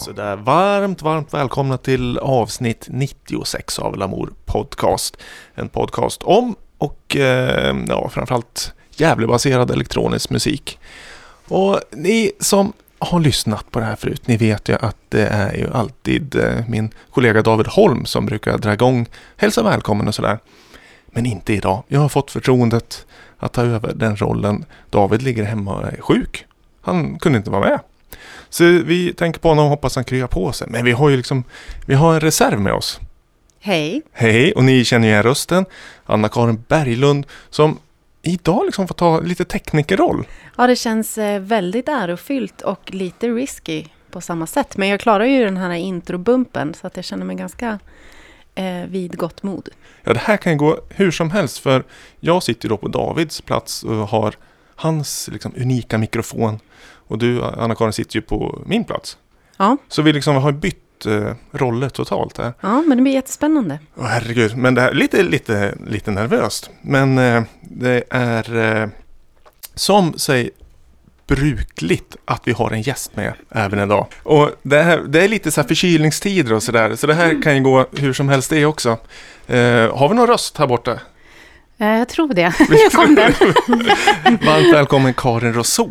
Sådär, 0.00 0.36
varmt, 0.36 1.02
varmt 1.02 1.34
välkomna 1.34 1.76
till 1.76 2.18
avsnitt 2.18 2.86
96 2.90 3.78
av 3.78 3.96
Lamour 3.96 4.32
Podcast. 4.44 5.16
En 5.54 5.68
podcast 5.68 6.22
om 6.22 6.56
och 6.78 7.16
eh, 7.16 7.76
ja, 7.88 8.08
framförallt 8.08 8.72
Gävlebaserad 8.96 9.70
elektronisk 9.70 10.30
musik. 10.30 10.78
Och 11.48 11.80
ni 11.92 12.32
som 12.38 12.72
har 12.98 13.20
lyssnat 13.20 13.70
på 13.70 13.78
det 13.78 13.84
här 13.84 13.96
förut, 13.96 14.26
ni 14.26 14.36
vet 14.36 14.68
ju 14.68 14.74
att 14.74 14.96
det 15.08 15.26
är 15.26 15.54
ju 15.54 15.68
alltid 15.72 16.36
eh, 16.36 16.68
min 16.68 16.90
kollega 17.10 17.42
David 17.42 17.66
Holm 17.66 18.04
som 18.04 18.26
brukar 18.26 18.58
dra 18.58 18.72
igång 18.72 19.06
Hälsa 19.36 19.62
välkommen 19.62 20.08
och 20.08 20.14
sådär. 20.14 20.38
Men 21.06 21.26
inte 21.26 21.52
idag. 21.52 21.82
Jag 21.88 22.00
har 22.00 22.08
fått 22.08 22.30
förtroendet 22.30 23.06
att 23.38 23.52
ta 23.52 23.62
över 23.62 23.92
den 23.94 24.16
rollen. 24.16 24.64
David 24.90 25.22
ligger 25.22 25.44
hemma 25.44 25.74
och 25.74 25.84
är 25.84 26.00
sjuk. 26.00 26.46
Han 26.80 27.18
kunde 27.18 27.38
inte 27.38 27.50
vara 27.50 27.68
med. 27.70 27.80
Så 28.50 28.64
vi 28.64 29.12
tänker 29.12 29.40
på 29.40 29.48
honom 29.48 29.64
och 29.64 29.70
hoppas 29.70 29.94
han 29.94 30.04
kryar 30.04 30.26
på 30.26 30.52
sig. 30.52 30.66
Men 30.70 30.84
vi 30.84 30.92
har 30.92 31.08
ju 31.08 31.16
liksom, 31.16 31.44
vi 31.86 31.94
har 31.94 32.14
en 32.14 32.20
reserv 32.20 32.60
med 32.60 32.72
oss. 32.72 33.00
Hej. 33.60 34.02
Hej, 34.12 34.52
och 34.52 34.64
ni 34.64 34.84
känner 34.84 35.06
ju 35.06 35.12
igen 35.12 35.22
rösten. 35.22 35.64
Anna-Karin 36.04 36.64
Berglund 36.68 37.26
som 37.50 37.78
idag 38.22 38.64
liksom 38.64 38.88
får 38.88 38.94
ta 38.94 39.20
lite 39.20 39.44
teknikerroll. 39.44 40.26
Ja, 40.56 40.66
det 40.66 40.76
känns 40.76 41.18
eh, 41.18 41.40
väldigt 41.40 41.88
ärofyllt 41.88 42.60
och 42.62 42.94
lite 42.94 43.28
risky 43.28 43.84
på 44.10 44.20
samma 44.20 44.46
sätt. 44.46 44.76
Men 44.76 44.88
jag 44.88 45.00
klarar 45.00 45.24
ju 45.24 45.44
den 45.44 45.56
här 45.56 45.70
introbumpen 45.70 46.74
så 46.74 46.86
att 46.86 46.96
jag 46.96 47.04
känner 47.04 47.24
mig 47.24 47.36
ganska 47.36 47.78
eh, 48.54 48.84
vid 48.88 49.16
gott 49.16 49.42
mod. 49.42 49.68
Ja, 50.04 50.12
det 50.12 50.20
här 50.20 50.36
kan 50.36 50.52
ju 50.52 50.58
gå 50.58 50.80
hur 50.88 51.10
som 51.10 51.30
helst 51.30 51.58
för 51.58 51.84
jag 52.20 52.42
sitter 52.42 52.68
då 52.68 52.76
på 52.76 52.88
Davids 52.88 53.40
plats 53.40 53.82
och 53.82 53.94
har 53.94 54.34
hans 54.74 55.28
liksom, 55.32 55.52
unika 55.56 55.98
mikrofon. 55.98 56.58
Och 57.10 57.18
du, 57.18 57.42
Anna-Karin, 57.44 57.92
sitter 57.92 58.16
ju 58.16 58.22
på 58.22 58.62
min 58.66 58.84
plats. 58.84 59.16
Ja. 59.56 59.76
Så 59.88 60.02
vi 60.02 60.12
liksom 60.12 60.36
har 60.36 60.52
bytt 60.52 61.06
eh, 61.06 61.32
roller 61.52 61.88
totalt 61.88 62.38
här. 62.38 62.52
Ja, 62.60 62.82
men 62.86 62.98
det 62.98 63.02
blir 63.02 63.12
jättespännande. 63.12 63.78
Åh 63.96 64.04
herregud, 64.06 64.56
men 64.56 64.74
det 64.74 64.80
här 64.80 64.88
är 64.90 64.94
lite, 64.94 65.22
lite, 65.22 65.74
lite 65.86 66.10
nervöst. 66.10 66.70
Men 66.82 67.18
eh, 67.18 67.42
det 67.62 68.04
är 68.10 68.56
eh, 68.82 68.88
som 69.74 70.18
sig 70.18 70.50
brukligt 71.26 72.16
att 72.24 72.42
vi 72.44 72.52
har 72.52 72.70
en 72.70 72.82
gäst 72.82 73.16
med 73.16 73.32
även 73.50 73.78
idag. 73.80 74.06
Och 74.22 74.50
det, 74.62 74.82
här, 74.82 74.98
det 74.98 75.24
är 75.24 75.28
lite 75.28 75.50
så 75.50 75.60
här 75.60 75.68
förkylningstider 75.68 76.52
och 76.52 76.62
sådär. 76.62 76.96
Så 76.96 77.06
det 77.06 77.14
här 77.14 77.42
kan 77.42 77.56
ju 77.56 77.62
gå 77.62 77.86
hur 77.96 78.12
som 78.12 78.28
helst 78.28 78.50
det 78.50 78.66
också. 78.66 78.88
Eh, 79.46 79.96
har 79.96 80.08
vi 80.08 80.14
någon 80.14 80.26
röst 80.26 80.58
här 80.58 80.66
borta? 80.66 80.92
Eh, 81.78 81.86
Jag 81.88 82.08
tror 82.08 82.34
det. 82.34 82.52
Nu 82.68 82.76
kom 82.92 83.14
den. 83.14 83.32
Varmt 84.46 84.74
välkommen 84.74 85.14
Karin 85.14 85.52
Rousseau. 85.54 85.90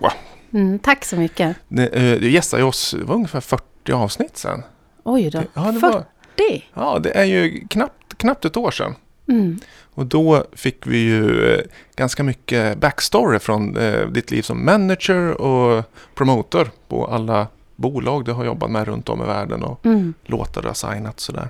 Mm, 0.53 0.80
tack 0.80 1.05
så 1.05 1.16
mycket. 1.16 1.58
Eh, 1.78 1.86
Du 2.19 2.30
gästade 2.31 2.64
oss, 2.64 2.95
det 3.00 3.03
var 3.05 3.16
ungefär 3.16 3.42
40 3.42 3.92
avsnitt 3.94 4.38
sedan. 4.38 4.64
Oj 5.03 5.30
då. 5.30 5.41
Ja, 5.53 5.61
det, 5.72 5.80
var, 5.80 5.91
40? 6.38 6.66
ja, 6.73 7.00
det 7.00 7.11
är 7.17 7.23
ju 7.23 7.67
knappt, 7.69 8.17
knappt 8.17 8.45
ett 8.45 8.58
år 8.58 8.72
sedan. 8.72 8.95
Mm. 9.28 9.59
Och 9.94 10.06
då 10.06 10.45
fick 10.53 10.88
vi 10.88 10.97
ju 10.97 11.53
eh, 11.53 11.61
ganska 11.95 12.23
mycket 12.23 12.78
backstory 12.78 13.39
från 13.39 13.78
eh, 13.78 14.08
ditt 14.08 14.31
liv 14.31 14.41
som 14.41 14.66
manager 14.66 15.41
och 15.41 15.83
promotor 16.16 16.69
på 16.88 17.08
alla 17.08 17.47
bolag 17.75 18.25
du 18.25 18.31
har 18.31 18.45
jobbat 18.45 18.72
med 18.72 18.88
runt 18.88 19.09
om 19.09 19.22
i 19.22 19.25
världen 19.25 19.63
och 19.63 19.86
Mm. 19.86 20.13
låtar 20.25 20.61
du 20.61 20.67
har 20.67 20.73
signat 20.75 21.19
sådär. 21.19 21.50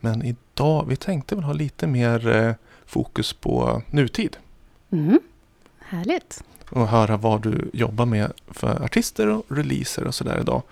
Men 0.00 0.22
idag, 0.24 0.84
vi 0.88 0.96
tänkte 0.96 1.34
väl 1.34 1.44
ha 1.44 1.52
lite 1.52 1.86
mer 1.86 2.54
fokus 2.86 3.32
på 3.32 3.82
nutid 3.90 4.36
Mm. 4.92 5.20
Härligt. 5.78 6.44
Och 6.74 6.88
höra 6.88 7.16
vad 7.16 7.42
du 7.42 7.70
jobbar 7.72 8.06
med 8.06 8.32
för 8.50 8.84
artister 8.84 9.28
och 9.28 9.44
releaser 9.48 10.04
och 10.04 10.14
sådär 10.14 10.38
idag. 10.40 10.62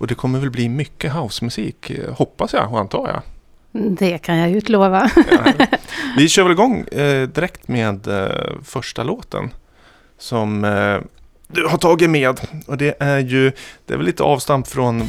Och 0.00 0.06
det 0.06 0.14
kommer 0.14 0.38
väl 0.38 0.50
bli 0.50 0.68
mycket 0.68 1.12
housemusik, 1.12 1.90
eh, 1.90 2.14
hoppas 2.14 2.52
jag 2.52 2.72
och 2.72 2.78
antar 2.78 3.08
jag. 3.08 3.22
Det 3.72 4.18
kan 4.18 4.36
jag 4.36 4.50
utlova. 4.50 5.10
Ja. 5.30 5.66
Vi 6.16 6.28
kör 6.28 6.42
väl 6.42 6.52
igång 6.52 6.80
eh, 6.80 7.28
direkt 7.28 7.68
med 7.68 8.08
eh, 8.08 8.62
första 8.64 9.02
låten 9.02 9.50
som 10.18 10.64
eh, 10.64 10.98
du 11.48 11.66
har 11.66 11.78
tagit 11.78 12.10
med. 12.10 12.40
Och 12.66 12.76
det 12.76 12.96
är 12.98 13.18
ju, 13.18 13.52
det 13.86 13.92
är 13.92 13.96
väl 13.96 14.06
lite 14.06 14.22
avstamp 14.22 14.68
från 14.68 15.00
eh, 15.00 15.06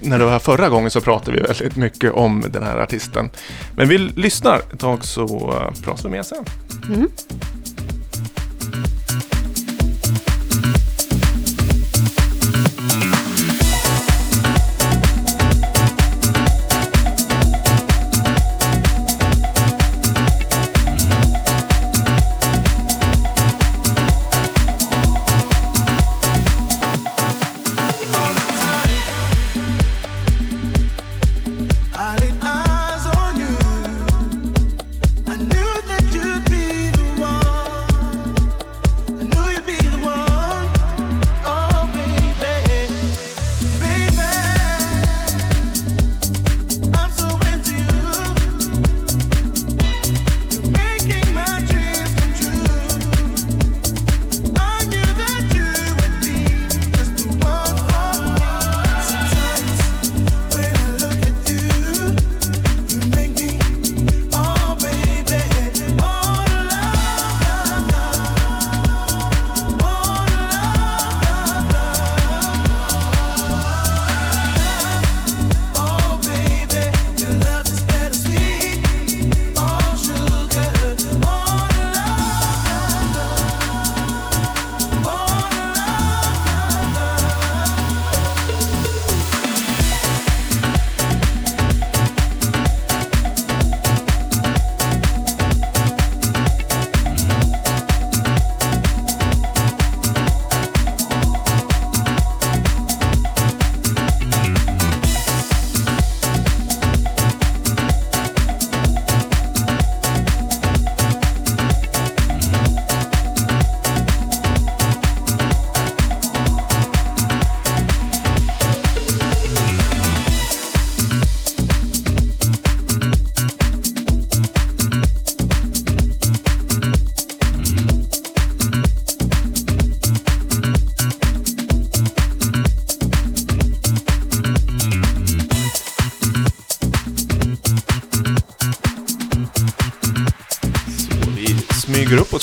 när 0.00 0.18
du 0.18 0.24
var 0.24 0.32
här 0.32 0.38
förra 0.38 0.68
gången 0.68 0.90
så 0.90 1.00
pratade 1.00 1.36
vi 1.36 1.42
väldigt 1.42 1.76
mycket 1.76 2.12
om 2.12 2.44
den 2.48 2.62
här 2.62 2.78
artisten. 2.78 3.30
Men 3.76 3.88
vi 3.88 3.98
lyssnar 3.98 4.58
ett 4.72 4.80
tag 4.80 5.04
så 5.04 5.24
eh, 5.24 5.82
pratar 5.84 6.02
vi 6.02 6.10
mer 6.10 6.22
sen. 6.22 6.44
Mm. 6.88 7.08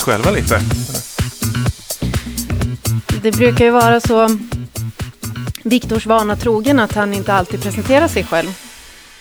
Själva 0.06 0.30
lite. 0.30 0.60
Det 3.22 3.32
brukar 3.32 3.64
ju 3.64 3.70
vara 3.70 4.00
så 4.00 4.38
Viktors 5.64 6.06
vana 6.06 6.36
trogen 6.36 6.80
att 6.80 6.92
han 6.94 7.14
inte 7.14 7.32
alltid 7.34 7.62
presenterar 7.62 8.08
sig 8.08 8.24
själv. 8.24 8.48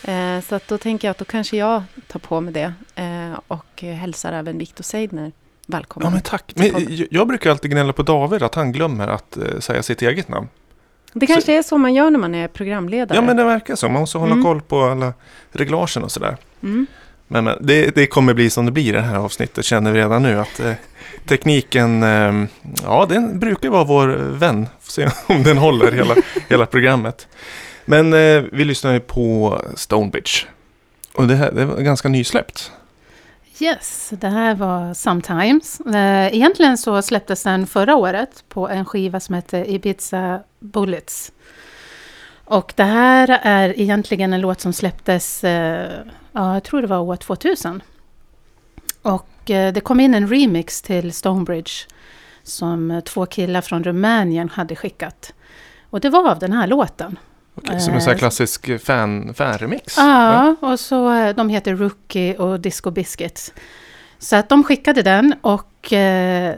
Eh, 0.03 0.41
så 0.49 0.55
att 0.55 0.67
då 0.67 0.77
tänker 0.77 1.07
jag 1.07 1.11
att 1.11 1.17
då 1.17 1.25
kanske 1.25 1.57
jag 1.57 1.83
tar 2.07 2.19
på 2.19 2.41
mig 2.41 2.53
det 2.53 2.73
eh, 2.95 3.39
och 3.47 3.81
hälsar 3.81 4.33
även 4.33 4.57
Viktor 4.57 4.83
Seidner 4.83 5.31
välkommen. 5.67 6.07
Ja 6.07 6.11
men 6.11 6.21
tack. 6.21 6.51
Men 6.55 6.87
jag- 7.11 7.27
brukar 7.27 7.49
alltid 7.51 7.71
gnälla 7.71 7.93
på 7.93 8.03
David 8.03 8.43
att 8.43 8.55
han 8.55 8.71
glömmer 8.71 9.07
att 9.07 9.37
eh, 9.37 9.59
säga 9.59 9.83
sitt 9.83 10.01
eget 10.01 10.29
namn. 10.29 10.47
Det 11.13 11.27
kanske 11.27 11.57
är 11.57 11.63
så 11.63 11.77
man 11.77 11.93
gör 11.93 12.09
när 12.11 12.19
man 12.19 12.35
är 12.35 12.47
programledare. 12.47 13.17
Ja, 13.17 13.21
men 13.21 13.37
det 13.37 13.43
verkar 13.43 13.75
så. 13.75 13.89
Man 13.89 13.99
måste 14.01 14.17
hålla 14.17 14.31
Mm. 14.33 14.43
koll 14.43 14.61
på 14.61 14.83
alla 14.83 15.13
reglagen 15.51 16.03
och 16.03 16.11
sådär. 16.11 16.37
mm. 16.63 16.87
Men, 17.27 17.43
men 17.43 17.57
det, 17.61 17.95
det 17.95 18.07
kommer 18.07 18.33
bli 18.33 18.49
som 18.49 18.65
det 18.65 18.71
blir 18.71 18.89
i 18.89 18.91
det 18.91 19.01
här 19.01 19.15
avsnittet 19.15 19.65
känner 19.65 19.91
vi 19.91 19.99
redan 19.99 20.23
nu. 20.23 20.39
att 20.39 20.59
eh, 20.59 20.73
Tekniken, 21.25 22.03
eh, 22.03 22.45
ja 22.83 23.05
den 23.09 23.39
brukar 23.39 23.69
vara 23.69 23.83
vår 23.83 24.07
vän. 24.31 24.67
Får 24.81 24.91
se 24.91 25.09
om 25.33 25.43
den 25.43 25.57
håller 25.57 25.91
hela, 25.91 26.15
hela 26.49 26.65
programmet. 26.65 27.27
Men 27.85 28.13
eh, 28.13 28.43
vi 28.51 28.65
lyssnar 28.65 28.93
ju 28.93 28.99
på 28.99 29.61
Stonebridge. 29.75 30.45
Och 31.13 31.27
det 31.27 31.35
här 31.35 31.51
det 31.51 31.65
var 31.65 31.77
ganska 31.77 32.09
nysläppt. 32.09 32.71
Yes, 33.59 34.13
det 34.19 34.27
här 34.27 34.55
var 34.55 34.93
Sometimes. 34.93 35.79
Eh, 35.79 36.35
egentligen 36.35 36.77
så 36.77 37.01
släpptes 37.01 37.43
den 37.43 37.67
förra 37.67 37.95
året 37.95 38.43
på 38.49 38.69
en 38.69 38.85
skiva 38.85 39.19
som 39.19 39.35
heter 39.35 39.69
Ibiza 39.69 40.39
Bullets. 40.59 41.31
Och 42.45 42.73
det 42.75 42.83
här 42.83 43.39
är 43.43 43.79
egentligen 43.79 44.33
en 44.33 44.41
låt 44.41 44.61
som 44.61 44.73
släpptes, 44.73 45.43
eh, 45.43 45.91
jag 46.35 46.63
tror 46.63 46.81
det 46.81 46.87
var 46.87 46.99
år 46.99 47.15
2000. 47.15 47.81
Och 49.01 49.51
eh, 49.51 49.73
det 49.73 49.81
kom 49.81 49.99
in 49.99 50.13
en 50.13 50.27
remix 50.27 50.81
till 50.81 51.13
Stonebridge 51.13 51.71
som 52.43 52.91
eh, 52.91 52.99
två 52.99 53.25
killar 53.25 53.61
från 53.61 53.83
Rumänien 53.83 54.49
hade 54.49 54.75
skickat. 54.75 55.33
Och 55.89 55.99
det 55.99 56.09
var 56.09 56.29
av 56.29 56.39
den 56.39 56.53
här 56.53 56.67
låten. 56.67 57.19
Okej, 57.55 57.79
som 57.79 57.93
en 57.93 58.01
sån 58.01 58.09
här 58.09 58.15
Eh, 58.15 58.19
klassisk 58.19 58.81
fan, 58.81 59.33
fan-remix. 59.33 59.97
Ja, 59.97 60.55
och 60.59 60.79
så 60.79 61.33
de 61.33 61.49
heter 61.49 61.75
Rookie 61.75 62.37
och 62.37 62.59
Disco 62.59 62.91
Biscuits. 62.91 63.53
Så 64.19 64.35
att 64.35 64.49
de 64.49 64.63
skickade 64.63 65.01
den 65.01 65.35
och 65.41 65.93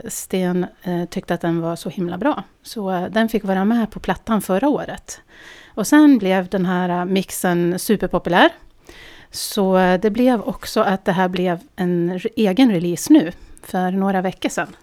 Sten 0.08 0.66
tyckte 1.10 1.34
att 1.34 1.40
den 1.40 1.60
var 1.60 1.76
så 1.76 1.88
himla 1.88 2.18
bra. 2.18 2.42
Så 2.62 3.08
den 3.10 3.28
fick 3.28 3.44
vara 3.44 3.64
med 3.64 3.90
på 3.90 4.00
plattan 4.00 4.42
förra 4.42 4.68
året. 4.68 5.20
Och 5.74 5.86
sen 5.86 6.18
blev 6.18 6.48
den 6.48 6.66
här 6.66 7.04
mixen 7.04 7.78
superpopulär. 7.78 8.50
Så 9.30 9.78
eh, 9.78 10.00
det 10.00 10.10
blev 10.10 10.40
också 10.40 10.80
att 10.80 11.04
det 11.04 11.12
här 11.12 11.28
blev 11.28 11.58
en 11.76 12.20
egen 12.36 12.72
release 12.72 13.12
nu, 13.12 13.32
för 13.62 13.90
några 13.90 14.20
veckor 14.20 14.48
sedan. 14.48 14.76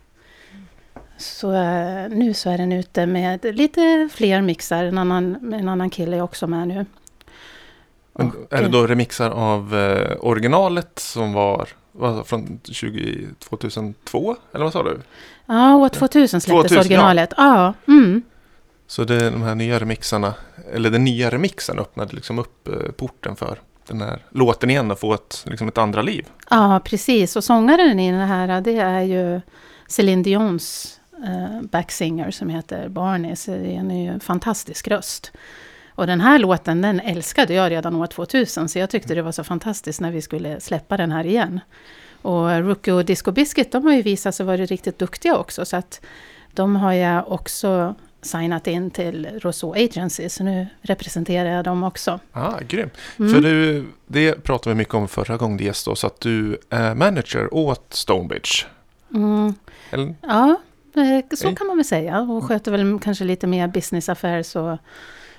Så 1.17 1.53
eh, 1.53 2.09
nu 2.09 2.33
så 2.33 2.49
är 2.49 2.57
den 2.57 2.71
ute 2.71 3.05
med 3.05 3.55
lite 3.55 4.09
fler 4.13 4.41
mixar, 4.41 4.83
en 4.83 4.97
annan, 4.97 5.53
en 5.53 5.69
annan 5.69 5.89
kille 5.89 6.17
är 6.17 6.21
också 6.21 6.47
med 6.47 6.67
nu. 6.67 6.85
Men 8.13 8.31
är 8.49 8.57
det 8.57 8.65
eh, 8.65 8.71
då 8.71 8.87
remixar 8.87 9.29
av 9.29 9.73
originalet 10.19 10.99
som 10.99 11.33
var 11.33 11.67
från 12.23 12.59
20, 12.63 13.27
2002? 13.39 14.35
Eller 14.53 14.63
vad 14.63 14.73
sa 14.73 14.83
du? 14.83 14.99
Ja, 15.45 15.75
år 15.75 15.89
2000 15.89 16.41
släpptes 16.41 16.71
2000, 16.71 16.75
ja. 16.75 16.81
originalet. 16.81 17.33
Ja, 17.37 17.73
mm. 17.87 18.21
Så 18.87 19.03
det 19.03 19.15
är 19.15 19.31
de 19.31 19.41
här 19.41 19.55
nya 19.55 19.79
remixarna, 19.79 20.33
eller 20.73 20.89
den 20.89 21.03
nya 21.03 21.29
remixen 21.29 21.79
öppnade 21.79 22.15
liksom 22.15 22.39
upp 22.39 22.69
porten 22.97 23.35
för 23.35 23.59
den 23.87 24.01
här 24.01 24.19
låten 24.29 24.69
igen 24.69 24.91
och 24.91 24.99
få 24.99 25.13
ett, 25.13 25.43
liksom 25.45 25.67
ett 25.67 25.77
andra 25.77 26.01
liv. 26.01 26.25
ja, 26.49 26.81
precis. 26.85 27.35
Och 27.35 27.43
sångaren 27.43 27.99
i 27.99 28.11
den 28.11 28.27
här, 28.27 28.61
det 28.61 28.77
är 28.77 29.01
ju 29.01 29.41
Céline 29.87 30.23
Dions 30.23 30.99
eh, 31.23 31.61
backsinger 31.61 32.31
som 32.31 32.49
heter 32.49 32.89
Barney. 32.89 33.35
Så 33.35 33.51
det 33.51 33.75
är 33.75 33.79
en 33.79 34.03
ju 34.03 34.19
fantastisk 34.19 34.87
röst. 34.87 35.31
Och 35.95 36.07
den 36.07 36.21
här 36.21 36.39
låten, 36.39 36.81
den 36.81 36.99
älskade 36.99 37.53
jag 37.53 37.71
redan 37.71 37.95
år 37.95 38.07
2000. 38.07 38.69
Så 38.69 38.79
jag 38.79 38.89
tyckte 38.89 39.15
det 39.15 39.21
var 39.21 39.31
så 39.31 39.43
fantastiskt 39.43 40.01
när 40.01 40.11
vi 40.11 40.21
skulle 40.21 40.59
släppa 40.59 40.97
den 40.97 41.11
här 41.11 41.25
igen. 41.25 41.59
Och 42.21 42.49
Rookie 42.49 42.93
och 42.93 43.05
Disco 43.05 43.31
Biscuit, 43.31 43.71
de 43.71 43.85
har 43.85 43.93
ju 43.93 44.01
visat 44.01 44.35
sig 44.35 44.45
vara 44.45 44.57
riktigt 44.57 44.99
duktiga 44.99 45.37
också. 45.37 45.65
Så 45.65 45.77
att 45.77 46.01
de 46.53 46.75
har 46.75 46.93
jag 46.93 47.31
också 47.31 47.95
signat 48.25 48.67
in 48.67 48.91
till 48.91 49.27
Rousseau 49.39 49.73
Agency. 49.73 50.29
Så 50.29 50.43
nu 50.43 50.67
representerar 50.81 51.49
jag 51.49 51.63
dem 51.65 51.83
också. 51.83 52.19
Ah, 52.31 52.53
grymt. 52.67 52.93
Mm. 53.19 53.33
För 53.33 53.41
du, 53.41 53.85
det 54.07 54.43
pratade 54.43 54.73
vi 54.73 54.77
mycket 54.77 54.93
om 54.93 55.07
förra 55.07 55.37
gången 55.37 55.57
du 55.57 55.63
gästade 55.63 55.91
oss, 55.93 56.03
att 56.03 56.19
du 56.19 56.57
är 56.69 56.95
manager 56.95 57.53
åt 57.53 57.85
Stonebridge. 57.93 58.65
Mm. 59.13 59.53
Eller, 59.91 60.15
Ja, 60.21 60.55
eh, 60.95 61.35
så 61.37 61.55
kan 61.55 61.67
man 61.67 61.77
väl 61.77 61.85
säga. 61.85 62.19
Och 62.21 62.43
sköter 62.43 62.71
väl 62.71 62.99
kanske 63.03 63.23
lite 63.23 63.47
mer 63.47 63.67
business 63.67 64.09
affairs 64.09 64.55
och, 64.55 64.77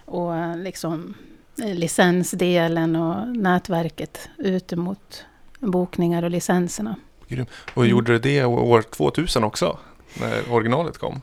och 0.05 0.57
liksom 0.57 1.15
eh, 1.63 1.75
licensdelen 1.75 2.97
och 2.97 3.29
nätverket 3.37 4.29
ut 4.39 4.73
mot 4.73 5.25
bokningar 5.61 6.23
och 6.23 6.31
licenserna. 6.31 6.97
och 7.25 7.33
Mm. 7.77 7.91
gjorde 7.91 8.13
du 8.13 8.19
det 8.19 8.45
år 8.45 8.83
2000 8.83 9.45
också? 9.45 9.79
När 10.21 10.53
originalet 10.53 10.99
kom? 10.99 11.23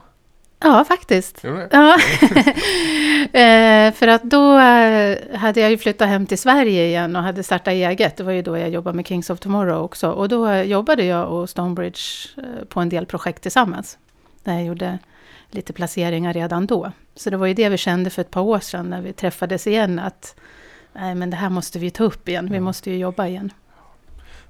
Ja, 0.60 0.84
faktiskt. 0.88 1.44
Ja. 1.70 1.98
Eh, 3.32 3.92
för 3.92 4.08
att 4.08 4.22
då 4.22 4.58
eh, 4.58 5.36
hade 5.36 5.60
jag 5.60 5.70
ju 5.70 5.78
flyttat 5.78 6.08
hem 6.08 6.26
till 6.26 6.38
Sverige 6.38 6.86
igen 6.86 7.16
och 7.16 7.22
hade 7.22 7.42
startat 7.42 7.68
eget. 7.72 8.16
Det 8.16 8.22
var 8.24 8.32
ju 8.32 8.42
då 8.42 8.58
jag 8.58 8.68
jobbade 8.70 8.96
med 8.96 9.06
Kings 9.06 9.30
of 9.30 9.40
Tomorrow 9.40 9.82
också. 9.82 10.10
Och 10.10 10.28
då 10.28 10.54
jobbade 10.54 11.04
jag 11.04 11.28
och 11.32 11.50
Stonebridge 11.50 12.00
eh, 12.36 12.64
på 12.68 12.80
en 12.80 12.88
del 12.88 13.06
projekt 13.06 13.42
tillsammans. 13.42 13.98
Där 14.44 14.52
jag 14.52 14.64
gjorde 14.64 14.98
lite 15.50 15.72
placeringar 15.72 16.32
redan 16.32 16.66
då. 16.66 16.92
Så 17.14 17.30
det 17.30 17.36
var 17.36 17.46
ju 17.46 17.54
det 17.54 17.68
vi 17.68 17.76
kände 17.76 18.10
för 18.10 18.20
ett 18.22 18.30
par 18.30 18.40
år 18.40 18.60
sedan 18.60 18.90
när 18.90 19.00
vi 19.00 19.12
träffades 19.12 19.66
igen. 19.66 19.98
Att 19.98 20.34
nej, 20.92 21.14
men 21.14 21.30
det 21.30 21.36
här 21.36 21.50
måste 21.50 21.78
vi 21.78 21.90
ta 21.90 22.04
upp 22.04 22.28
igen. 22.28 22.44
Vi 22.44 22.50
Mm. 22.56 22.64
måste 22.64 22.90
ju 22.90 22.96
jobba 22.98 23.26
igen. 23.26 23.52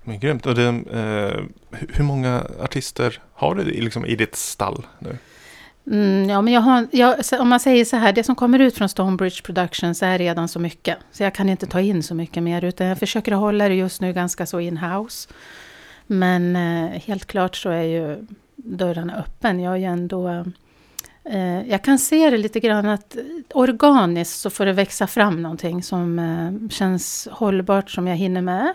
Men 0.03 0.19
grymt. 0.21 0.47
Och 0.47 0.55
det, 0.55 0.63
eh, 0.67 1.41
hu- 1.71 1.91
hur 1.95 2.05
många 2.05 2.43
artister 2.61 3.19
har 3.35 3.55
du 3.55 3.65
liksom, 3.65 4.07
i 4.07 4.15
ditt 4.17 4.37
stall 4.37 4.87
nu? 4.99 5.19
Mm, 5.87 6.29
ja, 6.31 6.43
men 6.43 6.53
jag 6.53 6.61
har, 6.61 6.87
jag, 6.91 7.17
om 7.39 7.49
man 7.49 7.61
säger 7.61 7.85
så 7.85 7.97
här, 7.97 8.13
det 8.13 8.25
som 8.25 8.35
kommer 8.35 8.59
ut 8.59 8.75
från 8.75 8.89
Stonebridge 8.89 9.43
Productions 9.43 10.03
är 10.03 10.19
redan 10.19 10.49
så 10.49 10.61
mycket. 10.61 10.99
Så 11.13 11.23
jag 11.23 11.35
kan 11.35 11.49
inte 11.49 11.67
ta 11.67 11.81
in 11.81 12.03
så 12.03 12.15
mycket 12.15 12.43
mer, 12.43 12.65
utan 12.65 12.87
jag 12.87 12.99
försöker 12.99 13.33
hålla 13.33 13.69
det 13.69 13.75
just 13.75 14.01
nu 14.01 14.13
ganska 14.13 14.47
så 14.47 14.61
in-house. 14.61 15.29
Men 16.07 16.57
eh, 16.57 17.01
helt 17.01 17.27
klart 17.27 17.57
så 17.57 17.71
är 17.71 17.83
ju 17.83 18.27
dörrarna 18.57 19.17
öppen. 19.17 19.61
Jag 19.61 19.73
är 19.73 19.79
ju 19.79 19.85
ändå... 19.85 20.45
Eh, 21.25 21.69
jag 21.69 21.85
kan 21.85 21.99
se 21.99 22.31
det 22.31 22.39
lite 22.39 22.61
grann 22.61 22.89
att 22.89 23.17
organiskt 23.55 24.41
så 24.41 24.51
får 24.51 24.67
det 24.67 24.73
växa 24.73 25.07
fram 25.07 25.43
någonting 25.43 25.83
som 25.83 26.19
eh, 26.19 26.69
känns 26.71 27.29
hållbart 27.33 27.91
som 27.91 28.07
jag 28.07 28.17
hinner 28.17 28.43
med. 28.43 28.75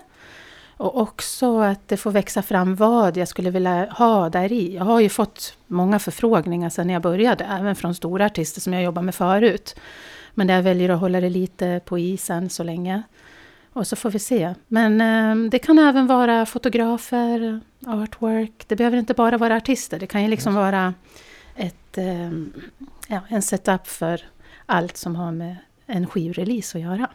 Och 0.79 0.97
också 0.97 1.59
att 1.59 1.87
det 1.87 1.97
får 1.97 2.11
växa 2.11 2.41
fram 2.41 2.75
vad 2.75 3.17
jag 3.17 3.27
skulle 3.27 3.49
vilja 3.49 3.85
ha 3.91 4.29
där 4.29 4.51
i. 4.51 4.75
Jag 4.75 4.83
har 4.83 4.99
ju 4.99 5.09
fått 5.09 5.57
många 5.67 5.99
förfrågningar 5.99 6.69
sedan 6.69 6.89
jag 6.89 7.01
började, 7.01 7.43
även 7.43 7.75
från 7.75 7.95
stora 7.95 8.25
artister 8.25 8.62
som 8.62 8.74
jag 8.74 8.83
jobbar 8.83 9.01
med 9.01 9.15
förut. 9.15 9.75
Men 10.33 10.48
där 10.48 10.55
jag 10.55 10.63
väljer 10.63 10.89
att 10.89 11.00
hålla 11.00 11.21
det 11.21 11.29
lite 11.29 11.81
på 11.86 12.00
isen 12.00 12.50
så 12.50 12.63
länge. 12.63 13.03
Och 13.74 13.88
så 13.88 13.95
får 13.95 14.12
vi 14.12 14.19
se. 14.19 14.53
Men 14.67 15.01
eh, 15.01 15.50
det 15.50 15.59
kan 15.59 15.79
även 15.79 16.07
vara 16.07 16.45
fotografer, 16.45 17.62
artwork. 17.88 18.67
Det 18.67 18.75
behöver 18.75 18.98
inte 18.98 19.13
bara 19.13 19.38
vara 19.38 19.55
artister. 19.55 20.00
Det 20.00 20.07
kan 20.07 20.21
ju 20.24 20.27
liksom 20.27 20.55
vara 20.55 20.93
ett, 21.55 21.98
eh, 21.98 22.31
ja, 23.07 23.21
en 23.27 23.41
setup 23.41 23.88
för 23.88 24.21
allt 24.65 24.98
som 24.98 25.15
har 25.15 25.31
med 25.31 25.55
en 25.86 26.07
skivrelease 26.07 26.77
att 26.77 26.83
göra. 26.83 27.07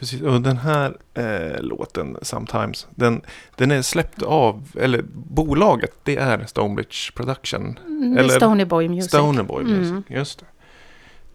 Precis, 0.00 0.22
och 0.22 0.40
den 0.40 0.56
här 0.56 0.96
eh, 1.14 1.62
låten, 1.62 2.16
Sometimes, 2.22 2.86
den, 2.94 3.22
den 3.56 3.70
är 3.70 3.82
släppt 3.82 4.22
av, 4.22 4.68
eller 4.80 5.02
bolaget, 5.12 5.92
det 6.02 6.16
är 6.16 6.44
Stonebridge 6.46 7.12
Production. 7.14 7.78
Mm, 7.86 8.14
det 8.14 8.20
Eller 8.20 8.34
Stony 8.36 8.64
Boy 8.64 8.88
Music. 8.88 9.08
Stoner 9.08 9.42
Boy 9.42 9.64
Music, 9.64 9.90
Mm. 9.90 10.02
just 10.08 10.38
det. 10.38 10.46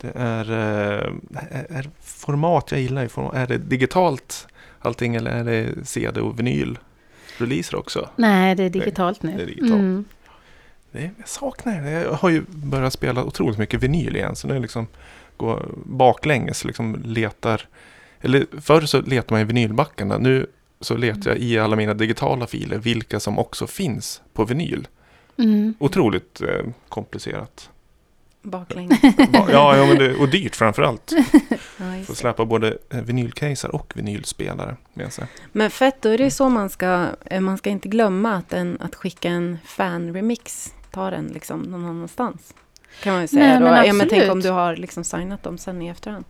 Det 0.02 0.12
är, 0.16 0.52
eh, 0.52 1.12
är, 1.52 1.66
är 1.70 1.90
format 2.02 2.72
jag 2.72 2.82
gillar. 2.82 3.36
Är 3.36 3.48
det 3.48 3.58
digitalt 3.58 4.48
allting 4.80 5.16
eller 5.16 5.32
är 5.32 5.44
det 5.44 5.88
CD 5.88 6.22
och 6.22 6.40
vinyl? 6.40 6.78
Releaser 7.38 7.78
också? 7.78 8.10
Nej, 8.16 8.56
det 8.56 8.64
är 8.64 8.70
digitalt 8.70 9.24
nu. 9.24 9.38
det 9.38 9.44
är 9.44 9.48
digitalt. 9.48 9.72
Mm. 9.74 10.06
Det, 10.92 11.12
jag 11.18 11.28
saknar 11.28 11.82
det. 11.82 11.90
Jag 11.92 12.14
har 12.14 12.30
ju 12.30 12.44
börjat 12.48 12.94
spela 12.94 13.24
otroligt 13.24 13.58
mycket 13.58 13.84
vinyl 13.84 14.16
igen. 14.16 14.36
Så 14.36 14.48
nu 14.48 14.60
liksom 14.60 14.88
går 15.38 15.66
baklänges, 15.86 16.66
liksom 16.66 17.02
letar. 17.06 17.62
Eller 18.26 18.46
förr 18.62 18.82
så 18.82 19.02
letade 19.02 19.34
man 19.34 19.42
i 19.42 19.44
vinylbackarna. 19.44 20.18
Nu 20.18 20.48
så 20.82 20.98
letar 20.98 21.32
jag 21.32 21.40
i 21.40 21.60
alla 21.60 21.76
mina 21.76 21.94
digitala 21.94 22.48
filer 22.48 22.78
vilka 22.78 23.20
som 23.20 23.40
också 23.40 23.68
finns 23.68 24.22
på 24.34 24.46
vinyl. 24.46 24.88
Mm. 25.38 25.74
Otroligt 25.80 26.42
eh, 26.42 26.66
komplicerat. 26.90 27.70
Baklänges. 28.42 29.02
Ba- 29.02 29.48
Ja, 29.52 29.78
ja 29.78 29.86
men 29.86 29.98
det, 29.98 30.16
och 30.16 30.30
dyrt 30.30 30.56
framför 30.56 30.82
allt. 30.84 31.12
Ja, 31.78 31.96
just 31.96 32.08
Få 32.08 32.14
det. 32.14 32.18
släppa 32.20 32.46
både 32.46 32.78
eh, 32.90 33.02
vinylcaser 33.02 33.76
och 33.76 33.94
vinylspelare 33.96 34.76
med 34.94 35.14
sig. 35.14 35.26
Men 35.52 35.70
fett, 35.72 36.02
då 36.02 36.10
är 36.10 36.18
det 36.18 36.32
så 36.32 36.50
man 36.50 36.70
ska, 36.70 37.08
eh, 37.26 37.42
man 37.42 37.58
ska 37.58 37.70
inte 37.70 37.88
glömma 37.88 38.34
att, 38.36 38.54
en, 38.54 38.78
att 38.82 38.96
skicka 38.96 39.30
en 39.30 39.58
fan-remix, 39.66 40.74
ta 40.92 41.10
den 41.10 41.28
liksom 41.28 41.60
någon 41.60 41.86
annanstans. 41.86 42.54
Kan 43.04 43.14
man 43.14 43.22
ju 43.22 43.28
säga. 43.28 43.46
Nej, 43.46 43.60
då. 43.60 43.66
men 43.66 43.86
ja, 43.86 43.94
men 43.94 44.10
tänk 44.10 44.32
om 44.32 44.42
du 44.42 44.50
har 44.50 44.76
liksom 44.76 45.04
signat 45.04 45.44
dem 45.44 45.58
sen 45.58 45.82
i 45.82 45.88
efterhand. 45.88 46.26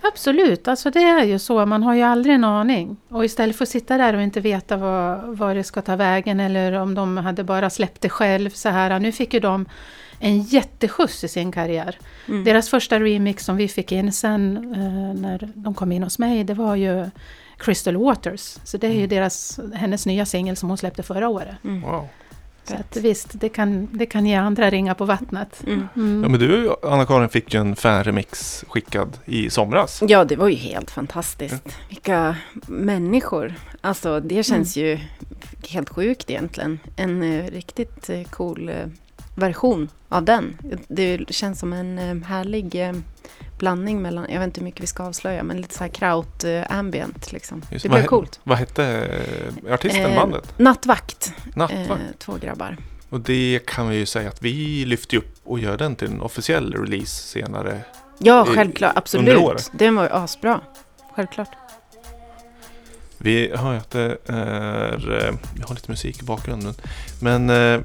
Absolut, 0.00 0.68
alltså 0.68 0.90
det 0.90 1.02
är 1.02 1.24
ju 1.24 1.38
så. 1.38 1.66
Man 1.66 1.82
har 1.82 1.94
ju 1.94 2.02
aldrig 2.02 2.34
en 2.34 2.44
aning. 2.44 2.96
Och 3.08 3.24
istället 3.24 3.56
för 3.56 3.64
att 3.64 3.68
sitta 3.68 3.98
där 3.98 4.14
och 4.14 4.22
inte 4.22 4.40
veta 4.40 4.76
vad, 4.76 5.36
vad 5.36 5.56
det 5.56 5.64
ska 5.64 5.82
ta 5.82 5.96
vägen 5.96 6.40
eller 6.40 6.72
om 6.72 6.94
de 6.94 7.16
hade 7.16 7.44
bara 7.44 7.70
släppt 7.70 8.00
det 8.00 8.08
själv 8.08 8.50
så 8.50 8.68
här. 8.68 8.98
Nu 8.98 9.12
fick 9.12 9.34
ju 9.34 9.40
de 9.40 9.66
en 10.20 10.42
jätteskjuts 10.42 11.24
i 11.24 11.28
sin 11.28 11.52
karriär. 11.52 11.98
Mm. 12.28 12.44
Deras 12.44 12.68
första 12.68 13.00
remix 13.00 13.44
som 13.44 13.56
vi 13.56 13.68
fick 13.68 13.92
in 13.92 14.12
sen 14.12 14.56
eh, 14.74 15.20
när 15.20 15.50
de 15.54 15.74
kom 15.74 15.92
in 15.92 16.02
hos 16.02 16.18
mig, 16.18 16.44
det 16.44 16.54
var 16.54 16.76
ju 16.76 17.10
Crystal 17.58 17.96
Waters. 17.96 18.58
Så 18.64 18.76
det 18.76 18.86
är 18.86 18.92
ju 18.92 19.06
deras, 19.06 19.60
hennes 19.74 20.06
nya 20.06 20.26
singel 20.26 20.56
som 20.56 20.68
hon 20.68 20.78
släppte 20.78 21.02
förra 21.02 21.28
året. 21.28 21.54
Mm. 21.64 21.80
Wow. 21.80 22.08
Så 22.70 22.76
att 22.76 22.96
visst, 22.96 23.40
det 23.40 23.48
kan, 23.48 23.88
det 23.92 24.06
kan 24.06 24.26
ge 24.26 24.34
andra 24.34 24.70
ringar 24.70 24.94
på 24.94 25.04
vattnet. 25.04 25.62
Mm. 25.66 25.88
Mm. 25.96 26.22
Ja, 26.22 26.28
men 26.28 26.40
du, 26.40 26.74
Anna-Karin, 26.82 27.28
fick 27.28 27.54
ju 27.54 27.60
en 27.60 27.76
fan-remix 27.76 28.64
skickad 28.68 29.18
i 29.24 29.50
somras. 29.50 30.02
Ja, 30.08 30.24
det 30.24 30.36
var 30.36 30.48
ju 30.48 30.56
helt 30.56 30.90
fantastiskt. 30.90 31.78
Vilka 31.88 32.36
människor. 32.66 33.54
Alltså, 33.80 34.20
det 34.20 34.42
känns 34.42 34.76
ju 34.76 34.98
helt 35.68 35.88
sjukt 35.88 36.30
egentligen. 36.30 36.78
En 36.96 37.22
eh, 37.22 37.50
riktigt 37.50 38.10
eh, 38.10 38.22
cool 38.22 38.68
eh, 38.68 38.74
version 39.34 39.88
av 40.08 40.24
den. 40.24 40.56
Det 40.88 41.34
känns 41.34 41.58
som 41.58 41.72
en 41.72 42.22
härlig 42.22 42.96
blandning 43.60 44.02
mellan, 44.02 44.26
jag 44.28 44.38
vet 44.40 44.46
inte 44.46 44.60
hur 44.60 44.64
mycket 44.64 44.80
vi 44.82 44.86
ska 44.86 45.02
avslöja, 45.02 45.42
men 45.42 45.56
lite 45.60 45.74
så 45.74 45.84
här 45.84 45.88
kraut 45.90 46.44
eh, 46.44 46.62
ambient 46.68 47.32
liksom. 47.32 47.62
Just 47.70 47.82
det 47.82 47.88
blev 47.88 48.04
coolt. 48.04 48.40
Vad 48.44 48.58
hette 48.58 48.84
eh, 49.66 49.74
artisten, 49.74 50.04
Eh, 50.10 50.16
bandet? 50.16 50.58
Nattvakt, 50.58 51.32
eh, 51.36 51.42
Nattvakt. 51.54 52.02
två 52.18 52.34
grabbar. 52.40 52.76
Och 53.10 53.20
det 53.20 53.60
kan 53.66 53.88
vi 53.88 53.96
ju 53.96 54.06
säga 54.06 54.28
att 54.28 54.42
vi 54.42 54.84
lyfter 54.84 55.16
upp 55.16 55.34
och 55.44 55.58
gör 55.58 55.76
den 55.76 55.96
till 55.96 56.08
en 56.08 56.20
officiell 56.20 56.74
release 56.74 57.22
senare. 57.28 57.80
Ja, 58.18 58.46
i- 58.46 58.54
självklart, 58.54 58.92
absolut. 58.96 59.70
Den 59.72 59.96
var 59.96 60.02
ju 60.04 60.10
asbra. 60.10 60.60
Självklart. 61.16 61.48
Vi 63.18 63.52
hör 63.56 63.72
ju 63.72 63.78
att 63.78 63.90
det 63.90 64.18
är... 64.26 65.26
eh, 65.26 65.34
Vi 65.56 65.62
har 65.62 65.74
lite 65.74 65.90
musik 65.90 66.22
i 66.22 66.24
bakgrunden. 66.24 66.74
Men... 67.22 67.50
eh, 67.50 67.80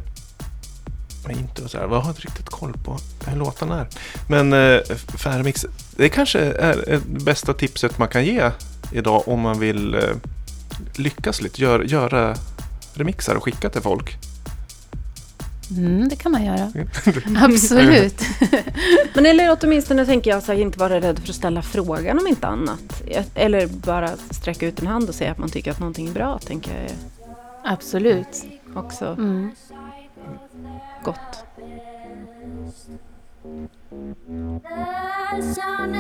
inte 1.32 1.70
så 1.70 1.78
här, 1.78 1.86
vad 1.88 2.04
har 2.04 2.10
inte 2.10 2.22
riktigt 2.22 2.50
koll 2.50 2.74
på 2.84 2.98
hur 3.26 3.38
låtarna 3.38 3.82
är. 3.82 3.88
Men 4.30 4.54
eh, 4.54 4.82
Fairmix, 5.18 5.66
det 5.96 6.10
kanske 6.10 6.40
är 6.40 6.84
det 6.88 7.24
bästa 7.24 7.54
tipset 7.54 7.98
man 7.98 8.08
kan 8.08 8.26
ge 8.26 8.52
idag 8.92 9.28
om 9.28 9.40
man 9.40 9.60
vill 9.60 9.94
eh, 9.94 10.02
lyckas 10.96 11.42
lite. 11.42 11.62
Gör, 11.62 11.80
göra 11.80 12.36
remixar 12.94 13.36
och 13.36 13.44
skicka 13.44 13.70
till 13.70 13.82
folk. 13.82 14.18
Mm, 15.72 16.10
det 16.10 16.16
kan 16.16 16.32
man 16.32 16.46
göra. 16.46 16.72
Absolut. 17.38 18.22
Men 19.14 19.26
eller 19.26 19.58
åtminstone 19.62 20.06
tänker 20.06 20.32
jag 20.32 20.44
så 20.44 20.52
här, 20.52 20.60
inte 20.60 20.80
vara 20.80 21.02
rädd 21.02 21.20
för 21.20 21.30
att 21.30 21.36
ställa 21.36 21.62
frågan 21.62 22.20
om 22.20 22.28
inte 22.28 22.48
annat. 22.48 23.02
Eller 23.36 23.68
bara 23.68 24.10
sträcka 24.30 24.68
ut 24.68 24.80
en 24.80 24.88
hand 24.88 25.10
och 25.10 25.16
säga 25.16 25.32
att 25.32 25.38
man 25.38 25.50
tycker 25.50 25.72
att 25.72 25.80
någonting 25.80 26.08
är 26.08 26.12
bra, 26.12 26.40
tänker 26.40 26.72
jag 26.72 26.92
Absolut. 27.64 28.44
också 28.76 29.06
Mm 29.06 29.52
gott. 31.04 31.46
The 35.32 35.42
sound 35.42 35.96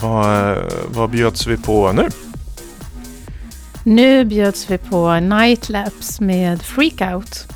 Vad, 0.00 0.58
vad 0.88 1.10
bjöds 1.10 1.46
vi 1.46 1.56
på 1.56 1.92
nu? 1.92 2.08
Nu 3.84 4.24
bjöds 4.24 4.70
vi 4.70 4.78
på 4.78 5.14
Nightlapse 5.20 6.24
med 6.24 6.62
Freakout. 6.62 7.46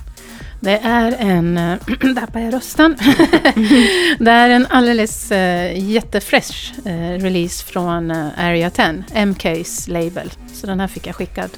Det 0.60 0.78
är 0.78 1.16
en... 1.18 1.54
Där 2.00 2.14
tappade 2.20 2.44
jag 2.44 2.54
rösten. 2.54 2.96
det 4.18 4.30
är 4.30 4.50
en 4.50 4.66
alldeles 4.70 5.32
uh, 5.32 5.78
jättefresh 5.90 6.72
eh, 6.84 7.22
release 7.22 7.64
från 7.64 8.10
eh, 8.10 8.26
Area 8.38 8.70
10, 8.70 9.04
MKs 9.26 9.88
label. 9.88 10.32
Så 10.52 10.66
den 10.66 10.80
här 10.80 10.86
fick 10.86 11.06
jag 11.06 11.14
skickad 11.14 11.50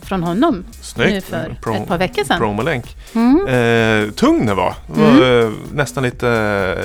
från 0.00 0.22
honom 0.22 0.54
nu 0.56 0.64
Snyggt. 0.80 1.26
för 1.26 1.56
Pro- 1.62 1.74
ett 1.74 1.88
par 1.88 1.98
veckor 1.98 2.24
sedan. 2.24 2.38
Promolänk. 2.38 2.96
Mm. 3.14 3.46
Eh, 3.46 4.10
tung 4.10 4.46
den 4.46 4.56
var. 4.56 4.74
Det 4.94 5.00
var 5.00 5.42
eh, 5.44 5.50
nästan 5.72 6.02
lite, 6.02 6.28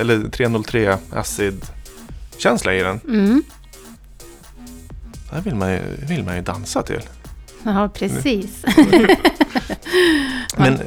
eller 0.00 0.30
303 0.30 0.96
acid-känsla 2.34 2.74
i 2.74 2.82
den. 2.82 3.00
Mm. 3.08 3.42
Det 5.30 5.34
här 5.34 5.42
vill 5.42 5.54
man, 5.54 5.70
ju, 5.72 5.80
vill 6.08 6.24
man 6.24 6.36
ju 6.36 6.42
dansa 6.42 6.82
till. 6.82 7.00
Ja, 7.62 7.88
precis. 7.94 8.64
Men 10.56 10.78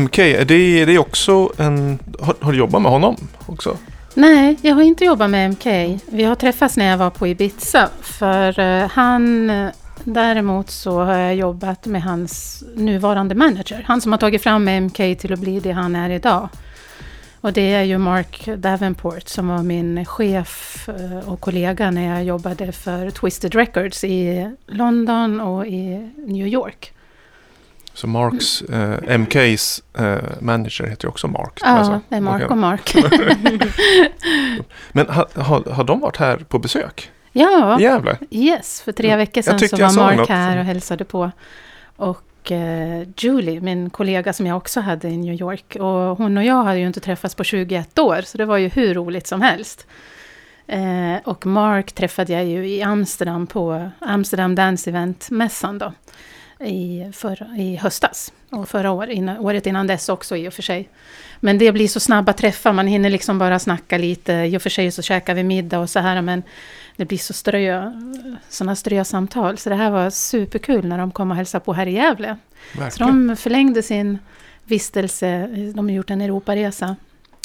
MK, 0.00 0.18
är 0.18 0.44
det, 0.44 0.54
är 0.54 0.86
det 0.86 0.98
också 0.98 1.52
en... 1.56 1.98
Har, 2.20 2.34
har 2.40 2.52
du 2.52 2.58
jobbat 2.58 2.82
med 2.82 2.90
honom 2.92 3.16
också? 3.46 3.76
Nej, 4.14 4.56
jag 4.62 4.74
har 4.74 4.82
inte 4.82 5.04
jobbat 5.04 5.30
med 5.30 5.50
MK. 5.50 5.66
Vi 6.06 6.24
har 6.24 6.34
träffats 6.34 6.76
när 6.76 6.90
jag 6.90 6.98
var 6.98 7.10
på 7.10 7.26
Ibiza. 7.26 7.88
För 8.00 8.58
eh, 8.60 8.88
han... 8.88 9.50
eh, 9.50 9.68
Däremot 10.04 10.70
så 10.70 11.00
har 11.04 11.14
jag 11.16 11.34
jobbat 11.36 11.86
med 11.86 12.02
hans 12.02 12.64
nuvarande 12.74 13.34
manager. 13.34 13.84
Han 13.86 14.00
som 14.00 14.12
har 14.12 14.18
tagit 14.18 14.42
fram 14.42 14.68
MK 14.68 14.96
till 14.96 15.32
att 15.32 15.38
bli 15.38 15.60
det 15.60 15.72
han 15.72 15.96
är 15.96 16.10
idag. 16.10 16.48
Och 17.40 17.52
det 17.52 17.72
är 17.72 17.82
ju 17.82 17.98
Mark 17.98 18.48
Davenport 18.56 19.28
som 19.28 19.48
var 19.48 19.62
min 19.62 20.04
chef 20.04 20.88
eh, 20.88 21.28
och 21.28 21.40
kollega 21.40 21.90
när 21.90 22.14
jag 22.14 22.24
jobbade 22.24 22.72
för 22.72 23.10
Twisted 23.10 23.54
Records 23.54 24.04
i 24.04 24.50
London 24.66 25.40
och 25.40 25.66
i 25.66 26.10
New 26.16 26.46
York. 26.46 26.92
Så 27.94 28.06
Marks, 28.06 28.62
eh, 28.62 29.18
MKs 29.18 29.82
eh, 29.98 30.18
manager 30.40 30.86
heter 30.86 31.04
ju 31.04 31.08
också 31.08 31.28
Mark. 31.28 31.58
Ja, 31.62 31.66
alltså. 31.66 32.00
det 32.08 32.16
är 32.16 32.20
Mark 32.20 32.50
och 32.50 32.58
Mark. 32.58 32.94
Men 34.92 35.06
ha, 35.06 35.28
ha, 35.34 35.72
har 35.72 35.84
de 35.84 36.00
varit 36.00 36.16
här 36.16 36.36
på 36.36 36.58
besök? 36.58 37.10
ja, 37.32 37.80
Jävlar. 37.80 38.18
Yes, 38.30 38.80
för 38.80 38.92
tre 38.92 39.16
veckor 39.16 39.42
Jag 39.46 39.60
sedan 39.60 39.68
så 39.68 40.00
var 40.00 40.06
Mark 40.06 40.16
något. 40.16 40.28
här 40.28 40.58
och 40.58 40.64
hälsade 40.64 41.04
på. 41.04 41.30
Och 41.96 42.22
Eh, 42.48 43.08
Julie, 43.16 43.60
min 43.60 43.90
kollega 43.90 44.32
som 44.32 44.46
jag 44.46 44.56
också 44.56 44.80
hade 44.80 45.08
i 45.08 45.16
New 45.16 45.34
York. 45.34 45.76
Och 45.76 46.18
hon 46.18 46.36
och 46.36 46.44
jag 46.44 46.64
hade 46.64 46.78
ju 46.78 46.86
inte 46.86 47.00
träffats 47.00 47.34
på 47.34 47.44
21 47.44 47.98
år, 47.98 48.22
så 48.22 48.38
det 48.38 48.44
var 48.44 48.56
ju 48.56 48.68
hur 48.68 48.94
roligt 48.94 49.26
som 49.26 49.40
helst. 49.40 49.86
Eh, 50.66 51.16
och 51.24 51.46
Mark 51.46 51.92
träffade 51.92 52.32
jag 52.32 52.44
ju 52.44 52.68
i 52.68 52.82
Amsterdam 52.82 53.46
på 53.46 53.90
Amsterdam 53.98 54.54
Dance 54.54 54.90
Event-mässan 54.90 55.78
då. 55.78 55.92
I, 56.64 57.12
för, 57.12 57.58
I 57.58 57.76
höstas. 57.76 58.32
Och 58.50 58.68
förra 58.68 58.90
år, 58.90 59.10
innan, 59.10 59.38
året 59.38 59.66
innan 59.66 59.86
dess 59.86 60.08
också 60.08 60.36
i 60.36 60.48
och 60.48 60.52
för 60.52 60.62
sig. 60.62 60.88
Men 61.40 61.58
det 61.58 61.72
blir 61.72 61.88
så 61.88 62.00
snabba 62.00 62.32
träffar, 62.32 62.72
man 62.72 62.86
hinner 62.86 63.10
liksom 63.10 63.38
bara 63.38 63.58
snacka 63.58 63.98
lite. 63.98 64.32
I 64.32 64.56
och 64.56 64.62
för 64.62 64.70
sig 64.70 64.90
så 64.92 65.02
käkar 65.02 65.34
vi 65.34 65.42
middag 65.44 65.78
och 65.78 65.90
så 65.90 65.98
här, 65.98 66.22
men 66.22 66.42
det 66.96 67.04
blir 67.04 67.18
så 67.18 67.32
strö, 67.32 67.92
sådana 68.48 68.76
strösamtal. 68.76 69.58
Så 69.58 69.68
det 69.70 69.76
här 69.76 69.90
var 69.90 70.10
superkul 70.10 70.84
när 70.86 70.98
de 70.98 71.10
kom 71.10 71.30
och 71.30 71.36
hälsade 71.36 71.64
på 71.64 71.72
här 71.72 71.86
i 71.86 71.92
Gävle. 71.92 72.36
Så 72.74 72.80
Verkligen. 72.80 73.26
de 73.28 73.36
förlängde 73.36 73.82
sin 73.82 74.18
vistelse, 74.64 75.46
de 75.74 75.88
har 75.88 75.94
gjort 75.94 76.10
en 76.10 76.20
Europaresa 76.20 76.96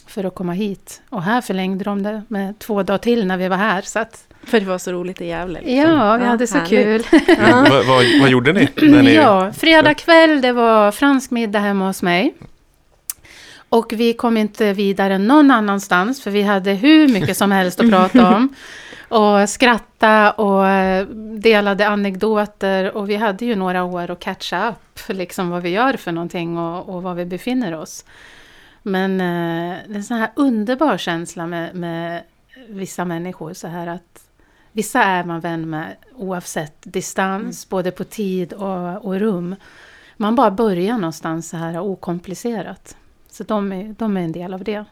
för 0.07 0.23
att 0.23 0.35
komma 0.35 0.53
hit. 0.53 1.01
Och 1.09 1.23
här 1.23 1.41
förlängde 1.41 1.83
de 1.83 2.03
det 2.03 2.21
med 2.27 2.59
två 2.59 2.83
dagar 2.83 2.97
till 2.97 3.27
när 3.27 3.37
vi 3.37 3.47
var 3.47 3.57
här. 3.57 3.81
Så 3.81 3.99
att, 3.99 4.27
För 4.43 4.59
det 4.59 4.65
var 4.65 4.77
så 4.77 4.91
roligt 4.91 5.21
i 5.21 5.25
Gävle. 5.25 5.59
liksom. 5.59 5.75
ja, 5.77 6.17
vi 6.17 6.23
Ja, 6.23 6.29
hade 6.29 6.47
så 6.47 6.57
härligt. 6.57 7.09
kul. 7.09 7.21
vad, 7.69 7.85
vad, 7.85 8.05
vad 8.21 8.29
gjorde 8.29 8.53
ni? 8.53 8.67
Ni 8.81 9.13
Ja, 9.13 9.51
fredag 9.53 9.93
kväll 9.93 10.41
det 10.41 10.51
var 10.51 10.91
fransk 10.91 11.31
middag 11.31 11.59
hemma 11.59 11.87
hos 11.87 12.01
mig. 12.01 12.33
Och 13.75 13.93
vi 13.93 14.13
kom 14.13 14.37
inte 14.37 14.73
vidare 14.73 15.17
någon 15.17 15.51
annanstans 15.51 16.23
för 16.23 16.31
vi 16.31 16.41
hade 16.41 16.73
hur 16.73 17.07
mycket 17.07 17.37
som 17.37 17.51
helst 17.51 17.79
att 17.79 17.89
prata 17.89 18.35
om. 18.35 18.55
Och 19.09 19.49
skratta 19.49 20.31
och 20.31 20.65
delade 21.39 21.87
anekdoter 21.87 22.97
och 22.97 23.09
vi 23.09 23.15
hade 23.15 23.45
ju 23.45 23.55
några 23.55 23.83
år 23.83 24.11
att 24.11 24.19
catcha 24.19 24.69
upp, 24.69 24.99
liksom 25.09 25.49
vad 25.49 25.63
vi 25.63 25.69
gör 25.69 25.93
för 25.93 26.11
någonting 26.11 26.57
och, 26.57 26.89
och 26.89 27.03
var 27.03 27.13
vi 27.13 27.25
befinner 27.25 27.75
oss. 27.75 28.05
Men 28.81 29.21
eh, 29.21 29.77
det 29.87 29.93
är 29.93 29.95
en 29.95 30.03
sån 30.03 30.17
här 30.17 30.31
underbar 30.35 30.97
känsla 30.97 31.47
med, 31.47 31.75
med 31.75 32.23
vissa 32.69 33.05
människor 33.05 33.53
så 33.53 33.67
här 33.67 33.87
att 33.87 34.27
vissa 34.71 35.03
är 35.03 35.23
man 35.23 35.39
vän 35.39 35.69
med 35.69 35.95
oavsett 36.15 36.77
distans, 36.83 37.69
både 37.69 37.91
på 37.91 38.03
tid 38.03 38.53
och, 38.53 39.05
och 39.05 39.19
rum. 39.19 39.55
Man 40.17 40.35
bara 40.35 40.51
börjar 40.51 40.97
någonstans 40.97 41.49
så 41.49 41.57
här 41.57 41.79
okomplicerat. 41.79 42.95
Så 43.35 43.43
de 43.43 43.71
är, 43.71 43.95
de 43.97 44.17
är 44.17 44.21
en 44.21 44.31
del 44.31 44.53
av 44.53 44.63
det. 44.63 44.85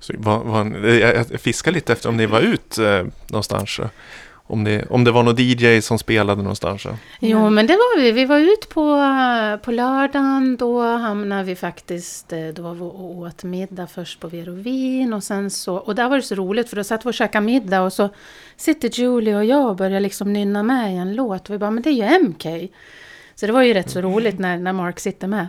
Så, 0.00 0.12
vad, 0.18 0.66
jag, 0.84 1.16
jag 1.30 1.40
fiskar 1.40 1.72
lite 1.72 1.92
efter 1.92 2.08
om 2.08 2.16
ni 2.16 2.26
var 2.26 2.40
ut 2.40 2.78
eh, 2.78 3.04
någonstans. 3.30 3.78
eh, 3.78 3.88
Om 4.48 4.64
det, 4.64 4.86
om 4.90 5.04
det 5.04 5.10
var 5.12 5.22
någon 5.22 5.34
DJ 5.38 5.80
som 5.80 5.98
spelade 5.98 6.42
någonstans. 6.42 6.86
eh. 6.86 6.94
Jo, 7.20 7.50
men 7.50 7.66
det 7.66 7.72
var 7.72 8.00
vi. 8.00 8.12
Vi 8.12 8.24
var 8.24 8.38
ut 8.38 8.68
på, 8.68 8.84
på 9.64 9.70
lördagen. 9.72 10.56
Då 10.56 10.82
hamnade 10.82 11.42
vi 11.44 11.56
faktiskt... 11.56 12.32
eh, 12.32 12.46
Då 12.54 12.62
var 12.62 12.74
vi 12.74 12.80
och 12.80 13.16
åt 13.16 13.44
middag 13.44 13.86
först 13.86 14.20
på 14.20 14.28
Verovin. 14.28 15.12
Och 15.12 15.22
sen 15.24 15.50
så... 15.50 15.74
Och 15.76 15.94
där 15.94 16.08
var 16.08 16.16
det 16.16 16.22
så 16.22 16.34
roligt 16.34 16.68
för 16.68 16.76
då 16.76 16.84
satt 16.84 17.06
vi 17.06 17.10
och 17.10 17.14
käkade 17.14 17.46
middag 17.46 17.82
och 17.82 17.92
så 17.92 18.08
sitter 18.56 18.88
Julie 19.00 19.36
och 19.36 19.44
jag 19.44 19.68
och 19.68 19.76
börjar 19.76 20.00
liksom 20.00 20.32
nynna 20.32 20.62
med 20.62 20.92
i 20.94 20.96
en 20.96 21.14
låt. 21.14 21.48
Och 21.48 21.54
vi 21.54 21.58
bara, 21.58 21.70
men 21.70 21.82
det 21.82 21.90
är 21.90 21.92
ju 22.18 22.18
MK. 22.28 22.72
Så 23.34 23.46
det 23.46 23.52
var 23.52 23.62
ju 23.62 23.74
rätt 23.74 23.90
så 23.90 24.00
roligt 24.00 24.38
när, 24.38 24.56
när 24.56 24.72
Mark 24.72 25.00
sitter 25.00 25.26
med. 25.28 25.46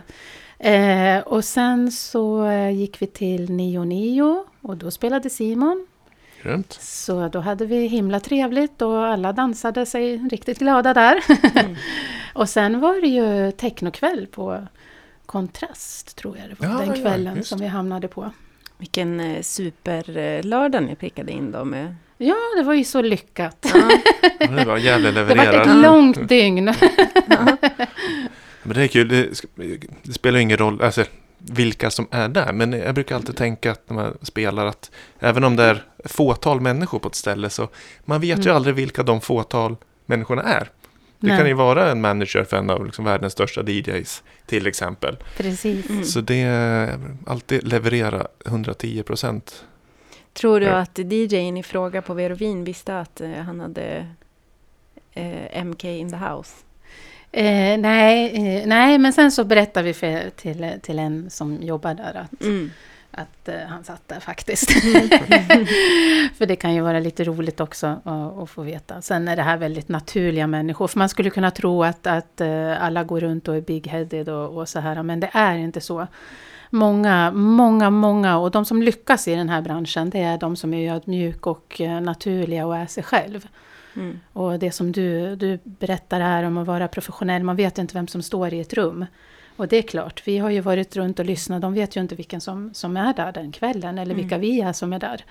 Eh, 0.58 1.18
och 1.20 1.44
sen 1.44 1.92
så 1.92 2.46
eh, 2.46 2.70
gick 2.70 3.02
vi 3.02 3.06
till 3.06 3.50
Nio 3.50 3.84
Nio 3.84 4.44
och 4.62 4.76
då 4.76 4.90
spelade 4.90 5.30
Simon. 5.30 5.86
Grymt. 6.42 6.72
Så 6.80 7.28
då 7.28 7.40
hade 7.40 7.66
vi 7.66 7.86
himla 7.86 8.20
trevligt 8.20 8.82
och 8.82 9.06
alla 9.06 9.32
dansade 9.32 9.86
sig 9.86 10.16
riktigt 10.16 10.58
glada 10.58 10.94
där. 10.94 11.18
och 12.34 12.48
sen 12.48 12.80
var 12.80 13.00
det 13.00 13.06
ju 13.08 13.50
technokväll 13.52 14.26
på 14.26 14.66
Kontrast, 15.26 16.16
tror 16.16 16.38
jag 16.38 16.48
det 16.50 16.66
var, 16.66 16.74
Ja, 16.74 16.78
den 16.78 16.88
ja, 16.88 16.94
kvällen 17.02 17.36
just 17.36 17.48
som 17.48 17.60
vi 17.60 17.66
hamnade 17.66 18.08
på. 18.08 18.30
Vilken 18.78 19.20
eh, 19.20 19.42
superlördag 19.42 20.82
ni 20.82 20.94
prickade 20.94 21.32
in 21.32 21.52
då 21.52 21.64
med. 21.64 21.94
Ja, 22.16 22.36
det 22.56 22.62
var 22.62 22.74
ju 22.74 22.84
så 22.84 23.02
lyckat. 23.02 23.66
Ja, 23.74 23.88
Det 24.56 24.64
var 24.64 24.76
Gävle 24.78 25.10
Det 25.10 25.24
var 25.24 25.34
levererar. 25.34 25.60
ett 25.62 25.82
långt 25.82 26.28
dygn. 26.28 26.74
Men 28.68 28.76
det 28.76 28.82
är 28.82 28.88
kul. 28.88 29.08
Det, 29.08 29.28
det 30.02 30.12
spelar 30.12 30.38
ju 30.38 30.42
ingen 30.42 30.56
roll 30.56 30.82
alltså, 30.82 31.04
vilka 31.38 31.90
som 31.90 32.06
är 32.10 32.28
där. 32.28 32.52
Men 32.52 32.72
jag 32.72 32.94
brukar 32.94 33.14
alltid 33.16 33.36
tänka 33.36 33.70
att 33.72 33.90
när 33.90 33.94
man 33.96 34.18
spelar 34.22 34.66
att 34.66 34.90
även 35.18 35.44
om 35.44 35.56
det 35.56 35.64
är 35.64 35.82
fåtal 36.04 36.60
människor 36.60 36.98
på 36.98 37.08
ett 37.08 37.14
ställe 37.14 37.50
så 37.50 37.68
man 38.04 38.20
vet 38.20 38.38
ju 38.38 38.42
Mm. 38.42 38.56
aldrig 38.56 38.74
vilka 38.74 39.02
de 39.02 39.20
fåtal 39.20 39.76
människorna 40.06 40.42
är. 40.42 40.70
Det 41.20 41.26
Nej. 41.28 41.38
kan 41.38 41.46
ju 41.46 41.54
vara 41.54 41.90
en 41.90 42.00
manager 42.00 42.44
för 42.44 42.56
en 42.56 42.70
av 42.70 42.86
liksom 42.86 43.04
världens 43.04 43.32
största 43.32 43.62
DJs 43.62 44.22
till 44.46 44.66
exempel. 44.66 45.16
Precis. 45.36 45.90
Mm. 45.90 46.04
Så 46.04 46.20
det 46.20 46.40
är 46.42 46.98
alltid 47.26 47.68
leverera 47.68 48.26
110 48.46 49.02
procent. 49.02 49.64
Tror 50.32 50.60
du 50.60 50.66
Ja. 50.66 50.72
att 50.78 50.98
DJn 50.98 51.56
i 51.56 51.62
fråga 51.62 52.02
på 52.02 52.14
Verovin 52.14 52.64
visste 52.64 52.98
att 53.00 53.20
eh, 53.20 53.30
han 53.30 53.60
hade 53.60 54.06
eh, 55.12 55.64
MK 55.64 55.84
in 55.84 56.10
the 56.10 56.16
house? 56.16 56.52
Eh, 57.32 57.78
nej, 57.78 58.32
eh, 58.34 58.66
nej, 58.66 58.98
men 58.98 59.12
sen 59.12 59.32
så 59.32 59.44
berättade 59.44 59.86
vi 59.86 59.94
för, 59.94 60.30
till, 60.30 60.72
till 60.82 60.98
en 60.98 61.30
som 61.30 61.62
jobbar 61.62 61.94
där 61.94 62.16
att, 62.16 62.42
Mm. 62.42 62.70
att 63.10 63.48
eh, 63.48 63.60
han 63.68 63.84
satt 63.84 64.08
där 64.08 64.20
faktiskt. 64.20 64.70
för 66.38 66.46
det 66.46 66.56
kan 66.56 66.74
ju 66.74 66.80
vara 66.80 67.00
lite 67.00 67.24
roligt 67.24 67.60
också 67.60 68.00
att, 68.04 68.50
få 68.50 68.62
veta. 68.62 69.02
Sen 69.02 69.28
är 69.28 69.36
det 69.36 69.42
här 69.42 69.56
väldigt 69.56 69.88
naturliga 69.88 70.46
människor. 70.46 70.88
För 70.88 70.98
man 70.98 71.08
skulle 71.08 71.30
kunna 71.30 71.50
tro 71.50 71.84
att, 71.84 72.06
att 72.06 72.40
eh, 72.40 72.82
alla 72.84 73.04
går 73.04 73.20
runt 73.20 73.48
och 73.48 73.56
är 73.56 73.60
big-headed 73.60 74.28
och, 74.28 74.58
och 74.58 74.68
så 74.68 74.80
här. 74.80 75.02
Men 75.02 75.20
det 75.20 75.30
är 75.32 75.56
inte 75.56 75.80
så. 75.80 76.06
Många, 76.70 77.30
många, 77.30 77.90
många. 77.90 78.38
Och 78.38 78.50
de 78.50 78.64
som 78.64 78.82
lyckas 78.82 79.28
i 79.28 79.34
den 79.34 79.48
här 79.48 79.62
branschen, 79.62 80.10
det 80.10 80.20
är 80.20 80.38
de 80.38 80.56
som 80.56 80.74
är 80.74 80.94
ödmjuk 80.94 81.46
och 81.46 81.80
eh, 81.80 82.00
naturliga 82.00 82.66
och 82.66 82.76
är 82.76 82.86
sig 82.86 83.02
själv. 83.02 83.48
Mm. 83.98 84.20
Och 84.32 84.58
det 84.58 84.72
som 84.72 84.92
du, 84.92 85.36
du 85.36 85.58
berättar 85.64 86.20
här 86.20 86.44
om 86.44 86.58
att 86.58 86.66
vara 86.66 86.88
professionell, 86.88 87.42
man 87.42 87.56
vet 87.56 87.78
inte 87.78 87.94
vem 87.94 88.08
som 88.08 88.22
står 88.22 88.54
i 88.54 88.60
ett 88.60 88.72
rum. 88.74 89.06
Och 89.56 89.68
det 89.68 89.76
är 89.76 89.82
klart, 89.82 90.22
vi 90.26 90.38
har 90.38 90.50
ju 90.50 90.60
varit 90.60 90.96
runt 90.96 91.18
och 91.18 91.24
lyssnat, 91.24 91.62
de 91.62 91.74
vet 91.74 91.96
ju 91.96 92.00
inte 92.00 92.14
vilken 92.14 92.40
som, 92.40 92.74
som 92.74 92.96
är 92.96 93.14
där 93.14 93.32
den 93.32 93.52
kvällen, 93.52 93.98
eller 93.98 94.14
vilka 94.14 94.38
vi 94.38 94.60
är 94.60 94.72
som 94.72 94.92
är 94.92 94.98
där. 94.98 95.24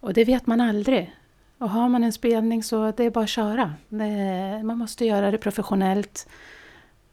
Och 0.00 0.12
det 0.12 0.24
vet 0.24 0.46
man 0.46 0.60
aldrig. 0.60 1.14
Och 1.58 1.70
har 1.70 1.88
man 1.88 2.04
en 2.04 2.12
spelning 2.12 2.62
så 2.62 2.92
det 2.96 3.04
är 3.04 3.10
bara 3.10 3.24
att 3.24 3.30
köra. 3.30 3.74
Det, 3.88 4.62
man 4.64 4.78
måste 4.78 5.04
göra 5.04 5.30
det 5.30 5.38
professionellt. 5.38 6.28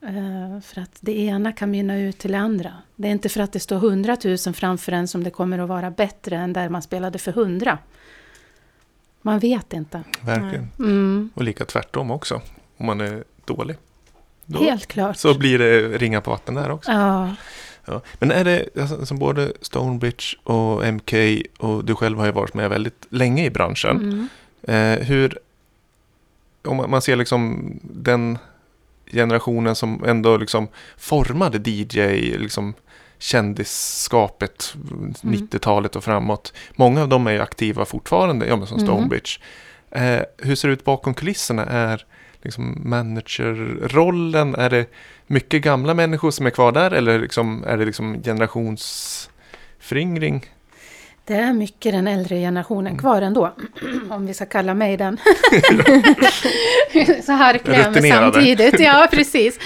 eh, 0.01 0.59
För 0.61 0.81
att 0.81 0.97
det 1.01 1.19
ena 1.19 1.51
kan 1.51 1.71
mynna 1.71 1.97
ut 1.97 2.17
till 2.17 2.31
det 2.31 2.37
andra. 2.37 2.73
Det 2.95 3.07
är 3.07 3.11
inte 3.11 3.29
för 3.29 3.39
att 3.39 3.51
det 3.51 3.59
står 3.59 3.77
hundratusen 3.77 4.53
framför 4.53 4.91
en 4.91 5.07
som 5.07 5.23
det 5.23 5.29
kommer 5.29 5.59
att 5.59 5.69
vara 5.69 5.91
bättre 5.91 6.35
än 6.35 6.53
där 6.53 6.69
man 6.69 6.81
spelade 6.81 7.19
för 7.19 7.31
hundra. 7.31 7.77
Man 9.25 9.39
vet 9.39 9.73
inte. 9.73 10.03
Verkligen. 10.21 10.67
Mm, 10.79 11.29
Och 11.33 11.43
lika 11.43 11.65
tvärtom 11.65 12.11
också. 12.11 12.41
Om 12.77 12.85
man 12.85 13.01
är 13.01 13.23
dålig. 13.45 13.75
Då, 14.45 14.63
helt 14.63 14.87
klart. 14.87 15.17
så 15.17 15.37
blir 15.37 15.59
det 15.59 15.97
ringa 15.97 16.21
på 16.21 16.31
vatten 16.31 16.55
där 16.55 16.71
också. 16.71 16.91
Ja, 16.91 17.35
Ja. 17.85 18.01
Men 18.19 18.31
är 18.31 18.43
det, 18.43 18.65
alltså, 18.81 19.05
som 19.05 19.19
både 19.19 19.53
Stonebridge 19.61 20.23
och 20.43 20.85
MK 20.93 21.13
och 21.57 21.85
du 21.85 21.95
själv 21.95 22.17
har 22.19 22.25
ju 22.25 22.31
varit 22.31 22.53
med 22.53 22.69
väldigt 22.69 23.05
länge 23.09 23.45
i 23.45 23.49
branschen. 23.49 23.97
mm. 23.97 24.27
Eh, 24.97 25.05
hur, 25.05 25.39
om 26.63 26.77
man- 26.77 26.89
man 26.89 27.01
ser 27.01 27.15
liksom 27.15 27.69
den 27.83 28.37
generationen 29.11 29.75
som 29.75 30.03
ändå 30.05 30.37
liksom 30.37 30.67
formade 30.97 31.69
DJ, 31.71 32.37
liksom 32.37 32.73
kändisskapet, 33.19 34.73
Mm. 34.91 35.13
90-talet 35.21 35.95
och 35.95 36.03
framåt. 36.03 36.53
Många 36.75 37.01
av 37.01 37.09
dem 37.09 37.27
är 37.27 37.31
ju 37.31 37.39
aktiva 37.41 37.85
fortfarande, 37.85 38.45
ja, 38.47 38.55
men 38.55 38.67
som 38.67 38.77
Mm. 38.77 38.87
Stonebridge. 38.87 39.39
Eh, 39.91 40.19
hur 40.37 40.55
ser 40.55 40.67
det 40.67 40.73
ut 40.73 40.85
bakom 40.85 41.13
kulisserna? 41.13 41.65
Är 41.65 42.05
liksom 42.41 42.81
managerrollen, 42.89 44.55
är 44.55 44.69
det 44.69 44.85
mycket 45.27 45.61
gamla 45.61 45.93
människor 45.93 46.31
som 46.31 46.45
är 46.45 46.49
kvar 46.49 46.71
där 46.71 46.91
eller 46.91 47.19
liksom, 47.19 47.63
är 47.67 47.77
det 47.77 47.85
liksom 47.85 48.23
generationsföryngring? 48.23 50.45
Det 51.27 51.33
är 51.33 51.53
mycket 51.53 51.93
den 51.93 52.07
äldre 52.07 52.35
generationen 52.39 52.97
kvar 52.97 53.21
ändå. 53.21 53.55
Om 54.09 54.25
vi 54.25 54.33
ska 54.33 54.45
kalla 54.45 54.73
mig 54.73 54.97
den. 54.97 55.17
Så 57.25 57.31
här 57.31 57.57
klämmer 57.57 57.89
Rutinerade. 57.89 58.33
samtidigt. 58.33 58.79
Ja, 58.79 59.07
precis. 59.11 59.59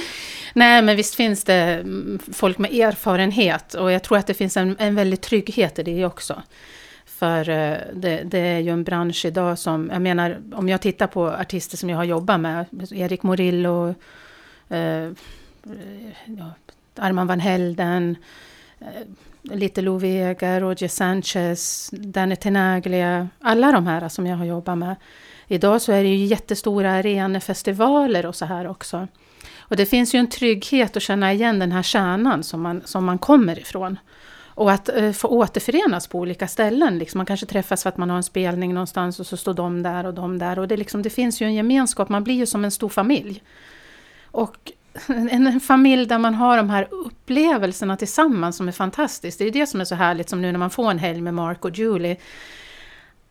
Nej, 0.59 0.81
men 0.81 0.95
visst 0.95 1.15
finns 1.15 1.43
det 1.43 1.53
mm, 1.53 2.19
folk 2.33 2.57
med 2.57 2.73
erfarenhet. 2.73 3.73
Och 3.73 3.91
jag 3.91 4.03
tror 4.03 4.17
att 4.17 4.27
det 4.27 4.33
finns 4.33 4.57
en, 4.57 4.75
en 4.79 4.95
väldig 4.95 5.21
trygghet 5.21 5.79
i 5.79 5.83
det 5.83 6.05
också. 6.05 6.41
För 7.05 7.49
eh, 7.49 7.77
det, 7.93 8.23
det 8.25 8.39
är 8.39 8.59
ju 8.59 8.69
en 8.71 8.83
bransch 8.83 9.25
idag 9.25 9.59
som, 9.59 9.89
jag 9.93 10.01
menar, 10.01 10.41
om 10.53 10.69
jag 10.69 10.81
tittar 10.81 11.07
på 11.07 11.27
artister 11.27 11.77
som 11.77 11.89
jag 11.89 11.97
har 11.97 12.03
jobbat 12.03 12.39
med, 12.39 12.65
Erik 12.91 13.23
Morillo, 13.23 13.95
eh, 14.69 15.09
ja, 16.25 16.51
Arman 16.95 17.27
van 17.27 17.39
Helden, 17.39 18.15
eh, 18.79 18.87
lite 19.41 19.81
Lou 19.81 19.99
Vega, 19.99 20.59
Roger 20.59 20.87
Sanchez, 20.87 21.89
Danny 21.91 22.35
Tenaglia, 22.35 23.29
alla 23.39 23.71
de 23.71 23.87
här 23.87 24.09
som 24.09 24.27
jag 24.27 24.37
har 24.37 24.45
jobbat 24.45 24.77
med. 24.77 24.95
Idag 25.47 25.81
så 25.81 25.91
är 25.91 26.03
det 26.03 26.09
ju 26.09 26.25
jättestora 26.25 26.91
arenafestivaler 26.91 28.25
och 28.25 28.35
så 28.35 28.45
här 28.45 28.67
också. 28.67 29.07
Och 29.69 29.75
det 29.75 29.85
finns 29.85 30.15
ju 30.15 30.19
en 30.19 30.29
trygghet 30.29 30.97
att 30.97 31.03
känna 31.03 31.33
igen 31.33 31.59
den 31.59 31.71
här 31.71 31.83
kärnan 31.83 32.43
som 32.43 32.61
man, 32.61 32.81
som 32.85 33.05
man 33.05 33.17
kommer 33.17 33.59
ifrån. 33.59 33.99
Och 34.59 34.71
att 34.71 34.89
eh, 34.89 35.11
få 35.11 35.27
återförenas 35.27 36.07
på 36.07 36.19
olika 36.19 36.47
ställen. 36.47 36.97
Liksom 36.97 37.19
man 37.19 37.25
kanske 37.25 37.45
träffas 37.45 37.83
för 37.83 37.89
att 37.89 37.97
man 37.97 38.09
har 38.09 38.17
en 38.17 38.23
spelning 38.23 38.73
någonstans 38.73 39.19
och 39.19 39.27
så 39.27 39.37
står 39.37 39.53
de 39.53 39.83
där 39.83 40.05
och 40.05 40.13
de 40.13 40.37
där. 40.37 40.59
Och 40.59 40.67
det, 40.67 40.77
liksom, 40.77 41.01
det 41.01 41.09
finns 41.09 41.41
ju 41.41 41.45
en 41.45 41.53
gemenskap, 41.53 42.09
man 42.09 42.23
blir 42.23 42.35
ju 42.35 42.45
som 42.45 42.65
en 42.65 42.71
stor 42.71 42.89
familj. 42.89 43.43
Och 44.31 44.71
en, 45.07 45.29
en 45.47 45.59
familj 45.59 46.05
där 46.05 46.17
man 46.17 46.35
har 46.35 46.57
de 46.57 46.69
här 46.69 46.87
upplevelserna 46.91 47.97
tillsammans 47.97 48.57
som 48.57 48.67
är 48.67 48.71
fantastiskt. 48.71 49.39
Det 49.39 49.45
är 49.45 49.51
det 49.51 49.67
som 49.67 49.81
är 49.81 49.85
så 49.85 49.95
härligt 49.95 50.29
som 50.29 50.41
nu 50.41 50.51
när 50.51 50.59
man 50.59 50.69
får 50.69 50.91
en 50.91 50.99
helg 50.99 51.21
med 51.21 51.33
Mark 51.33 51.65
och 51.65 51.77
Julie. 51.77 52.17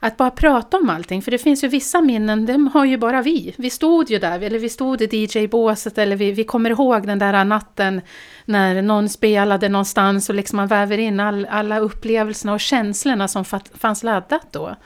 Att 0.00 0.16
bara 0.16 0.30
prata 0.30 0.76
om 0.76 0.90
allting, 0.90 1.22
för 1.22 1.30
det 1.30 1.38
finns 1.38 1.64
ju 1.64 1.68
vissa 1.68 2.00
minnen, 2.00 2.46
de 2.46 2.66
har 2.66 2.84
ju 2.84 2.96
bara 2.96 3.22
vi. 3.22 3.54
Vi 3.58 3.70
stod 3.70 4.11
ju 4.11 4.18
där, 4.18 4.40
eller 4.40 4.58
vi 4.58 4.68
stod 4.68 5.02
i 5.02 5.26
DJ-båset, 5.26 5.98
eller 5.98 6.16
vi, 6.16 6.32
vi 6.32 6.44
kommer 6.44 6.70
ihåg 6.70 7.06
den 7.06 7.18
där 7.18 7.44
natten 7.44 8.00
när 8.44 8.82
någon 8.82 9.08
spelade 9.08 9.68
någonstans 9.68 10.28
och 10.28 10.34
liksom 10.34 10.56
man 10.56 10.66
väver 10.66 10.98
in 10.98 11.20
all, 11.20 11.46
alla 11.50 11.78
upplevelserna 11.78 12.52
och 12.52 12.61
känslorna 12.61 13.28
som 13.28 13.44
fanns 13.74 14.02
laddat 14.02 14.52
då. 14.52 14.76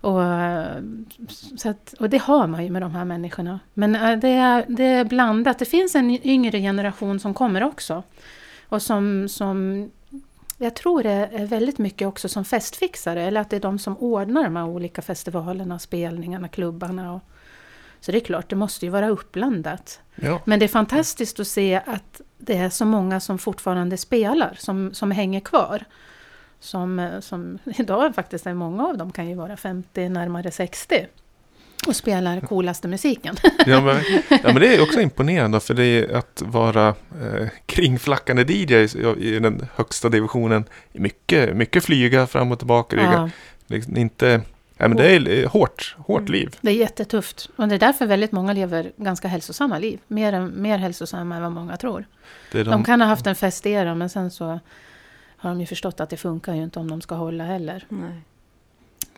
Och, 0.00 0.22
så 1.56 1.68
att, 1.68 1.94
och 1.98 2.10
det 2.10 2.22
har 2.22 2.46
man 2.46 2.64
ju 2.64 2.70
med 2.70 2.82
de 2.82 2.94
här 2.94 3.04
människorna. 3.04 3.60
Men 3.74 3.94
äh, 3.94 4.18
det 4.18 4.28
är, 4.28 4.64
det 4.68 4.84
är 4.84 5.04
blandat. 5.04 5.58
Det 5.58 5.64
finns 5.64 5.94
en 5.94 6.26
yngre 6.26 6.60
generation 6.60 7.20
som 7.20 7.34
kommer 7.34 7.64
också. 7.64 8.02
Och 8.68 8.82
som, 8.82 9.28
som 9.28 9.90
jag 10.58 10.74
tror 10.74 11.02
det 11.02 11.10
är 11.10 11.46
väldigt 11.46 11.78
mycket 11.78 12.08
också 12.08 12.28
som 12.28 12.44
festfixare. 12.44 13.22
Eller 13.22 13.40
att 13.40 13.50
det 13.50 13.56
är 13.56 13.60
de 13.60 13.78
som 13.78 13.98
ordnar 13.98 14.44
de 14.44 14.56
här 14.56 14.66
olika 14.66 15.02
festivalerna, 15.02 15.78
spelningarna, 15.78 16.48
klubbarna. 16.48 17.14
Och, 17.14 17.22
så 18.00 18.12
det 18.12 18.18
är 18.18 18.24
klart, 18.24 18.50
det 18.50 18.56
måste 18.56 18.86
ju 18.86 18.90
vara 18.90 19.08
uppblandat. 19.08 20.00
Ja. 20.14 20.42
Men 20.44 20.58
det 20.58 20.66
är 20.66 20.68
fantastiskt 20.68 21.40
att 21.40 21.46
se 21.46 21.82
att 21.86 22.20
det 22.38 22.56
är 22.56 22.70
så 22.70 22.84
många 22.84 23.20
som 23.20 23.38
fortfarande 23.38 23.96
spelar, 23.96 24.54
som, 24.58 24.94
som 24.94 25.10
hänger 25.10 25.40
kvar. 25.40 25.84
Som, 26.60 26.98
eh, 26.98 27.20
som 27.20 27.58
idag 27.64 28.14
faktiskt 28.14 28.46
är 28.46 28.54
många 28.54 28.86
av 28.86 28.98
dem 28.98 29.12
kan 29.12 29.28
ju 29.28 29.34
vara 29.34 29.56
50, 29.56 30.08
närmare 30.08 30.50
60. 30.50 31.06
Och 31.86 31.96
spelar 31.96 32.40
coolaste 32.40 32.88
musiken. 32.88 33.36
Ja 33.66 33.80
men, 33.80 33.96
ja, 34.28 34.38
men 34.42 34.54
det 34.54 34.74
är 34.76 34.82
också 34.82 35.00
imponerande 35.00 35.60
för 35.60 35.74
det 35.74 35.84
är 35.84 36.14
att 36.14 36.42
vara 36.46 36.88
eh, 36.88 37.48
kringflackande 37.66 38.42
DJ 38.42 38.74
i, 38.74 38.88
i 39.18 39.38
den 39.38 39.66
högsta 39.74 40.08
divisionen. 40.08 40.64
Mycket, 40.92 41.56
mycket 41.56 41.84
flyga 41.84 42.26
fram 42.26 42.52
och 42.52 42.58
tillbaka. 42.58 42.96
Det 42.96 43.02
är 43.02 43.12
Ja, 43.12 43.30
liksom 43.66 43.96
inte, 43.96 44.40
ja, 44.76 44.88
men 44.88 44.96
det 44.96 45.10
är 45.10 45.46
hårt, 45.46 45.96
hårt 45.98 46.20
Mm. 46.20 46.32
liv. 46.32 46.56
det 46.60 46.70
är 46.70 46.74
jättetufft. 46.74 47.48
Och 47.56 47.68
det 47.68 47.74
är 47.74 47.78
därför 47.78 48.06
väldigt 48.06 48.32
många 48.32 48.52
lever 48.52 48.92
ganska 48.96 49.28
hälsosamma 49.28 49.78
liv. 49.78 49.98
Mer, 50.08 50.32
än, 50.32 50.62
mer 50.62 50.78
hälsosamma 50.78 51.36
än 51.36 51.42
vad 51.42 51.52
många 51.52 51.76
tror. 51.76 52.04
De 52.52 52.62
de, 52.62 52.84
kan 52.84 53.00
ha 53.00 53.08
haft 53.08 53.26
en 53.26 53.34
festera 53.34 53.94
men 53.94 54.08
sen 54.08 54.30
så 54.30 54.60
har 55.36 55.50
de 55.50 55.60
ju 55.60 55.66
förstått 55.66 56.00
att 56.00 56.10
det 56.10 56.16
funkar 56.16 56.54
ju 56.54 56.62
inte 56.62 56.78
om 56.78 56.90
de 56.90 57.00
ska 57.00 57.14
hålla 57.14 57.44
heller. 57.44 57.84
Nej. 57.88 58.20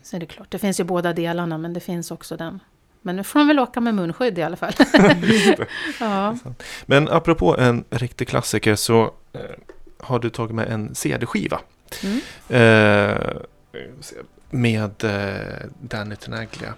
Så 0.02 0.16
är 0.16 0.20
det 0.20 0.26
klart, 0.26 0.50
det 0.50 0.58
finns 0.58 0.80
ju 0.80 0.84
båda 0.84 1.12
delarna 1.12 1.58
men 1.58 1.72
det 1.72 1.80
finns 1.80 2.10
också 2.10 2.36
den. 2.36 2.60
Men 3.02 3.16
nu 3.16 3.24
får 3.24 3.38
de 3.38 3.48
väl 3.48 3.58
åka 3.58 3.80
med 3.80 3.94
munskydd 3.94 4.38
i 4.38 4.42
alla 4.42 4.56
fall. 4.56 4.72
ja. 6.00 6.36
Men 6.86 7.08
apropå 7.08 7.56
en 7.58 7.84
riktig 7.90 8.28
klassiker 8.28 8.74
så 8.74 9.02
eh, 9.32 9.40
har 9.98 10.18
du 10.18 10.30
tagit 10.30 10.54
med 10.54 10.68
en 10.68 10.94
CD-skiva. 10.94 11.60
Mm. 12.02 12.20
Eh, 12.48 13.36
med 14.50 15.04
eh, 15.04 15.68
Danny 15.80 16.16
Tenaglia. 16.16 16.74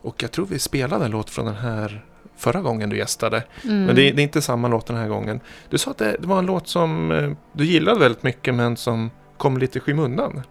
Och 0.00 0.22
jag 0.22 0.32
tror 0.32 0.46
vi 0.46 0.58
spelade 0.58 1.04
en 1.04 1.10
låt 1.10 1.30
från 1.30 1.46
den 1.46 1.56
här 1.56 2.04
förra 2.36 2.60
gången 2.60 2.90
du 2.90 2.96
gästade. 2.96 3.42
Mm. 3.64 3.84
Men 3.84 3.96
det, 3.96 4.10
det 4.12 4.20
är 4.20 4.24
inte 4.24 4.42
samma 4.42 4.68
låt 4.68 4.86
den 4.86 4.96
här 4.96 5.08
gången. 5.08 5.40
Du 5.70 5.78
sa 5.78 5.90
att 5.90 5.98
det, 5.98 6.16
det 6.20 6.26
var 6.26 6.38
en 6.38 6.46
låt 6.46 6.68
som 6.68 7.12
eh, 7.12 7.32
du 7.52 7.64
gillade 7.64 8.00
väldigt 8.00 8.22
mycket 8.22 8.54
men 8.54 8.76
som 8.76 9.10
kom 9.36 9.58
lite 9.58 9.78
i 9.78 9.80
skymundan. 9.80 10.42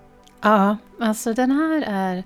Ja, 0.45 0.77
alltså 0.99 1.33
den 1.33 1.51
här 1.51 1.83
är... 1.87 2.23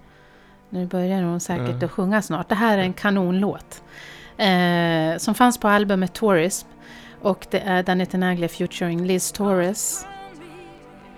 Nu 0.70 0.86
börjar 0.86 1.24
hon 1.24 1.40
säkert 1.40 1.70
Mm. 1.70 1.86
att 1.86 1.92
sjunga 1.92 2.22
snart. 2.22 2.50
Det 2.50 2.56
här 2.56 2.78
är 2.78 2.82
en 2.82 2.94
kanonlåt. 2.94 3.84
Eh, 4.38 5.18
som 5.18 5.36
fanns 5.36 5.58
på 5.58 5.68
albumet 5.68 6.14
Tourism. 6.14 6.68
Och 7.22 7.48
det 7.52 7.60
är 7.60 7.84
Danny 7.84 8.06
Tenaglia 8.06 8.50
featuring 8.50 9.06
Liz 9.06 9.32
Torres. 9.32 10.06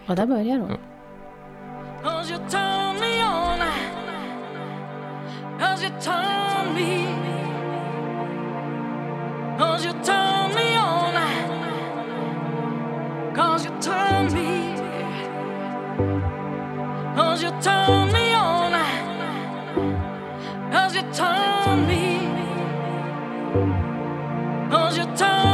Och 0.05 0.15
där 0.15 0.25
börjar 0.25 0.57
hon. 0.57 0.69
Ja. 0.71 0.77
Cause 17.15 17.43
you 17.43 17.51
turn 17.61 18.11
me 18.13 18.33
on. 18.33 18.71
Cause 20.71 20.95
you 20.95 21.01
turn 21.13 21.87
me. 21.87 22.19
Cause 24.69 24.97
you 24.97 25.05
turn 25.17 25.50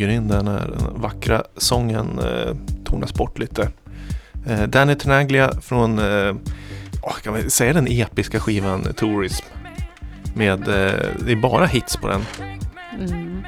smyger 0.00 0.14
in 0.14 0.28
där 0.28 0.42
när 0.42 0.58
den 0.58 1.00
vackra 1.00 1.42
sången 1.56 2.18
eh, 2.18 2.56
tonas 2.84 3.14
bort 3.14 3.38
lite. 3.38 3.68
Eh, 4.46 4.62
Danny 4.62 4.94
Tenaglia 4.94 5.52
från, 5.60 5.98
eh, 5.98 6.34
kan 7.22 7.32
man 7.32 7.50
säga 7.50 7.72
den 7.72 7.86
episka 7.88 8.40
skivan 8.40 8.94
Tourism? 8.96 9.44
Med, 10.34 10.60
eh, 10.60 11.00
det 11.26 11.32
är 11.32 11.36
bara 11.36 11.66
hits 11.66 11.96
på 11.96 12.08
den. 12.08 12.20
Mm. 12.98 13.44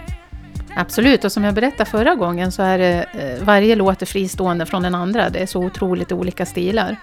Absolut, 0.77 1.25
och 1.25 1.33
som 1.33 1.45
jag 1.45 1.55
berättade 1.55 1.91
förra 1.91 2.15
gången 2.15 2.53
så 2.53 2.63
är 2.63 2.79
det 2.79 3.07
eh, 3.13 3.45
varje 3.45 3.75
låt 3.75 4.03
är 4.03 4.07
fristående 4.07 4.67
från 4.67 4.83
den 4.83 4.95
andra. 4.95 5.31
Det 5.31 5.39
är 5.39 5.47
så 5.47 5.65
otroligt 5.65 6.13
olika 6.13 6.47
stilar. 6.47 6.97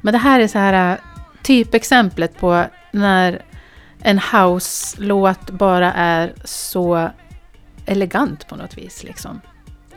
Men 0.00 0.12
det 0.12 0.18
här 0.18 0.40
är 0.40 0.48
så 0.48 0.58
här 0.58 0.92
eh, 0.92 0.98
typexemplet 1.42 2.38
på 2.38 2.64
när 2.92 3.42
en 4.02 4.18
house-låt 4.18 5.50
bara 5.50 5.92
är 5.92 6.32
så 6.44 7.10
elegant 7.86 8.48
på 8.48 8.56
något 8.56 8.78
vis. 8.78 9.04
Liksom. 9.04 9.40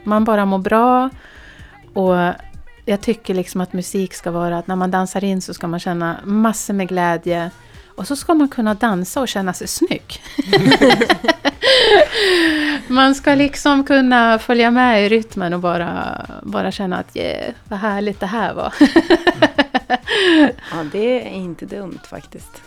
Man 0.03 0.23
bara 0.23 0.45
mår 0.45 0.59
bra 0.59 1.09
och 1.93 2.15
jag 2.85 3.01
tycker 3.01 3.33
liksom 3.33 3.61
att 3.61 3.73
musik 3.73 4.13
ska 4.13 4.31
vara 4.31 4.57
att 4.57 4.67
när 4.67 4.75
man 4.75 4.91
dansar 4.91 5.23
in 5.23 5.41
så 5.41 5.53
ska 5.53 5.67
man 5.67 5.79
känna 5.79 6.17
massor 6.23 6.73
med 6.73 6.87
glädje 6.87 7.51
och 7.95 8.07
så 8.07 8.15
ska 8.15 8.33
man 8.33 8.47
kunna 8.47 8.73
dansa 8.73 9.21
och 9.21 9.27
känna 9.27 9.53
sig 9.53 9.67
snygg. 9.67 10.21
man 12.87 13.15
ska 13.15 13.35
liksom 13.35 13.83
kunna 13.83 14.39
följa 14.39 14.71
med 14.71 15.05
i 15.05 15.09
rytmen 15.09 15.53
och 15.53 15.59
bara, 15.59 16.25
bara 16.43 16.71
känna 16.71 16.97
att 16.97 17.15
yeah, 17.15 17.53
vad 17.63 17.79
härligt 17.79 18.19
det 18.19 18.25
här 18.25 18.53
var. 18.53 18.73
Ja, 20.71 20.83
det 20.91 21.27
är 21.27 21.31
inte 21.31 21.65
dumt 21.65 21.99
faktiskt. 22.09 22.61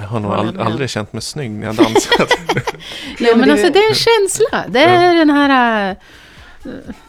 Jag 0.00 0.08
har 0.08 0.20
nog 0.20 0.30
Håller 0.30 0.50
ald- 0.52 0.56
med. 0.56 0.66
aldrig 0.66 0.90
känt 0.90 1.12
mig 1.12 1.22
snygg 1.22 1.50
när 1.50 1.66
jag 1.66 1.74
dansat. 1.74 2.28
Jo, 3.18 3.32
men 3.36 3.50
alltså 3.50 3.70
det 3.70 3.78
är 3.78 3.88
en 3.88 3.94
känsla. 3.94 4.64
Det 4.68 4.80
är 4.80 5.14
den 5.14 5.30
här... 5.30 5.90
eh, 5.90 5.96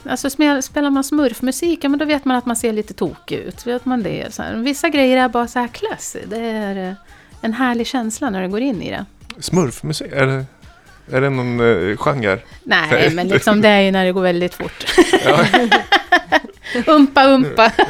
Alltså 0.09 0.29
spel- 0.29 0.61
spelar 0.63 0.89
man 0.89 1.03
smurfmusik, 1.03 1.79
ja, 1.83 1.89
men 1.89 1.99
då 1.99 2.05
vet 2.05 2.25
man 2.25 2.37
att 2.37 2.45
man 2.45 2.55
ser 2.55 2.73
lite 2.73 2.93
tokig 2.93 3.35
ut. 3.37 3.67
Vet 3.67 3.85
man 3.85 4.03
det? 4.03 4.33
Så 4.33 4.41
här, 4.41 4.53
vissa 4.55 4.89
grejer 4.89 5.17
är 5.17 5.29
bara 5.29 5.47
så 5.47 5.59
här 5.59 5.67
classy. 5.67 6.19
Det 6.27 6.37
är 6.39 6.89
eh, 6.89 6.93
en 7.41 7.53
härlig 7.53 7.87
känsla 7.87 8.29
när 8.29 8.41
du 8.41 8.47
går 8.49 8.59
in 8.61 8.81
i 8.81 8.91
det. 8.91 9.05
Smurfmusik, 9.39 10.11
är 10.11 10.25
det, 10.27 10.45
är 11.11 11.21
det 11.21 11.29
någon 11.29 11.59
eh, 11.59 11.97
genre? 11.97 12.39
Nej, 12.63 13.09
men 13.09 13.27
liksom 13.27 13.61
det 13.61 13.69
är 13.69 13.81
ju 13.81 13.91
när 13.91 14.05
det 14.05 14.11
går 14.11 14.21
väldigt 14.21 14.53
fort. 14.53 14.85
Ja. 15.25 15.45
umpa, 16.93 17.25
umpa. 17.25 17.71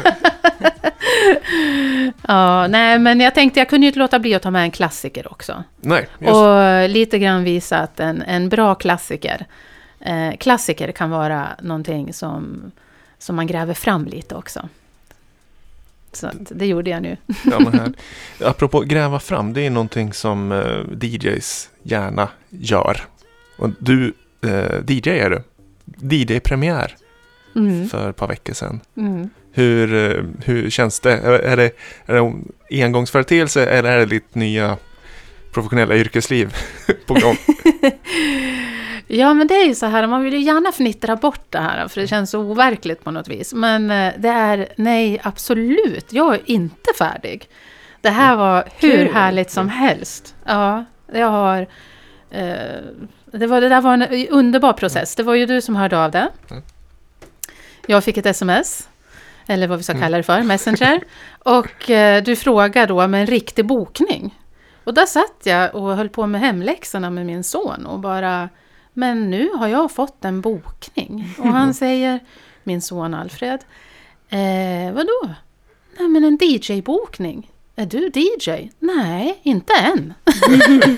ja, 2.28 2.68
nej, 2.68 3.00
men 3.00 3.20
jag 3.20 3.36
tänkte 3.36 3.60
jag 3.60 3.70
kunde 3.70 3.86
ju 3.86 3.88
inte 3.88 4.00
låta 4.00 4.20
bli 4.20 4.36
att 4.36 4.42
ta 4.42 4.52
med 4.52 4.62
en 4.62 4.72
klassiker 4.72 5.32
också. 5.32 5.64
Nej, 5.82 6.08
just 6.20 6.34
Och 6.34 6.90
lite 6.90 7.20
grann 7.20 7.44
visa 7.44 7.78
att 7.78 8.00
en, 8.00 8.22
en 8.22 8.50
bra 8.50 8.76
klassiker, 8.76 9.46
eh, 10.00 10.38
klassiker 10.40 10.92
kan 10.92 11.10
vara 11.10 11.48
någonting 11.62 12.14
som, 12.14 12.72
som 13.18 13.36
man 13.36 13.48
gräver 13.48 13.74
fram 13.74 14.06
lite 14.06 14.36
också. 14.36 14.70
Så 16.16 16.30
det 16.50 16.66
gjorde 16.66 16.90
jag 16.90 17.02
nu. 17.02 17.18
Ja, 17.52 17.60
men 17.60 17.74
här. 17.80 17.94
Apropå 18.44 18.80
gräva 18.82 19.20
fram, 19.20 19.54
det 19.54 19.62
är 19.62 19.70
någonting 19.70 20.14
som 20.14 20.52
eh, 20.52 21.08
DJs 21.08 21.70
gärna 21.84 22.30
gör. 22.50 23.02
Och 23.58 23.70
du, 23.80 24.14
eh, 24.44 24.80
DJ 24.88 25.10
är 25.10 25.30
du. 25.30 25.44
DJ-premiär 26.16 26.96
Mm, 27.56 27.90
för 27.90 28.10
ett 28.10 28.16
par 28.16 28.28
veckor 28.28 28.54
sedan. 28.54 28.80
mm. 28.98 29.30
Hur, 29.54 29.94
eh, 29.94 30.24
hur 30.46 30.70
känns 30.70 31.00
det? 31.00 31.12
Är 31.18 31.32
är 31.32 31.58
det, 31.58 31.72
är 32.06 32.14
det 32.14 32.20
en 32.20 32.52
engångsföreteelse 32.84 33.66
eller 33.66 33.92
är 33.92 33.98
det 33.98 34.06
ditt 34.06 34.36
nya 34.36 34.78
professionella 35.54 35.96
yrkesliv 35.96 36.56
på 37.08 37.14
gång? 37.14 37.38
Ja, 39.22 39.34
men 39.34 39.48
det 39.48 39.54
är 39.56 39.66
ju 39.66 39.76
så 39.76 39.86
här, 39.86 40.08
man 40.08 40.24
vill 40.24 40.34
ju 40.34 40.40
gärna 40.40 40.72
fnittra 40.72 41.16
bort 41.16 41.46
det 41.52 41.60
här, 41.60 41.88
för 41.88 42.02
det 42.02 42.08
känns 42.08 42.32
så 42.32 42.40
overkligt 42.40 43.04
på 43.04 43.12
något 43.12 43.28
vis. 43.28 43.54
Men 43.54 43.92
eh, 43.92 44.14
det 44.18 44.30
är, 44.30 44.68
nej, 44.76 45.20
absolut, 45.24 46.14
jag 46.14 46.34
är 46.34 46.42
inte 46.46 46.90
färdig. 46.98 47.50
Det 48.02 48.10
här 48.10 48.36
var 48.36 48.64
hur 48.80 49.06
härligt 49.14 49.52
som 49.52 49.70
helst. 49.70 50.36
Ja, 50.46 50.86
jag 51.14 51.28
har... 51.30 51.68
Eh, 52.32 52.56
det, 53.26 53.48
var, 53.48 53.62
det 53.62 53.70
där 53.70 53.82
var 53.82 53.94
en 53.94 54.28
underbar 54.28 54.74
process. 54.74 55.16
Det 55.16 55.24
var 55.24 55.34
ju 55.34 55.46
du 55.46 55.62
som 55.62 55.76
hörde 55.76 56.00
av 56.04 56.12
det. 56.12 56.30
Mm. 56.52 56.64
Jag 57.88 58.04
fick 58.04 58.18
ett 58.18 58.26
sms, 58.26 58.90
eller 59.48 59.68
vad 59.68 59.78
vi 59.78 59.84
ska 59.84 59.94
Mm. 59.94 60.02
kalla 60.04 60.18
det 60.18 60.24
för, 60.24 60.42
Messenger. 60.44 61.02
Och 61.40 61.90
eh, 61.90 62.24
du 62.24 62.36
frågade 62.36 62.86
då 62.88 63.08
med 63.08 63.22
en 63.22 63.28
riktig 63.28 63.66
bokning. 63.66 64.40
Och 64.84 64.94
där 64.94 65.06
satt 65.06 65.42
jag 65.44 65.76
och 65.76 65.96
höll 65.96 66.10
på 66.10 66.28
med 66.28 66.42
hemläxorna 66.42 67.10
med 67.10 67.26
min 67.26 67.44
son 67.44 67.86
och 67.86 68.00
bara 68.00 68.50
Men 68.98 69.30
nu 69.30 69.50
har 69.50 69.68
jag 69.68 69.92
fått 69.92 70.26
en 70.26 70.42
bokning. 70.42 71.36
Och 71.38 71.48
han 71.48 71.74
säger 71.84 72.20
Min 72.64 72.82
son 72.82 73.14
Alfred 73.14 73.60
eh, 74.30 74.94
Vadå? 74.94 75.30
Nej 76.00 76.08
men 76.08 76.24
en 76.24 76.38
DJ-bokning. 76.42 77.52
Är 77.76 77.86
du 77.86 78.12
DJ? 78.14 78.70
Nej, 78.80 79.40
inte 79.44 79.74
än. 79.74 80.14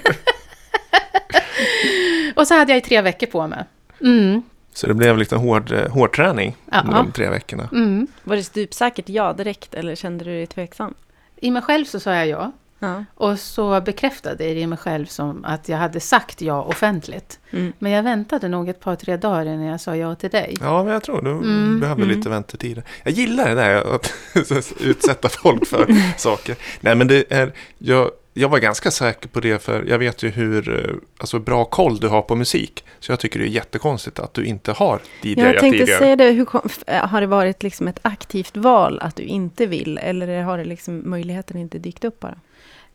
och 2.36 2.48
så 2.48 2.54
hade 2.54 2.72
jag 2.72 2.78
i 2.78 2.82
tre 2.82 3.02
veckor 3.02 3.28
på 3.28 3.48
mig. 3.48 3.64
Mm, 4.02 4.42
Så 4.74 4.88
det 4.88 4.94
blev 4.94 5.18
lite 5.18 5.36
hård, 5.36 5.72
eh, 5.72 5.88
hård 5.92 6.16
träning 6.16 6.56
Ja. 6.72 6.80
under 6.82 6.94
de 6.94 7.12
tre 7.12 7.30
veckorna. 7.30 7.70
mm. 7.72 8.08
Var 8.24 8.36
det 8.36 8.44
stupsäkert 8.44 9.10
ja 9.10 9.34
direkt 9.34 9.74
eller 9.74 9.96
kände 9.96 10.26
du 10.26 10.32
dig 10.32 10.48
tveksam? 10.48 10.94
I 11.36 11.52
mig 11.52 11.62
själv 11.62 11.86
så 11.86 12.00
sa 12.00 12.14
jag 12.16 12.28
ja. 12.28 12.52
Ja. 12.80 13.04
Och 13.16 13.40
så 13.40 13.82
bekräftade 13.82 14.36
det 14.44 14.60
i 14.60 14.68
mig 14.68 14.78
själv 14.78 15.06
som 15.06 15.46
att 15.46 15.70
jag 15.70 15.78
hade 15.78 16.00
sagt 16.00 16.42
ja 16.42 16.62
offentligt. 16.64 17.40
Mm. 17.52 17.74
Men 17.80 17.92
jag 17.92 18.04
väntade 18.04 18.48
nog 18.48 18.70
ett 18.70 18.80
par, 18.80 18.96
tre 18.96 19.18
dagar 19.18 19.46
innan 19.46 19.66
jag 19.66 19.82
sa 19.82 19.96
ja 19.96 20.16
till 20.16 20.30
dig. 20.30 20.56
Ja, 20.62 20.84
men 20.84 20.94
jag 20.94 21.04
tror 21.04 21.22
du 21.22 21.32
Mm, 21.32 21.80
behöver 21.80 22.04
mm. 22.04 22.18
lite 22.18 22.30
väntetid. 22.30 22.82
Jag 23.04 23.14
gillar 23.14 23.50
det 23.50 23.56
där 23.56 23.96
att 23.96 24.14
utsätta 24.82 25.30
folk 25.30 25.66
för 25.68 25.88
saker. 26.20 26.56
Nej, 26.80 26.96
men 26.96 27.08
det 27.08 27.32
är, 27.34 27.52
jag, 27.78 28.12
jag 28.34 28.50
var 28.50 28.60
ganska 28.60 28.92
säker 28.92 29.30
på 29.30 29.40
det 29.40 29.62
för 29.64 29.84
jag 29.84 30.00
vet 30.00 30.24
ju 30.24 30.30
hur 30.30 30.86
eh, 30.90 30.96
alltså, 31.18 31.40
bra 31.40 31.66
koll 31.66 31.98
du 31.98 32.08
har 32.08 32.22
på 32.22 32.36
musik. 32.36 32.86
Så 33.00 33.12
jag 33.12 33.20
tycker 33.20 33.40
det 33.40 33.46
är 33.46 33.50
jättekonstigt 33.50 34.20
att 34.20 34.34
du 34.34 34.46
inte 34.46 34.72
har 34.72 35.00
DJat 35.22 35.38
Jag 35.46 35.60
tänkte 35.60 35.80
tidigare. 35.80 36.00
säga 36.00 36.16
det, 36.16 36.30
hur 36.32 36.48
f- 36.66 36.84
har 37.10 37.22
det 37.22 37.28
varit 37.28 37.64
liksom 37.64 37.88
ett 37.88 38.00
aktivt 38.02 38.58
val 38.58 39.00
att 39.02 39.16
du 39.16 39.24
inte 39.24 39.66
vill? 39.66 39.98
Eller 39.98 40.42
har 40.44 40.58
det 40.58 40.66
liksom 40.66 41.02
möjligheten 41.10 41.58
inte 41.58 41.80
dykt 41.80 42.04
upp 42.06 42.20
bara? 42.20 42.36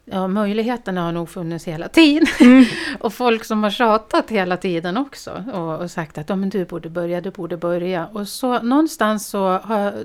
Ja, 0.04 0.28
möjligheterna 0.28 1.02
har 1.02 1.12
nog 1.12 1.28
funnits 1.28 1.64
hela 1.64 1.88
tiden. 1.88 2.26
och 3.00 3.14
folk 3.14 3.44
som 3.44 3.62
har 3.62 3.70
tjatat 3.70 4.30
hela 4.30 4.56
tiden 4.56 4.96
också. 4.96 5.44
Och, 5.52 5.78
och 5.78 5.90
sagt 5.90 6.18
att 6.18 6.28
ja, 6.28 6.36
men 6.36 6.48
du 6.48 6.64
borde 6.64 6.88
börja, 6.88 7.20
du 7.20 7.30
borde 7.30 7.56
börja. 7.56 8.06
Och 8.06 8.28
så 8.28 8.62
någonstans 8.62 9.26
så 9.26 9.48
har 9.48 10.04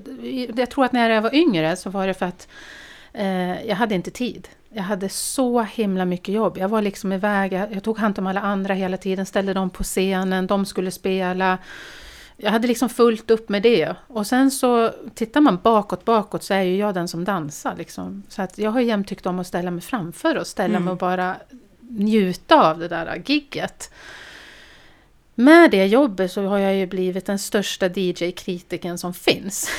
jag 0.56 0.70
tror 0.70 0.86
att 0.86 0.92
när 0.92 1.10
jag 1.10 1.22
var 1.22 1.36
yngre 1.36 1.76
så 1.76 1.90
var 1.90 2.08
det 2.08 2.14
för 2.14 2.26
att 2.26 2.48
eh, 3.14 3.68
jag 3.68 3.76
hade 3.76 3.96
inte 3.96 4.12
tid. 4.12 4.48
Jag 4.70 4.84
hade 4.84 5.10
så 5.10 5.62
himla 5.62 6.06
mycket 6.06 6.36
jobb. 6.36 6.58
Jag 6.58 6.70
var 6.70 6.82
liksom 6.82 7.14
iväg, 7.14 7.54
jag, 7.54 7.74
jag 7.74 7.84
tog 7.84 7.98
hand 7.98 8.20
om 8.20 8.28
alla 8.28 8.42
andra 8.42 8.74
hela 8.74 8.98
tiden, 8.98 9.26
ställde 9.26 9.54
dem 9.54 9.70
på 9.70 9.84
scenen, 9.84 10.48
de 10.48 10.66
skulle 10.66 10.92
spela. 10.92 11.58
Jag 12.38 12.52
hade 12.52 12.68
liksom 12.68 12.90
fullt 12.90 13.32
upp 13.32 13.50
med 13.50 13.62
det. 13.64 13.96
Och 14.08 14.28
sen 14.28 14.52
så 14.52 14.92
tittar 15.16 15.42
man 15.42 15.60
bakåt, 15.64 16.06
bakåt 16.06 16.44
så 16.44 16.54
är 16.54 16.62
ju 16.62 16.78
jag 16.78 16.94
den 16.94 17.08
som 17.08 17.24
dansar. 17.24 17.76
Liksom. 17.78 18.24
Så 18.30 18.42
att 18.42 18.58
jag 18.58 18.72
har 18.72 18.80
jämt 18.80 19.08
tyckt 19.08 19.26
om 19.26 19.40
att 19.40 19.48
ställa 19.48 19.72
mig 19.72 19.82
framför 19.82 20.38
och 20.38 20.48
ställa 20.48 20.70
Mm. 20.70 20.84
mig 20.84 20.92
och 20.92 20.98
bara 20.98 21.36
njuta 21.90 22.70
av 22.70 22.80
det 22.80 22.88
där 22.88 23.24
gigget. 23.26 23.92
Med 25.36 25.72
det 25.72 25.86
jobbet 25.86 26.32
så 26.32 26.46
har 26.46 26.58
jag 26.58 26.76
ju 26.76 26.86
blivit 26.88 27.26
den 27.26 27.40
största 27.40 27.86
DJ-kritiken 27.88 28.98
som 28.98 29.14
finns. 29.14 29.70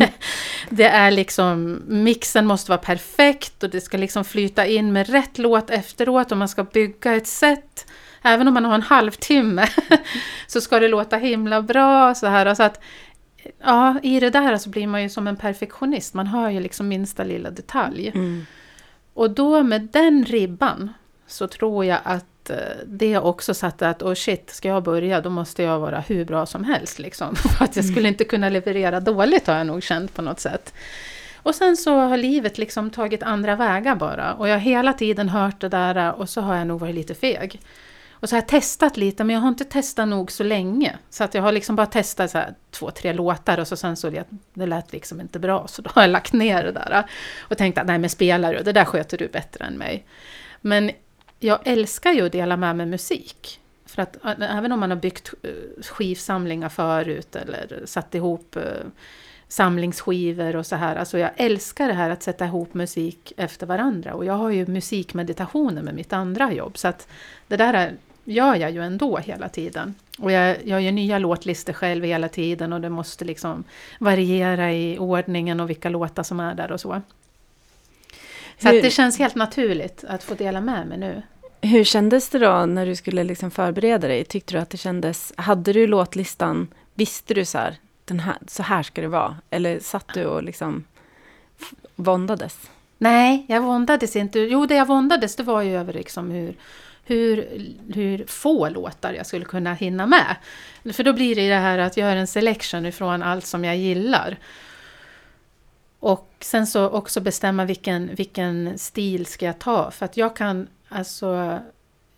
det 0.70 0.84
är 0.84 1.10
liksom, 1.10 1.82
mixen 1.86 2.46
måste 2.46 2.70
vara 2.70 2.78
perfekt 2.78 3.62
och 3.62 3.70
det 3.70 3.80
ska 3.80 3.96
liksom 3.96 4.24
flyta 4.24 4.66
in 4.66 4.92
med 4.92 5.08
rätt 5.08 5.38
låt 5.38 5.70
efteråt 5.70 6.32
och 6.32 6.38
man 6.38 6.48
ska 6.48 6.64
bygga 6.64 7.14
ett 7.14 7.26
set. 7.26 7.86
Även 8.26 8.48
om 8.48 8.54
man 8.54 8.64
har 8.64 8.74
en 8.74 8.82
halvtimme 8.82 9.68
så 10.46 10.60
ska 10.60 10.80
det 10.80 10.88
låta 10.88 11.16
himla 11.16 11.62
bra. 11.62 12.14
Så 12.14 12.26
här. 12.26 12.54
Så 12.54 12.62
att, 12.62 12.80
ja, 13.58 14.00
I 14.02 14.20
det 14.20 14.30
där 14.30 14.56
så 14.56 14.70
blir 14.70 14.86
man 14.86 15.02
ju 15.02 15.08
som 15.08 15.26
en 15.26 15.36
perfektionist. 15.36 16.14
Man 16.14 16.26
hör 16.26 16.50
ju 16.50 16.60
liksom 16.60 16.88
minsta 16.88 17.24
lilla 17.24 17.50
detalj. 17.50 18.08
Mm. 18.14 18.46
Och 19.14 19.30
då 19.30 19.62
med 19.62 19.88
den 19.92 20.24
ribban 20.24 20.92
så 21.26 21.48
tror 21.48 21.84
jag 21.84 21.98
att 22.04 22.50
eh, 22.50 22.56
det 22.86 23.18
också 23.18 23.54
satte 23.54 23.88
att, 23.88 24.02
oh 24.02 24.14
shit, 24.14 24.50
ska 24.50 24.68
jag 24.68 24.82
börja 24.82 25.20
då 25.20 25.30
måste 25.30 25.62
jag 25.62 25.78
vara 25.78 26.00
hur 26.00 26.24
bra 26.24 26.46
som 26.46 26.64
helst. 26.64 26.98
Liksom. 26.98 27.36
För 27.36 27.64
att 27.64 27.76
jag 27.76 27.84
skulle 27.84 28.08
inte 28.08 28.24
kunna 28.24 28.48
leverera 28.48 29.00
dåligt 29.00 29.46
har 29.46 29.54
jag 29.54 29.66
nog 29.66 29.82
känt 29.82 30.14
på 30.14 30.22
något 30.22 30.40
sätt. 30.40 30.74
Och 31.42 31.54
sen 31.54 31.76
så 31.76 31.98
har 31.98 32.16
livet 32.16 32.58
liksom 32.58 32.90
tagit 32.90 33.22
andra 33.22 33.56
vägar 33.56 33.94
bara. 33.94 34.34
Och 34.34 34.48
jag 34.48 34.54
har 34.54 34.60
hela 34.60 34.92
tiden 34.92 35.28
hört 35.28 35.60
det 35.60 35.68
där 35.68 36.12
och 36.12 36.28
så 36.28 36.40
har 36.40 36.56
jag 36.56 36.66
nog 36.66 36.80
varit 36.80 36.94
lite 36.94 37.14
feg. 37.14 37.60
Och 38.20 38.28
så 38.28 38.36
har 38.36 38.40
jag 38.40 38.48
testat 38.48 38.96
lite, 38.96 39.24
men 39.24 39.34
jag 39.34 39.40
har 39.40 39.48
inte 39.48 39.64
testat 39.64 40.08
nog 40.08 40.32
så 40.32 40.44
länge. 40.44 40.98
Så 41.10 41.24
att 41.24 41.34
jag 41.34 41.42
har 41.42 41.52
liksom 41.52 41.76
bara 41.76 41.86
testat 41.86 42.30
så 42.30 42.38
här 42.38 42.54
två, 42.70 42.90
tre 42.90 43.12
låtar 43.12 43.58
och 43.58 43.68
så 43.68 43.76
sen 43.76 43.96
så 43.96 44.10
det, 44.10 44.24
det 44.54 44.66
lät 44.66 44.92
liksom 44.92 45.20
inte 45.20 45.38
bra. 45.38 45.68
Så 45.68 45.82
då 45.82 45.90
har 45.94 46.02
jag 46.02 46.10
lagt 46.10 46.32
ner 46.32 46.64
det 46.64 46.72
där. 46.72 47.04
Och 47.40 47.58
tänkt 47.58 47.78
att 47.78 47.86
nej 47.86 47.98
men 47.98 48.10
spelar 48.10 48.54
du, 48.54 48.62
det 48.62 48.72
där 48.72 48.84
sköter 48.84 49.18
du 49.18 49.28
bättre 49.28 49.64
än 49.64 49.74
mig. 49.74 50.06
Men 50.60 50.90
jag 51.38 51.58
älskar 51.64 52.12
ju 52.12 52.26
att 52.26 52.32
dela 52.32 52.56
med 52.56 52.76
mig 52.76 52.86
musik. 52.86 53.60
För 53.86 54.02
att 54.02 54.16
även 54.40 54.72
om 54.72 54.80
man 54.80 54.90
har 54.90 54.98
byggt 54.98 55.34
eh, 55.42 55.50
skivsamlingar 55.82 56.68
förut 56.68 57.36
eller 57.36 57.82
satt 57.84 58.14
ihop 58.14 58.56
eh, 58.56 58.62
samlingsskivor 59.48 60.56
och 60.56 60.66
så 60.66 60.76
här. 60.76 60.96
Alltså 60.96 61.18
jag 61.18 61.30
älskar 61.36 61.88
det 61.88 61.94
här 61.94 62.10
att 62.10 62.22
sätta 62.22 62.44
ihop 62.44 62.74
musik 62.74 63.32
efter 63.36 63.66
varandra. 63.66 64.14
Och 64.14 64.24
jag 64.24 64.34
har 64.34 64.50
ju 64.50 64.66
musikmeditationer 64.66 65.82
med 65.82 65.94
mitt 65.94 66.12
andra 66.12 66.52
jobb. 66.52 66.78
Så 66.78 66.88
att 66.88 67.08
det 67.48 67.56
där 67.56 67.74
är, 67.74 67.96
gör 68.26 68.54
jag 68.54 68.70
ju 68.70 68.82
ändå 68.82 69.16
hela 69.16 69.48
tiden. 69.48 69.94
Och 70.18 70.32
jag, 70.32 70.56
jag 70.64 70.82
gör 70.82 70.92
nya 70.92 71.18
låtlistor 71.18 71.72
själv 71.72 72.04
hela 72.04 72.28
tiden 72.28 72.72
och 72.72 72.80
det 72.80 72.90
måste 72.90 73.24
liksom 73.24 73.64
variera 73.98 74.72
i 74.72 74.98
ordningen 74.98 75.60
och 75.60 75.70
vilka 75.70 75.88
låtar 75.88 76.22
som 76.22 76.40
är 76.40 76.54
där 76.54 76.72
och 76.72 76.80
så. 76.80 77.02
Så 78.58 78.68
det 78.68 78.90
känns 78.90 79.18
helt 79.18 79.34
naturligt 79.34 80.04
att 80.08 80.24
få 80.24 80.34
dela 80.34 80.60
med 80.60 80.86
mig 80.86 80.98
nu. 80.98 81.22
Hur 81.60 81.84
kändes 81.84 82.28
det 82.28 82.38
då 82.38 82.66
när 82.66 82.86
du 82.86 82.96
skulle 82.96 83.24
liksom 83.24 83.50
förbereda 83.50 84.08
dig? 84.08 84.24
Tyckte 84.24 84.54
du 84.54 84.58
att 84.58 84.70
det 84.70 84.76
kändes... 84.76 85.32
Hade 85.36 85.72
du 85.72 85.86
låtlistan? 85.86 86.68
Visste 86.94 87.34
du 87.34 87.44
så 87.44 87.58
här, 87.58 87.76
den 88.04 88.20
här, 88.20 88.36
så 88.46 88.62
här 88.62 88.82
ska 88.82 89.02
det 89.02 89.08
vara? 89.08 89.36
Eller 89.50 89.80
satt 89.80 90.14
du 90.14 90.24
och 90.24 90.42
liksom 90.42 90.84
våndades? 91.94 92.70
Nej, 92.98 93.44
jag 93.48 93.60
våndades 93.60 94.16
inte. 94.16 94.38
Jo, 94.38 94.66
det 94.66 94.74
jag 94.74 94.86
våndades 94.86 95.36
det 95.36 95.42
var 95.42 95.62
ju 95.62 95.76
över 95.76 95.92
liksom 95.92 96.30
hur, 96.30 96.54
hur, 97.06 97.48
hur 97.94 98.24
få 98.26 98.68
låtar 98.68 99.12
jag 99.12 99.26
skulle 99.26 99.44
kunna 99.44 99.74
hinna 99.74 100.06
med. 100.06 100.36
För 100.92 101.04
då 101.04 101.12
blir 101.12 101.34
det 101.34 101.42
ju 101.42 101.48
det 101.48 101.54
här 101.54 101.78
att 101.78 101.96
göra 101.96 102.18
en 102.18 102.26
selection 102.26 102.86
ifrån 102.86 103.22
allt 103.22 103.46
som 103.46 103.64
jag 103.64 103.76
gillar. 103.76 104.38
Och 106.00 106.34
sen 106.40 106.66
så 106.66 106.88
också 106.90 107.20
bestämma 107.20 107.64
vilken, 107.64 108.14
vilken 108.14 108.78
stil 108.78 109.26
ska 109.26 109.46
jag 109.46 109.58
ta. 109.58 109.90
För 109.90 110.04
att 110.04 110.16
jag 110.16 110.36
kan 110.36 110.68
alltså 110.88 111.60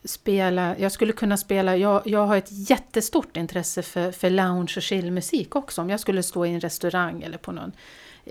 spela, 0.04 0.78
jag 0.78 0.92
skulle 0.92 1.12
kunna 1.12 1.36
spela, 1.36 1.76
jag, 1.76 2.02
jag 2.04 2.26
har 2.26 2.36
ett 2.36 2.70
jättestort 2.70 3.36
intresse 3.36 3.82
för, 3.82 4.12
för 4.12 4.30
lounge 4.30 4.72
och 4.76 4.82
chillmusik 4.82 5.56
också. 5.56 5.80
Om 5.80 5.90
jag 5.90 6.00
skulle 6.00 6.22
stå 6.22 6.46
i 6.46 6.50
en 6.50 6.60
restaurang 6.60 7.22
eller 7.22 7.38
på 7.38 7.52
någon 7.52 7.72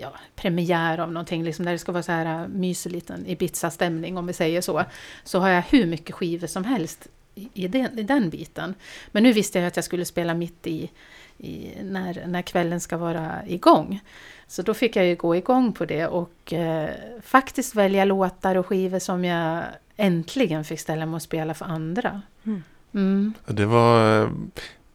ja, 0.00 0.12
premiär 0.36 0.98
av 0.98 1.12
någonting, 1.12 1.44
liksom 1.44 1.64
där 1.64 1.72
det 1.72 1.78
ska 1.78 1.92
vara 1.92 2.02
så 2.02 2.12
här 2.12 2.42
äh, 2.42 2.48
mysig 2.48 2.92
liten 2.92 3.26
Ibiza-stämning 3.26 4.18
om 4.18 4.26
vi 4.26 4.32
säger 4.32 4.60
så, 4.60 4.84
så 5.24 5.38
har 5.38 5.48
jag 5.48 5.62
hur 5.62 5.86
mycket 5.86 6.14
skivor 6.14 6.46
som 6.46 6.64
helst 6.64 7.08
i, 7.34 7.48
i, 7.54 7.68
den, 7.68 7.98
i 7.98 8.02
den 8.02 8.30
biten. 8.30 8.74
Men 9.12 9.22
nu 9.22 9.32
visste 9.32 9.58
jag 9.58 9.68
att 9.68 9.76
jag 9.76 9.84
skulle 9.84 10.04
spela 10.04 10.34
mitt 10.34 10.66
i, 10.66 10.90
i 11.38 11.70
när, 11.82 12.26
när 12.26 12.42
kvällen 12.42 12.80
ska 12.80 12.96
vara 12.96 13.46
igång. 13.46 14.00
Så 14.46 14.62
då 14.62 14.74
fick 14.74 14.96
jag 14.96 15.06
ju 15.06 15.16
gå 15.16 15.36
igång 15.36 15.72
på 15.72 15.84
det 15.84 16.06
och 16.06 16.52
eh, 16.52 16.90
faktiskt 17.22 17.74
välja 17.74 18.04
låtar 18.04 18.54
och 18.56 18.66
skivor 18.66 18.98
som 18.98 19.24
jag 19.24 19.64
äntligen 19.96 20.64
fick 20.64 20.80
ställa 20.80 21.06
mig 21.06 21.14
och 21.14 21.22
spela 21.22 21.54
för 21.54 21.64
andra. 21.64 22.22
Mm. 22.46 22.62
Mm. 22.94 23.34
Det 23.46 23.66
var... 23.66 24.22
eh, 24.22 24.30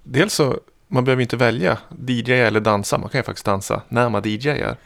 Dels 0.03 0.34
så, 0.34 0.59
man 0.93 1.03
behöver 1.03 1.21
inte 1.21 1.37
välja 1.37 1.77
DJ 2.07 2.31
eller 2.31 2.59
dansa. 2.59 2.97
Man 2.97 3.09
kan 3.09 3.19
ju 3.19 3.23
faktiskt 3.23 3.45
dansa 3.45 3.81
när 3.89 4.09
man 4.09 4.21
DJar. 4.25 4.77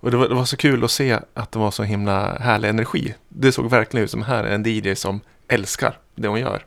Och 0.00 0.10
det 0.10 0.16
var, 0.16 0.28
det 0.28 0.34
var 0.34 0.44
så 0.44 0.56
kul 0.56 0.84
att 0.84 0.90
se 0.90 1.18
att 1.34 1.52
det 1.52 1.58
var 1.58 1.70
så 1.70 1.82
himla 1.82 2.38
härlig 2.38 2.68
energi. 2.68 3.14
Det 3.28 3.52
såg 3.52 3.70
verkligen 3.70 4.04
ut 4.04 4.10
som 4.10 4.22
här 4.22 4.44
är 4.44 4.54
en 4.54 4.64
DJ 4.66 4.94
som 4.94 5.20
älskar 5.48 5.98
det 6.14 6.28
hon 6.28 6.40
gör. 6.40 6.64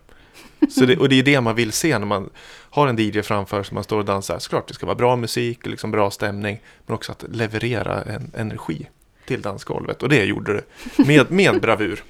Så 0.70 0.86
det, 0.86 0.98
och 0.98 1.10
det 1.10 1.20
är 1.20 1.24
det 1.24 1.42
man 1.42 1.56
vill 1.56 1.72
se 1.72 2.00
när 2.00 2.06
man 2.06 2.30
har 2.70 2.88
en 2.88 3.00
DJ 3.00 3.22
framför 3.22 3.64
sig, 3.64 3.74
man 3.74 3.84
står 3.84 3.98
och 3.98 4.06
dansar. 4.06 4.40
Såklart, 4.40 4.68
det 4.68 4.74
ska 4.74 4.86
vara 4.86 4.96
bra 4.96 5.16
musik, 5.16 5.66
liksom 5.66 5.92
bra 5.92 6.12
stämning, 6.12 6.62
men 6.86 6.96
också 6.96 7.12
att 7.12 7.26
leverera 7.30 8.02
en 8.02 8.32
energi 8.36 8.88
till 9.26 9.42
dansgolvet. 9.42 10.04
Och 10.04 10.10
det 10.10 10.24
gjorde 10.24 10.54
det 10.54 10.64
med, 11.06 11.32
med 11.32 11.62
bravur. 11.62 12.04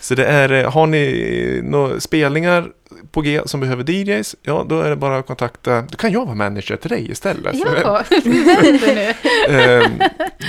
Så 0.00 0.14
det 0.14 0.26
är, 0.26 0.52
eh, 0.52 0.72
har 0.72 0.86
ni 0.86 1.60
några 1.64 2.00
spelningar 2.00 2.70
på 3.10 3.20
G 3.20 3.40
som 3.44 3.60
behöver 3.60 3.90
DJs, 3.90 4.36
ja 4.42 4.66
då 4.68 4.80
är 4.80 4.90
det 4.90 4.96
bara 4.96 5.18
att 5.18 5.26
kontakta, 5.26 5.82
då 5.82 5.96
kan 5.96 6.12
jag 6.12 6.24
vara 6.24 6.34
manager 6.34 6.76
till 6.76 6.90
dig 6.90 7.10
istället. 7.10 7.54
Ja, 7.54 8.02
vänta 8.10 8.86
nu. 8.86 9.14
Eh, 9.48 9.90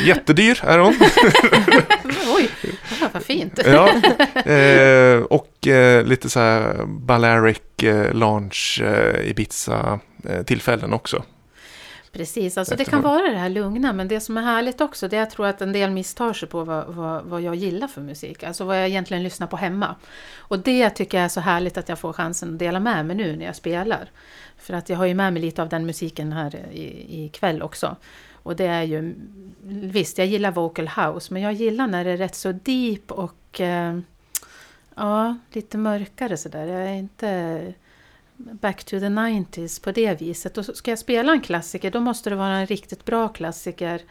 jättedyr 0.06 0.60
är 0.64 0.78
hon. 0.78 0.96
Oj, 2.36 2.50
vad 3.14 3.24
fint. 3.24 3.60
Ja. 3.66 3.90
Eh, 4.52 5.20
och 5.20 5.68
eh, 5.68 6.06
lite 6.06 6.30
så 6.30 6.40
här 6.40 6.86
Balearic 6.86 7.84
eh, 7.84 8.14
Launch 8.14 8.82
eh, 8.84 9.30
Ibiza 9.30 10.00
eh, 10.30 10.44
tillfällen 10.44 10.94
också. 10.94 11.24
Precis, 12.16 12.58
alltså 12.58 12.76
det 12.76 12.86
kan 12.86 13.02
vara 13.02 13.32
det 13.32 13.38
här 13.38 13.50
lugna, 13.50 13.94
men 13.94 14.08
det 14.08 14.20
som 14.20 14.38
är 14.38 14.42
härligt 14.42 14.82
också, 14.82 15.08
det 15.08 15.16
är 15.16 15.20
jag 15.20 15.30
tror 15.30 15.48
att 15.48 15.62
en 15.62 15.72
del 15.74 15.92
misstar 15.92 16.34
sig 16.34 16.50
på 16.50 16.64
vad, 16.64 16.86
vad, 16.88 17.24
vad 17.24 17.42
jag 17.42 17.56
gillar 17.56 17.88
för 17.88 18.02
musik, 18.02 18.44
alltså 18.44 18.66
vad 18.66 18.78
jag 18.78 18.88
egentligen 18.88 19.24
lyssnar 19.24 19.48
på 19.48 19.58
hemma. 19.58 19.96
Och 20.38 20.60
det 20.60 20.90
tycker 20.90 21.18
jag 21.18 21.26
är 21.26 21.30
så 21.30 21.40
härligt 21.40 21.78
att 21.78 21.90
jag 21.90 22.00
får 22.00 22.14
chansen 22.14 22.54
att 22.54 22.60
dela 22.60 22.80
med 22.80 23.06
mig 23.06 23.16
nu 23.16 23.36
när 23.36 23.46
jag 23.46 23.56
spelar. 23.56 24.10
För 24.58 24.74
att 24.74 24.90
jag 24.90 24.98
har 24.98 25.06
ju 25.06 25.14
med 25.14 25.34
mig 25.34 25.42
lite 25.42 25.62
av 25.62 25.70
den 25.70 25.86
musiken 25.86 26.32
här 26.32 26.56
i, 26.72 27.24
i 27.24 27.30
kväll 27.30 27.62
också. 27.62 27.96
Och 28.34 28.56
det 28.56 28.66
är 28.66 28.84
ju, 28.84 29.16
visst 29.64 30.18
jag 30.18 30.28
gillar 30.28 30.52
vocal 30.52 30.88
house, 30.88 31.34
men 31.34 31.42
jag 31.42 31.54
gillar 31.54 31.88
när 31.88 32.06
det 32.06 32.12
är 32.12 32.18
rätt 32.18 32.36
så 32.36 32.52
deep 32.52 33.12
och 33.12 33.62
eh, 33.62 34.00
ja, 34.96 35.38
lite 35.52 35.78
mörkare 35.78 36.38
sådär. 36.38 36.66
Jag 36.66 36.82
är 36.82 36.96
inte 36.96 37.74
back 38.38 38.84
to 38.84 39.00
the 39.00 39.06
90s 39.06 39.84
på 39.84 39.92
det 39.92 40.22
viset. 40.22 40.58
Och 40.58 40.66
ska 40.66 40.92
jag 40.92 41.00
spela 41.00 41.32
en 41.32 41.42
klassiker 41.42 41.92
då 41.92 42.00
måste 42.00 42.30
det 42.30 42.36
vara 42.36 42.58
en 42.58 42.68
riktigt 42.68 43.06
bra 43.06 43.28
klassiker 43.28 44.02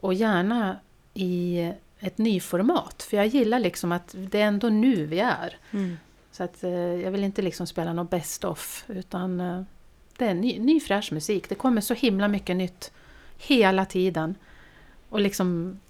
och 0.00 0.14
gärna 0.14 0.78
i 1.14 1.72
ett 2.00 2.18
nyformat. 2.18 3.02
För 3.02 3.16
jag 3.16 3.26
gillar 3.26 3.58
liksom 3.58 3.92
att 3.92 4.14
det 4.30 4.40
är 4.40 4.46
ändå 4.46 4.68
nu 4.68 5.06
vi 5.06 5.20
är. 5.20 5.56
Mm. 5.70 5.96
Så 6.32 6.42
att 6.42 6.64
eh, 6.64 6.70
jag 6.70 7.10
vill 7.10 7.24
inte 7.24 7.42
liksom 7.42 7.66
spela 7.66 7.92
något 7.92 8.10
best 8.10 8.44
of 8.44 8.84
utan 8.88 9.40
eh, 9.40 9.62
det 10.18 10.26
är 10.26 10.34
ny, 10.34 10.58
ny 10.58 10.80
fräsch 10.80 11.12
musik. 11.12 11.48
Det 11.48 11.54
kommer 11.54 11.80
så 11.80 11.94
himla 11.94 12.28
mycket 12.28 12.56
nytt 12.56 12.92
hela 13.38 13.84
tiden. 13.84 14.34
Och 15.08 15.20
liksom 15.20 15.80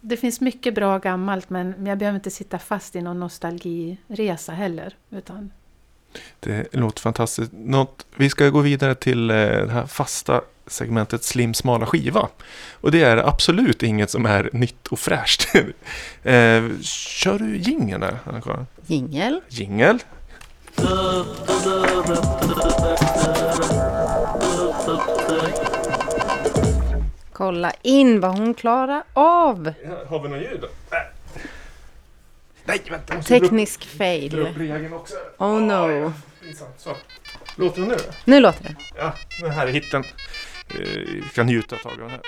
det 0.00 0.16
finns 0.16 0.40
mycket 0.40 0.74
bra 0.74 0.98
gammalt 0.98 1.50
men 1.50 1.70
men 1.70 1.86
jag 1.86 1.98
behöver 1.98 2.16
inte 2.16 2.30
sitta 2.30 2.58
fast 2.58 2.96
i 2.96 3.02
någon 3.02 3.20
nostalgiresa 3.20 4.52
heller. 4.52 4.96
Utan 5.10 5.50
Det 6.40 6.74
låter 6.74 7.00
fantastiskt. 7.00 7.52
Något, 7.52 8.06
vi 8.16 8.30
ska 8.30 8.48
gå 8.48 8.60
vidare 8.60 8.94
till 8.94 9.30
eh, 9.30 9.36
det 9.36 9.72
här 9.72 9.86
fasta 9.86 10.40
segmentet 10.66 11.24
Slim 11.24 11.54
smala 11.54 11.86
skiva. 11.86 12.28
Och 12.72 12.90
det 12.90 13.02
är 13.02 13.16
absolut 13.16 13.82
inget 13.82 14.10
som 14.10 14.26
är 14.26 14.50
nytt 14.52 14.86
och 14.86 14.98
fräscht. 14.98 15.48
eh, 16.22 16.62
kör 16.82 17.38
du 17.38 17.56
jingeln 17.56 18.00
där, 18.00 18.18
Anna-Karin? 18.24 18.66
Jingel. 18.86 19.40
Jingel. 19.48 19.98
Kolla 27.32 27.72
in 27.82 28.20
vad 28.20 28.38
hon 28.38 28.54
klarar 28.54 29.02
av. 29.12 29.72
Har 30.08 30.22
vi 30.22 30.28
något 30.28 30.42
ljud 30.42 30.58
då? 30.60 30.68
Nej, 32.70 32.82
vänta. 32.90 33.14
måste 33.16 33.36
upp- 33.36 33.42
Teknisk 33.42 33.80
dra 33.80 33.98
fail. 33.98 34.38
upp 34.38 34.56
regeln 34.56 34.92
också. 34.92 35.14
Oh 35.38 35.60
no. 35.62 35.90
ja. 35.90 36.12
Pinsamt. 36.42 36.74
Så. 36.80 36.96
Låter 37.56 37.80
det 37.82 37.88
nu? 37.88 37.96
Nu 38.24 38.40
låter 38.40 38.62
det. 38.64 38.76
Ja, 38.96 39.14
den 39.40 39.50
här 39.50 39.66
är 39.66 39.70
hitten. 39.72 40.04
Eh, 40.68 40.76
Vi 40.94 41.22
kan 41.34 41.46
njuta 41.46 41.76
ett 41.76 41.82
tag 41.82 41.92
av 41.92 41.98
den 41.98 42.10
här. 42.10 42.20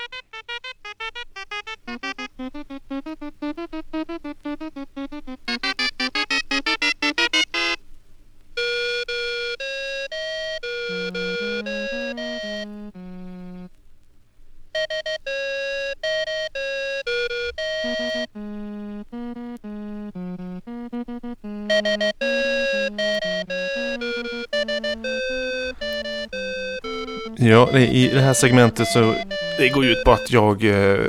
Ja, 27.53 27.69
det- 27.71 27.87
i 27.87 28.07
det 28.07 28.21
här 28.21 28.33
segmentet 28.33 28.87
så 28.87 29.15
det 29.57 29.69
går 29.69 29.85
ut 29.85 30.03
på 30.05 30.11
att 30.11 30.31
jag 30.31 30.63
eh, 30.63 30.99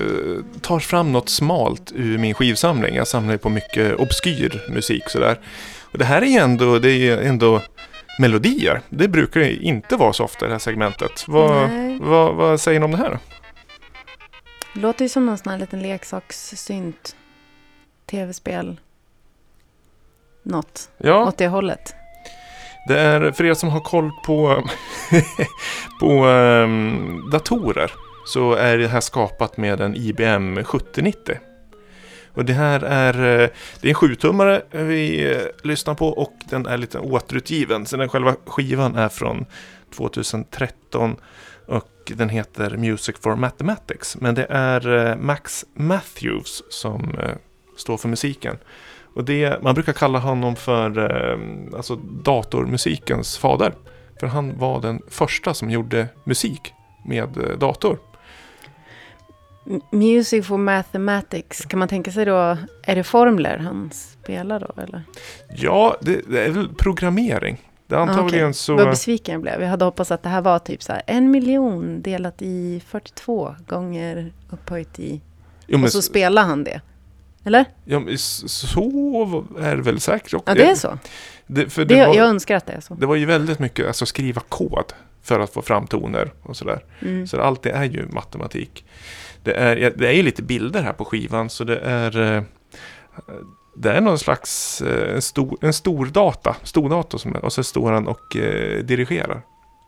tar 0.61 0.79
fram 0.79 1.13
något 1.13 1.29
smalt 1.29 1.93
ur 1.95 2.19
min 2.19 2.35
skivsamling. 2.35 2.95
Jag 2.95 3.09
samlar 3.09 3.33
ju 3.33 3.39
på 3.39 3.49
mycket 3.49 3.95
obskyr 3.97 4.63
musik 4.71 5.03
sådär. 5.09 5.39
Och 5.93 5.99
det 5.99 6.05
här 6.05 6.23
är 6.23 6.27
ju 6.27 6.39
ändå, 6.39 6.79
det 6.79 6.91
är 6.91 7.19
ändå 7.23 7.61
melodier. 8.19 8.81
Det 8.89 9.09
brukar 9.09 9.41
ju 9.41 9.57
inte 9.61 9.97
vara 9.97 10.13
så 10.13 10.25
ofta 10.25 10.45
i 10.45 10.49
det 10.49 10.55
här 10.55 10.59
segmentet. 10.59 11.25
Vad, 11.29 11.71
vad, 12.01 12.35
vad 12.35 12.61
säger 12.61 12.81
ni 12.81 12.85
om 12.85 12.91
det 12.91 12.97
här 12.97 13.11
då? 13.11 13.19
Låter 14.81 15.05
ju 15.05 15.09
som 15.09 15.27
någon 15.27 15.39
sån 15.39 15.53
här 15.53 15.59
liten 15.59 15.83
leksakssynt. 15.83 17.17
Tv-spel. 18.07 18.77
Något 20.43 20.89
Ja, 20.99 21.25
åt 21.29 21.39
det 21.39 21.49
hållet 21.49 21.95
det 22.89 22.99
är 22.99 23.33
för 23.33 23.45
er 23.45 23.55
som 23.55 23.69
har 23.69 23.81
koll 23.81 24.11
på, 24.25 24.69
på 26.01 26.27
um, 26.27 27.31
datorer 27.31 27.93
så 28.27 28.55
är 28.55 28.79
det 28.79 28.89
här 28.89 29.01
skapat 29.01 29.57
med 29.57 29.81
en 29.81 29.97
IBM 29.97 30.65
7090. 30.65 31.39
Och 32.35 32.45
det 32.45 32.53
här 32.53 32.81
är, 32.81 33.43
eh, 33.43 33.49
det 33.81 33.89
är 33.89 33.91
en 33.91 33.95
sjutummare 33.95 34.63
vi 34.71 35.33
eh, 35.33 35.43
lyssnar 35.63 35.95
på 35.95 36.09
och 36.09 36.35
den 36.51 36.67
är 36.67 36.77
lite 36.77 36.99
återutgiven. 36.99 37.87
Så 37.87 37.97
den 37.97 38.09
själva 38.09 38.37
skivan 38.47 38.97
är 38.97 39.09
från 39.09 39.47
2013 39.97 41.17
och 41.67 41.91
den 42.07 42.29
heter 42.29 42.77
Music 42.77 43.17
for 43.21 43.37
Mathematics. 43.37 44.17
Men 44.21 44.35
det 44.35 44.47
är 44.51 45.09
eh, 45.09 45.17
Max 45.17 45.65
Matthews 45.75 46.63
som 46.71 47.17
står 47.77 47.97
för 47.97 48.09
musiken. 48.09 48.59
Och 49.15 49.25
det, 49.25 49.63
man 49.63 49.75
brukar 49.75 49.93
kalla 49.93 50.19
honom 50.19 50.57
för 50.57 50.99
eh, 50.99 51.39
alltså 51.77 51.97
datormusikens 52.25 53.39
fader. 53.39 53.73
För 54.21 54.27
han 54.27 54.59
var 54.59 54.81
den 54.81 55.01
första 55.09 55.55
som 55.55 55.71
gjorde 55.71 56.07
musik 56.25 56.73
med 57.05 57.37
eh, 57.37 57.59
dator. 57.59 57.99
Music 59.91 60.47
for 60.47 60.59
Mathematics, 60.59 61.65
kan 61.65 61.79
man 61.79 61.89
tänka 61.89 62.13
sig 62.13 62.25
då, 62.25 62.57
är 62.83 62.95
det 62.97 63.05
formler 63.05 63.59
han 63.59 63.91
spelar 63.93 64.61
då 64.61 64.83
eller? 64.83 65.03
Ja, 65.57 65.97
det, 66.01 66.21
det 66.31 66.45
är 66.45 66.51
väl 66.51 66.75
programmering. 66.75 67.61
Det 67.87 67.95
är 67.95 67.99
antagligen 67.99 68.45
Ah, 68.47 68.49
okej. 68.49 68.55
så... 68.55 68.77
Vad 68.77 68.89
besviken 68.89 69.33
jag 69.33 69.43
blev. 69.43 69.63
Jag 69.63 69.69
hade 69.69 69.85
hoppats 69.85 70.11
att 70.11 70.23
det 70.23 70.29
här 70.29 70.41
var 70.41 70.59
typ 70.59 70.83
så 70.83 70.93
här 70.93 71.03
en 71.07 71.31
miljon 71.31 72.03
delat 72.03 72.43
i 72.43 72.83
42 72.87 73.55
gånger 73.67 74.33
upphöjt 74.51 74.99
i... 74.99 75.21
Jo, 75.67 75.79
men 75.79 75.85
Och 75.85 75.93
så 75.93 76.03
spelar 76.03 76.43
han 76.45 76.65
det. 76.65 76.81
Eller? 77.45 77.65
ja, 77.85 78.03
så 78.17 79.45
är 79.59 79.77
det 79.77 79.83
väl 79.83 80.01
säkert. 80.01 80.33
Ja, 80.47 80.55
det 80.55 80.71
är 80.71 80.75
så. 80.75 80.99
Det, 81.47 81.69
för 81.69 81.85
Det, 81.85 81.95
det, 81.95 82.07
var, 82.07 82.15
jag 82.15 82.27
önskar 82.27 82.57
att 82.57 82.67
det 82.67 82.73
är 82.73 82.81
så. 82.81 82.95
det 82.95 83.07
var 83.07 83.17
ju 83.17 83.27
väldigt 83.27 83.59
mycket 83.59 83.87
alltså 83.87 84.07
skriva 84.07 84.41
kod 84.49 84.93
för 85.23 85.41
att 85.41 85.51
få 85.53 85.63
fram 85.63 85.87
toner 85.87 86.33
och 86.43 86.57
sådär. 86.57 86.85
Mm. 87.03 87.27
Så 87.27 87.41
allt 87.41 87.63
det 87.63 87.71
är 87.71 87.85
ju 87.85 88.09
matematik. 88.09 88.85
Det 89.43 89.55
är, 89.55 89.93
det 89.97 90.09
är 90.09 90.13
ju 90.13 90.23
lite 90.23 90.43
bilder 90.43 90.83
här 90.83 90.93
på 90.93 91.05
skivan 91.05 91.51
så 91.51 91.65
det 91.65 91.79
är 91.79 92.37
eh, 92.37 92.43
det 93.77 93.93
är 93.93 94.01
någon 94.01 94.19
slags 94.19 94.83
eh, 94.83 95.15
en 95.15 95.23
stor, 95.23 95.59
en 95.61 95.73
stor 95.73 96.07
data, 96.07 96.57
stor 96.63 96.89
dator 96.91 97.19
som, 97.19 97.33
och 97.33 97.53
så 97.53 97.65
står 97.65 97.93
han 97.93 98.09
och 98.09 98.37
eh, 98.37 98.85
dirigerar 98.85 99.43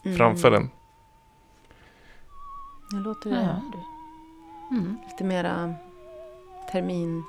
Mm. 0.04 0.18
framför 0.18 0.50
den. 0.50 0.70
Nu 2.92 3.00
låter 3.00 3.30
det. 3.30 3.60
Mm. 4.70 4.96
lite 5.10 5.24
mera 5.24 5.74
termin... 6.72 7.24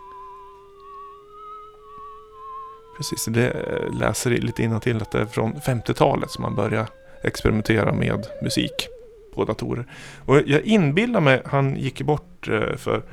Precis, 2.98 3.26
det 3.26 3.54
läser 3.92 4.30
lite 4.30 4.80
till 4.80 5.02
att 5.02 5.12
det 5.12 5.20
är 5.20 5.26
från 5.26 5.54
50-talet 5.54 6.32
som 6.32 6.42
man 6.42 6.56
börjar 6.56 6.88
experimentera 7.24 7.94
med 7.94 8.28
musik 8.42 8.88
på 9.36 9.46
datorer. 9.46 9.86
Och 10.26 10.42
jag 10.46 10.62
inbillar 10.62 11.22
mig, 11.22 11.42
han 11.46 11.76
gick 11.76 12.00
ju 12.00 12.06
bort 12.06 12.48
eh, 12.48 12.76
för 12.76 13.04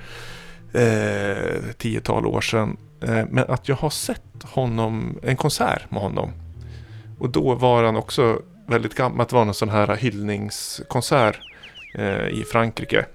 eh, 0.75 1.73
tiotal 1.79 2.27
år 2.27 2.41
sedan, 2.41 2.77
eh, 3.01 3.25
men 3.31 3.45
att 3.49 3.69
jag 3.69 3.77
har 3.77 3.91
sett 3.91 4.43
honom, 4.45 5.19
en 5.23 5.37
konsert 5.37 5.91
med 5.91 6.03
honom. 6.03 6.33
Och 7.19 7.31
då 7.31 7.55
var 7.55 7.85
han 7.85 7.97
också 7.97 8.43
väldigt 8.67 8.95
gammal, 8.95 9.27
det 9.27 9.37
var 9.37 9.45
någon 9.45 9.55
sån 9.55 9.69
här 9.69 9.97
hyllningskonsert 9.97 11.39
eh, 11.95 12.29
i 12.29 12.45
Frankrike. 12.53 13.07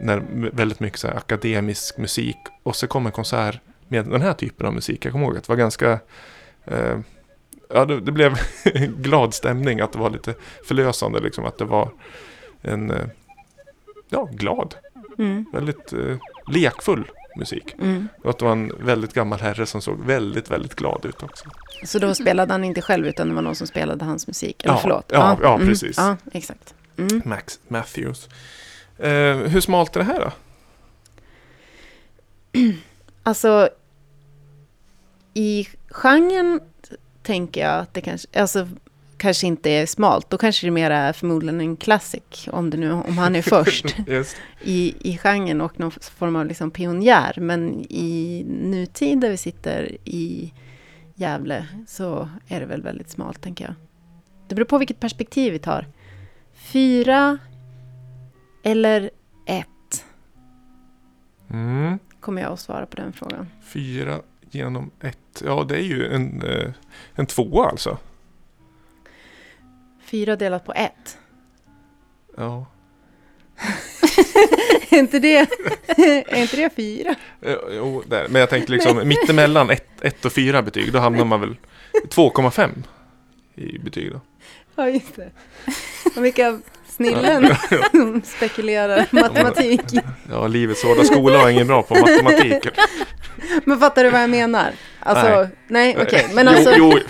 När 0.00 0.22
väldigt 0.52 0.80
mycket 0.80 0.98
så 0.98 1.08
här 1.08 1.16
akademisk 1.16 1.98
musik 1.98 2.36
och 2.62 2.76
så 2.76 2.86
kom 2.86 3.06
en 3.06 3.12
konsert 3.12 3.60
med 3.88 4.04
den 4.04 4.22
här 4.22 4.32
typen 4.32 4.66
av 4.66 4.74
musik. 4.74 5.04
Jag 5.04 5.12
kommer 5.12 5.26
ihåg 5.26 5.36
att 5.36 5.44
det 5.44 5.48
var 5.52 5.56
ganska 5.56 5.98
eh, 6.64 6.98
Ja, 7.68 7.84
det, 7.84 8.00
det 8.00 8.12
blev 8.12 8.38
glad 8.98 9.34
stämning 9.34 9.80
att 9.80 9.92
det 9.92 9.98
var 9.98 10.10
lite 10.10 10.34
förlösande 10.64 11.20
liksom 11.20 11.44
att 11.44 11.58
det 11.58 11.64
var 11.64 11.90
en 12.62 12.90
eh, 12.90 13.06
ja, 14.08 14.28
glad, 14.32 14.74
Mm. 15.18 15.46
väldigt 15.52 15.92
eh, 15.92 16.16
lekfull 16.52 17.10
musik. 17.36 17.74
Mm. 17.78 18.08
Och 18.22 18.30
att 18.30 18.38
det 18.38 18.44
var 18.44 18.52
en 18.52 18.72
väldigt 18.80 19.14
gammal 19.14 19.40
herre 19.40 19.66
som 19.66 19.82
såg 19.82 20.04
väldigt, 20.04 20.50
väldigt 20.50 20.74
glad 20.74 21.04
ut 21.04 21.22
också. 21.22 21.44
Så 21.84 21.98
då 21.98 22.14
spelade 22.14 22.52
han 22.54 22.64
inte 22.64 22.82
själv 22.82 23.06
utan 23.06 23.28
det 23.28 23.34
var 23.34 23.42
någon 23.42 23.54
som 23.54 23.66
spelade 23.66 24.04
hans 24.04 24.26
musik? 24.26 24.64
Eller 24.64 24.74
Ja, 24.74 24.78
förlåt? 24.82 25.04
ja, 25.08 25.38
ja, 25.42 25.54
mm. 25.54 25.66
precis. 25.68 25.96
Ja, 25.96 26.16
exakt. 26.32 26.74
Mm. 26.96 27.22
Max 27.24 27.60
Matthews. 27.68 28.28
Eh, 28.98 29.36
hur 29.36 29.60
smalt 29.60 29.96
är 29.96 30.00
det 30.00 30.06
här 30.06 30.20
då? 30.20 30.32
Alltså, 33.26 33.68
i 35.34 35.68
genren 35.88 36.60
tänker 37.22 37.60
jag 37.60 37.78
att 37.78 37.94
det 37.94 38.00
kanske, 38.00 38.40
alltså, 38.40 38.68
kanske 39.16 39.46
inte 39.46 39.70
är 39.70 39.86
smalt. 39.86 40.30
Då 40.30 40.38
kanske 40.38 40.66
det 40.66 40.70
mer 40.70 40.90
är 40.90 41.12
förmodligen 41.12 41.60
en 41.60 41.76
classic, 41.76 42.48
om, 42.52 42.70
det 42.70 42.76
nu, 42.76 42.92
om 42.92 43.18
han 43.18 43.36
är 43.36 43.42
först 43.56 43.96
i, 44.62 44.94
i 45.00 45.18
genren 45.18 45.60
och 45.60 45.80
någon 45.80 45.90
form 45.90 46.36
av 46.36 46.46
liksom 46.46 46.70
pionjär. 46.70 47.34
Men 47.40 47.86
i 47.88 48.44
nutid 48.48 49.20
där 49.20 49.30
vi 49.30 49.36
sitter 49.36 49.96
i 50.04 50.52
Gävle 51.14 51.66
så 51.86 52.28
är 52.48 52.60
det 52.60 52.66
väl 52.66 52.82
väldigt 52.82 53.10
smalt, 53.10 53.40
tänker 53.42 53.64
jag. 53.64 53.74
Det 54.48 54.54
beror 54.54 54.66
på 54.66 54.78
vilket 54.78 55.00
perspektiv 55.00 55.52
vi 55.52 55.58
tar. 55.58 55.86
Fyra 56.54 57.38
eller 58.62 59.10
ett, 59.46 59.68
Mm. 61.50 61.98
Kommer 62.26 62.42
jag 62.42 62.52
att 62.52 62.60
svara 62.60 62.86
på 62.86 62.96
den 62.96 63.12
frågan. 63.12 63.48
Fyra 63.64 64.20
genom 64.50 64.90
ett. 65.00 65.42
Ja, 65.44 65.64
det 65.68 65.76
är 65.76 65.82
ju 65.82 66.06
en, 66.06 66.42
eh, 66.42 66.70
en 67.14 67.26
tvåa 67.26 67.68
alltså. 67.68 67.98
Fyra 70.04 70.36
delat 70.36 70.64
på 70.64 70.72
ett. 70.72 71.18
Ja. 72.36 72.66
är, 74.90 74.98
inte 74.98 75.18
det, 75.18 75.36
är 75.96 76.42
inte 76.42 76.56
det 76.56 76.76
fyra? 76.76 77.14
Eh, 77.40 77.56
Jo, 77.70 78.02
där. 78.06 78.28
Men 78.28 78.40
jag 78.40 78.50
tänkte 78.50 78.72
liksom 78.72 79.08
mittemellan 79.08 79.70
ett, 79.70 80.00
ett 80.00 80.24
och 80.24 80.32
fyra 80.32 80.62
betyg. 80.62 80.92
Då 80.92 80.98
hamnar 80.98 81.24
man 81.24 81.40
väl 81.40 81.56
2,5 82.08 82.70
i 83.54 83.78
betyg 83.78 84.12
då. 84.12 84.20
Ja, 84.74 84.88
just 84.88 85.16
det. 85.16 85.30
Och 86.16 86.24
vilka 86.24 86.60
snillen 86.96 87.56
spekulerar 88.24 89.06
matematik. 89.10 89.80
Ja, 90.30 90.46
livets 90.46 90.84
hårda 90.84 91.04
skola 91.04 91.38
var 91.38 91.50
ingen 91.50 91.66
bra 91.66 91.82
på 91.82 91.94
matematik. 91.94 92.68
Men 93.64 93.80
fattar 93.80 94.04
du 94.04 94.10
vad 94.10 94.22
jag 94.22 94.30
menar? 94.30 94.72
Alltså, 95.00 95.28
Nej. 95.28 95.48
nej, 95.68 95.96
okej. 96.02 96.26
Men 96.32 96.48
alltså, 96.48 96.72
Jo, 96.76 96.92
jo. 96.94 97.00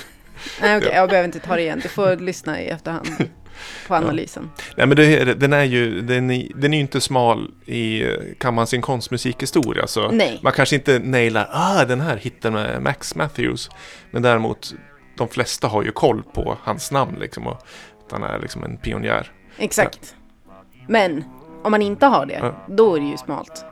nej, 0.61 0.77
okej, 0.77 0.91
jag 0.95 1.09
behöver 1.09 1.27
inte 1.27 1.39
ta 1.39 1.55
det 1.55 1.63
igen. 1.63 1.81
Du 1.83 1.89
får 1.89 2.17
lyssna 2.17 2.61
i 2.63 2.69
efterhand 2.69 3.09
på 3.89 3.95
analysen. 3.95 4.51
Nej, 4.77 4.87
men 4.87 4.97
det, 4.97 5.35
den 5.35 5.53
är 5.53 5.65
ju 5.65 6.01
den 6.01 6.31
är, 6.31 6.49
den 6.55 6.75
är 6.75 6.81
inte 6.81 7.01
smal 7.01 7.51
i 7.67 8.05
kan 8.39 8.55
man 8.55 8.67
sin 8.67 8.83
konstmusikhistoria. 8.83 9.87
Så 9.87 10.11
Nej. 10.11 10.41
man 10.43 10.53
kanske 10.53 10.77
inte 10.77 10.99
nailar 10.99 11.49
ah, 11.53 11.85
den 11.85 12.01
här 12.01 12.17
hitten 12.17 12.53
med 12.53 12.83
Max 12.83 13.15
Matthews. 13.15 13.71
Men 14.11 14.23
däremot, 14.23 14.75
de 15.19 15.29
flesta 15.29 15.69
har 15.69 15.83
ju 15.83 15.93
koll 15.93 16.23
på 16.23 16.59
hans 16.63 16.91
namn 16.91 17.17
liksom. 17.21 17.47
Och 17.47 17.63
han 18.11 18.23
är 18.23 18.39
liksom 18.39 18.65
en 18.65 18.77
pionjär. 18.77 19.33
Exakt. 19.59 20.15
Men 20.89 21.25
om 21.63 21.71
man 21.71 21.83
inte 21.83 22.07
har 22.07 22.27
det, 22.27 22.35
Ja. 22.35 22.55
då 22.69 22.97
är 22.97 23.01
det 23.01 23.07
ju 23.07 23.17
smalt. 23.17 23.65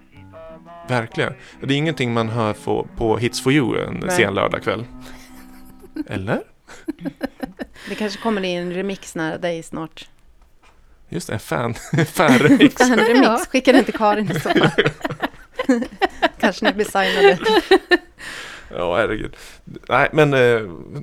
Verkligen. 0.89 1.33
Det 1.63 1.75
är 1.75 1.79
ingenting 1.79 2.13
man 2.13 2.29
hör 2.29 2.53
på, 2.53 2.87
på 2.97 3.17
Hits 3.17 3.41
for 3.43 3.53
you 3.53 3.81
en 3.87 3.95
Nej. 3.95 4.11
sen 4.11 4.35
lördagkväll. 4.35 4.87
Eller? 6.09 6.41
Det 7.89 7.95
kanske 7.95 8.21
kommer 8.23 8.45
i 8.45 8.55
en 8.55 8.73
remix 8.73 9.15
nära 9.15 9.39
dig 9.39 9.63
snart. 9.63 10.09
Just 11.09 11.29
det, 11.29 11.39
fan, 11.39 11.75
fanremix. 12.07 12.81
En 12.81 12.97
remix, 12.97 13.21
Ja. 13.23 13.39
skicka 13.49 13.73
den 13.73 13.85
till 13.85 13.95
Karin 13.95 14.31
i 14.31 14.35
så 14.41 14.49
fall. 14.51 14.71
kanske 16.41 16.65
ni 16.65 16.73
blir 16.73 16.85
signade. 16.85 17.39
Ja, 18.77 18.97
herregud. 18.97 19.37
Nej, 19.89 20.09
men 20.13 20.35
eh, 20.35 20.61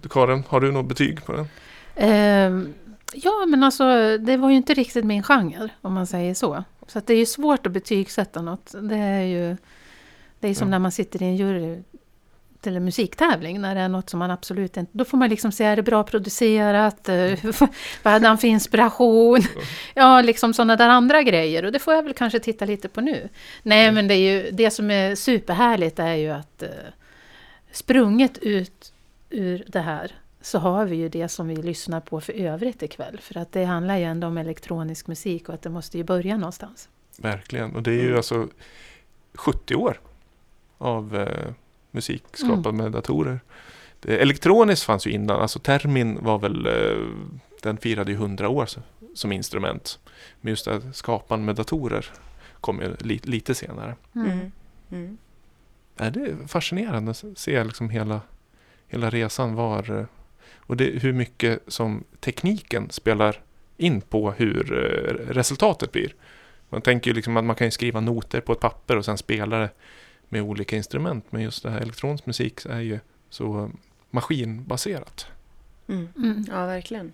Karin, 0.09 0.43
har 0.47 0.59
du 0.59 0.71
något 0.71 0.85
betyg 0.85 1.25
på 1.25 1.31
den? 1.33 1.47
Ehm, 1.95 2.73
ja, 3.13 3.45
men 3.47 3.63
alltså 3.63 4.17
det 4.17 4.37
var 4.37 4.49
ju 4.49 4.55
inte 4.55 4.73
riktigt 4.73 5.05
min 5.05 5.23
genre, 5.23 5.69
om 5.81 5.93
man 5.93 6.07
säger 6.07 6.33
så. 6.33 6.63
Så 6.87 7.01
det 7.05 7.13
är 7.13 7.17
ju 7.17 7.25
svårt 7.25 7.65
att 7.65 7.71
betygsätta 7.71 8.41
något. 8.41 8.71
Det 8.81 8.95
är 8.97 9.23
ju 9.23 9.57
det 10.39 10.47
är 10.47 10.53
som 10.53 10.67
Ja. 10.67 10.71
när 10.71 10.79
man 10.79 10.91
sitter 10.91 11.23
i 11.23 11.25
en 11.25 11.35
jury 11.35 11.79
till 12.61 12.75
en 12.75 12.85
musiktävling, 12.85 13.61
när 13.61 13.75
det 13.75 13.81
är 13.81 13.87
något 13.89 14.09
som 14.09 14.19
man 14.19 14.31
absolut 14.31 14.77
inte... 14.77 14.91
Då 14.97 15.05
får 15.05 15.17
man 15.17 15.29
liksom 15.29 15.51
se, 15.51 15.63
är 15.65 15.75
det 15.75 15.83
bra 15.83 16.03
producerat? 16.03 17.09
Eh, 17.09 17.33
Vad 18.03 18.13
hade 18.13 18.27
han 18.27 18.37
för 18.37 18.47
inspiration? 18.47 19.39
Ja, 19.93 20.21
liksom 20.21 20.53
sådana 20.53 20.75
där 20.75 20.89
andra 20.89 21.23
grejer. 21.23 21.65
Och 21.65 21.71
det 21.71 21.79
får 21.79 21.93
jag 21.93 22.03
väl 22.03 22.13
kanske 22.13 22.39
titta 22.39 22.65
lite 22.65 22.89
på 22.89 23.01
nu. 23.01 23.29
Nej, 23.63 23.91
men 23.91 24.07
det, 24.07 24.13
är 24.13 24.43
ju, 24.43 24.51
det 24.51 24.71
som 24.71 24.91
är 24.91 25.15
superhärligt 25.15 25.99
är 25.99 26.13
ju 26.13 26.29
att 26.29 26.63
eh, 26.63 26.69
sprunget 27.71 28.37
ut 28.37 28.93
ur 29.29 29.63
det 29.67 29.79
här 29.79 30.11
så 30.41 30.59
har 30.59 30.85
vi 30.85 30.95
ju 30.95 31.09
det 31.09 31.27
som 31.27 31.47
vi 31.47 31.55
lyssnar 31.55 31.99
på 31.99 32.21
för 32.21 32.33
övrigt 32.33 32.83
ikväll. 32.83 33.19
För 33.21 33.37
att 33.37 33.51
det 33.51 33.65
handlar 33.65 33.97
ju 33.97 34.03
ändå 34.03 34.27
om 34.27 34.37
elektronisk 34.37 35.07
musik 35.07 35.49
och 35.49 35.55
att 35.55 35.61
det 35.61 35.69
måste 35.69 35.97
ju 35.97 36.03
börja 36.03 36.37
någonstans. 36.37 36.89
Verkligen. 37.17 37.75
Och 37.75 37.83
det 37.83 37.91
är 37.91 38.03
ju 38.03 38.17
alltså 38.17 38.47
70 39.33 39.75
år 39.75 39.99
av 40.77 41.15
eh, 41.15 41.53
musik 41.91 42.23
skapad 42.33 42.73
med 42.73 42.91
datorer. 42.91 43.39
Det, 43.99 44.17
elektroniskt 44.17 44.85
fanns 44.85 45.07
ju 45.07 45.11
innan. 45.11 45.41
Alltså 45.41 45.59
termin 45.59 46.17
var 46.21 46.39
väl, 46.39 46.65
eh, 46.65 47.07
den 47.61 47.77
firade 47.77 48.11
ju 48.11 48.17
100 48.17 48.49
år 48.49 48.65
som, 48.65 48.83
som 49.15 49.31
instrument. 49.31 49.99
Men 50.41 50.49
just 50.49 50.65
det, 50.65 50.93
skapan 50.93 51.45
med 51.45 51.55
datorer 51.55 52.05
kom 52.61 52.81
ju 52.81 52.95
li, 52.99 53.19
lite 53.23 53.55
senare. 53.55 53.95
Mm. 54.15 54.51
Mm. 54.91 55.17
ja, 55.97 56.09
det 56.09 56.19
är 56.19 56.47
fascinerande 56.47 57.11
att 57.11 57.23
se 57.35 57.63
liksom 57.63 57.89
hela, 57.89 58.21
hela 58.87 59.09
resan 59.09 59.55
var 59.55 59.99
eh, 59.99 60.05
och 60.65 60.77
det, 60.77 60.85
hur 60.85 61.13
mycket 61.13 61.59
som 61.67 62.03
tekniken 62.19 62.89
spelar 62.89 63.41
in 63.77 64.01
på 64.01 64.31
hur 64.31 64.73
eh, 64.73 65.33
resultatet 65.33 65.91
blir. 65.91 66.13
Man 66.69 66.81
tänker 66.81 67.11
ju 67.11 67.15
liksom 67.15 67.37
att 67.37 67.43
man 67.43 67.55
kan 67.55 67.67
ju 67.67 67.71
skriva 67.71 67.99
noter 67.99 68.41
på 68.41 68.51
ett 68.53 68.59
papper 68.59 68.97
och 68.97 69.05
sen 69.05 69.17
spela 69.17 69.57
det 69.57 69.69
med 70.29 70.41
olika 70.41 70.75
instrument. 70.75 71.25
Men 71.29 71.41
just 71.41 71.63
det 71.63 71.69
här 71.69 71.79
elektronisk 71.79 72.25
musik 72.25 72.65
är 72.65 72.79
ju 72.79 72.99
så 73.29 73.69
maskinbaserat. 74.09 75.25
Mm. 75.87 76.07
Mm. 76.17 76.45
Ja, 76.51 76.65
verkligen. 76.65 77.13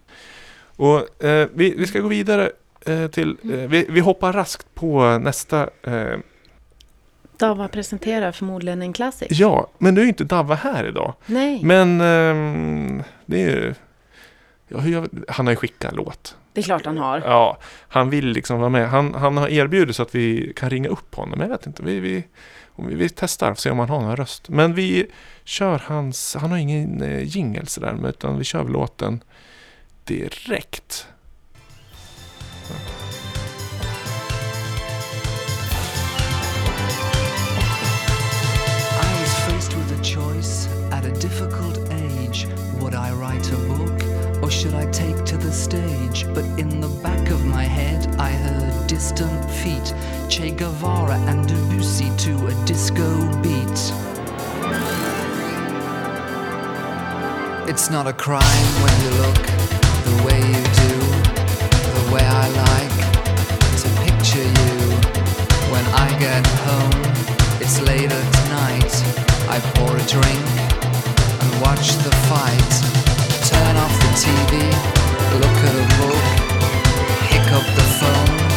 Och 0.76 1.24
eh, 1.24 1.48
vi, 1.54 1.76
vi 1.78 1.88
ska 1.88 2.00
gå 2.00 2.08
vidare 2.08 2.52
eh, 2.86 3.08
till, 3.08 3.38
eh, 3.44 3.50
vi, 3.50 3.86
vi 3.90 4.00
hoppar 4.00 4.34
raskt 4.34 4.76
på 4.76 5.18
nästa. 5.18 5.70
Eh, 5.84 6.18
Dava 7.38 7.68
presenterar 7.68 8.32
förmodligen 8.32 8.82
en 8.82 8.94
klassik. 8.94 9.28
ja, 9.32 9.70
men 9.78 9.94
nu 9.94 10.00
är 10.02 10.06
ju 10.06 10.10
inte 10.10 10.24
Davva 10.24 10.56
här 10.56 10.88
idag. 10.88 11.14
Nej, 11.26 11.60
Men 11.64 12.02
ehm, 12.02 13.04
det 13.28 13.44
är. 13.44 13.76
Ja, 14.68 14.86
gör, 14.86 15.10
han 15.28 15.46
har 15.46 15.52
ju 15.54 15.58
skickat 15.58 15.92
en 15.92 15.98
låt. 15.98 16.38
det 16.54 16.62
är 16.62 16.64
klart 16.64 16.86
han 16.86 16.98
har. 16.98 17.20
Ja, 17.20 17.58
han 17.88 18.10
vill 18.10 18.28
liksom 18.28 18.60
vara 18.60 18.70
med. 18.70 18.90
Han, 18.90 19.14
han 19.14 19.38
har 19.38 19.48
erbjudit 19.50 19.96
så 19.96 20.04
att 20.04 20.16
vi 20.16 20.54
kan 20.56 20.70
ringa 20.70 20.90
upp 20.90 21.16
honom. 21.16 21.42
Jag 21.42 21.50
vet 21.50 21.68
inte. 21.68 21.84
Vi, 21.84 22.00
vi, 22.00 22.24
vi, 22.76 22.96
vi 22.96 23.10
testar 23.10 23.52
och 23.52 23.60
ser 23.60 23.72
om 23.72 23.80
han 23.80 23.90
har 23.90 24.02
någon 24.02 24.16
röst. 24.16 24.50
Men 24.50 24.74
vi 24.74 25.12
kör 25.44 25.82
hans... 25.86 26.36
Han 26.40 26.52
har 26.52 26.58
ingen 26.58 27.02
eh, 27.02 27.24
jingle 27.24 27.66
sådär. 27.66 28.10
Utan 28.10 28.38
vi 28.38 28.44
kör 28.44 28.64
låten 28.64 29.24
direkt. 30.04 31.08
I 32.70 33.07
feet 49.68 49.94
Che 50.30 50.52
Guevara 50.52 51.18
and 51.28 51.48
Debussy 51.48 52.10
to 52.24 52.48
a 52.48 52.54
disco 52.66 53.08
beat. 53.42 53.80
It's 57.70 57.90
not 57.90 58.08
a 58.08 58.14
crime 58.14 58.70
when 58.84 58.96
you 59.04 59.12
look 59.24 59.44
the 60.08 60.16
way 60.26 60.40
you 60.54 60.64
do, 60.84 60.94
the 61.98 62.06
way 62.14 62.26
I 62.44 62.46
like 62.70 62.98
to 63.82 63.88
picture 64.06 64.48
you. 64.60 64.76
When 65.74 65.86
I 66.06 66.08
get 66.20 66.46
home, 66.68 67.02
it's 67.62 67.80
late 67.82 68.12
at 68.12 68.30
night. 68.62 68.94
I 69.56 69.58
pour 69.76 69.94
a 70.04 70.06
drink 70.16 70.48
and 71.42 71.50
watch 71.66 71.88
the 72.06 72.14
fight. 72.30 72.72
Turn 73.52 73.76
off 73.84 73.96
the 74.04 74.12
TV, 74.24 74.52
look 75.42 75.58
at 75.70 75.76
a 75.84 75.88
book, 76.00 76.26
pick 77.30 77.48
up 77.58 77.68
the 77.80 77.88
phone, 78.00 78.57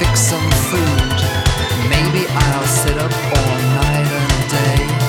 fix 0.00 0.20
some 0.20 0.50
food. 0.70 1.18
Maybe 1.92 2.24
I'll 2.30 2.66
sit 2.66 2.96
up 2.96 3.12
all 3.36 3.56
night 3.76 4.08
and 4.20 4.50
day, 4.56 4.99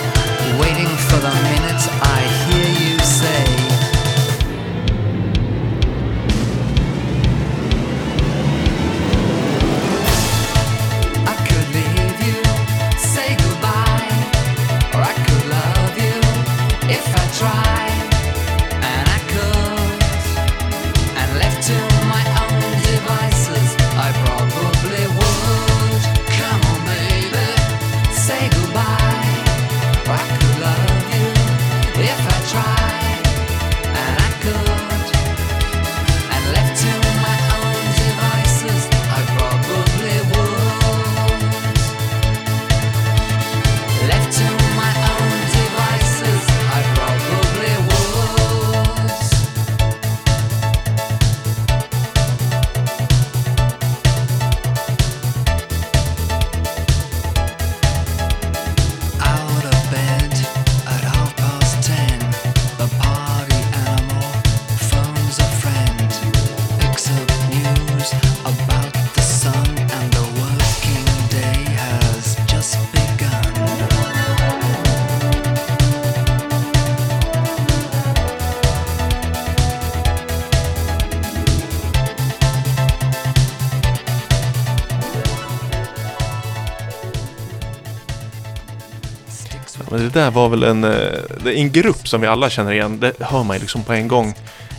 det 90.01 90.09
där 90.09 90.31
var 90.31 90.49
väl 90.49 90.63
en, 90.63 90.83
eh, 90.83 91.19
en 91.45 91.71
grupp 91.71 92.07
som 92.07 92.21
vi 92.21 92.27
alla 92.27 92.49
känner 92.49 92.71
igen. 92.71 92.99
Det 92.99 93.13
hör 93.19 93.43
man 93.43 93.55
ju 93.55 93.61
liksom 93.61 93.83
på 93.83 93.93
en 93.93 94.07
gång. 94.07 94.35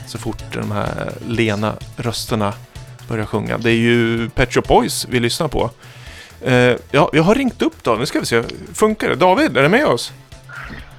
Så 0.07 0.19
fort 0.19 0.43
de 0.53 0.71
här 0.71 1.13
lena 1.27 1.75
rösterna 1.97 2.53
börjar 3.09 3.27
sjunga. 3.27 3.59
Det 3.59 3.71
är 3.71 3.75
ju 3.75 4.29
Pet 4.31 4.55
Shop 4.55 4.63
Boys 4.63 5.07
vi 5.11 5.21
lyssnar 5.21 5.49
på. 5.49 5.71
Eh, 6.45 6.77
ja, 6.91 7.11
jag 7.13 7.23
har 7.23 7.35
ringt 7.35 7.63
upp 7.63 7.83
då. 7.83 7.95
Nu 7.95 8.07
ska 8.07 8.21
vi 8.21 8.27
se. 8.27 8.43
Funkar 8.75 9.09
det? 9.09 9.15
David, 9.15 9.57
är 9.57 9.63
du 9.63 9.69
med 9.69 9.87
oss? 9.87 10.13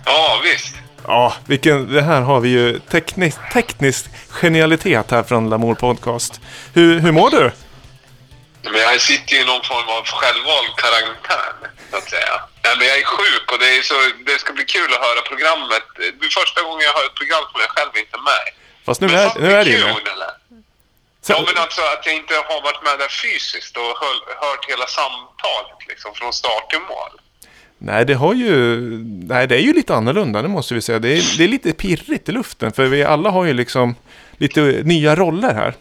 Ja, 0.05 0.41
visst. 0.43 0.75
Ja, 1.07 1.33
vilken, 1.45 1.93
det 1.93 2.01
här 2.01 2.21
har 2.21 2.39
vi 2.39 2.49
ju 2.49 2.79
teknisk, 2.79 3.37
teknisk 3.53 4.05
genialitet 4.29 5.11
här 5.11 5.23
från 5.23 5.49
Lamour 5.49 5.75
Podcast. 5.75 6.41
Hur, 6.73 6.99
hur 6.99 7.11
mår 7.11 7.29
du? 7.29 7.51
Men 8.63 8.81
jag 8.81 9.01
sitter 9.01 9.33
ju 9.33 9.41
i 9.41 9.45
någon 9.45 9.63
form 9.63 9.89
av 9.97 10.03
självvald 10.05 10.73
karantän, 10.75 11.71
så 11.93 11.97
att 12.01 12.09
säga. 12.15 12.35
Ja, 12.65 12.71
men 12.77 12.85
jag 12.91 12.97
är 13.03 13.07
sjuk 13.17 13.45
och 13.53 13.59
det, 13.63 13.69
är 13.77 13.81
så, 13.91 13.97
det 14.29 14.37
ska 14.43 14.49
bli 14.59 14.65
kul 14.75 14.89
att 14.95 15.03
höra 15.07 15.21
programmet. 15.31 15.85
Det 16.19 16.25
är 16.27 16.33
första 16.41 16.59
gången 16.65 16.81
jag 16.89 16.93
hör 16.97 17.05
ett 17.09 17.19
program 17.21 17.43
som 17.51 17.59
jag 17.65 17.71
själv 17.75 17.93
inte 18.01 18.15
är 18.19 18.25
med. 18.31 18.45
Fast 18.85 18.99
nu 19.01 19.07
Men 19.07 19.15
är, 19.23 19.29
nu 19.43 19.49
är 19.59 19.63
det 19.65 19.71
ju? 19.71 19.81
Så, 21.25 21.31
Ja, 21.33 21.37
men 21.47 21.55
alltså 21.63 21.81
att 21.93 22.05
jag 22.07 22.15
inte 22.21 22.33
har 22.49 22.61
varit 22.67 22.83
med 22.87 22.95
där 23.03 23.11
fysiskt 23.25 23.77
och 23.81 23.91
hör, 24.01 24.15
hört 24.45 24.63
hela 24.71 24.87
samtalet 24.99 25.79
liksom 25.91 26.11
från 26.19 26.33
start 26.33 26.65
till 26.69 26.83
mål. 26.93 27.13
Nej, 27.77 28.05
det 28.05 28.13
har 28.13 28.33
ju... 28.33 28.49
Nej, 29.33 29.47
det 29.47 29.55
är 29.55 29.65
ju 29.69 29.73
lite 29.73 29.95
annorlunda, 29.95 30.41
det 30.41 30.47
måste 30.47 30.73
vi 30.73 30.81
säga. 30.81 30.99
Det 30.99 31.17
är, 31.17 31.37
det 31.37 31.43
är 31.43 31.47
lite 31.47 31.73
pirrigt 31.73 32.29
i 32.29 32.31
luften, 32.31 32.71
för 32.71 32.85
vi 32.85 33.03
alla 33.03 33.29
har 33.29 33.45
ju 33.45 33.53
liksom 33.53 33.95
lite 34.37 34.61
nya 34.61 35.15
roller 35.15 35.53
här. 35.53 35.73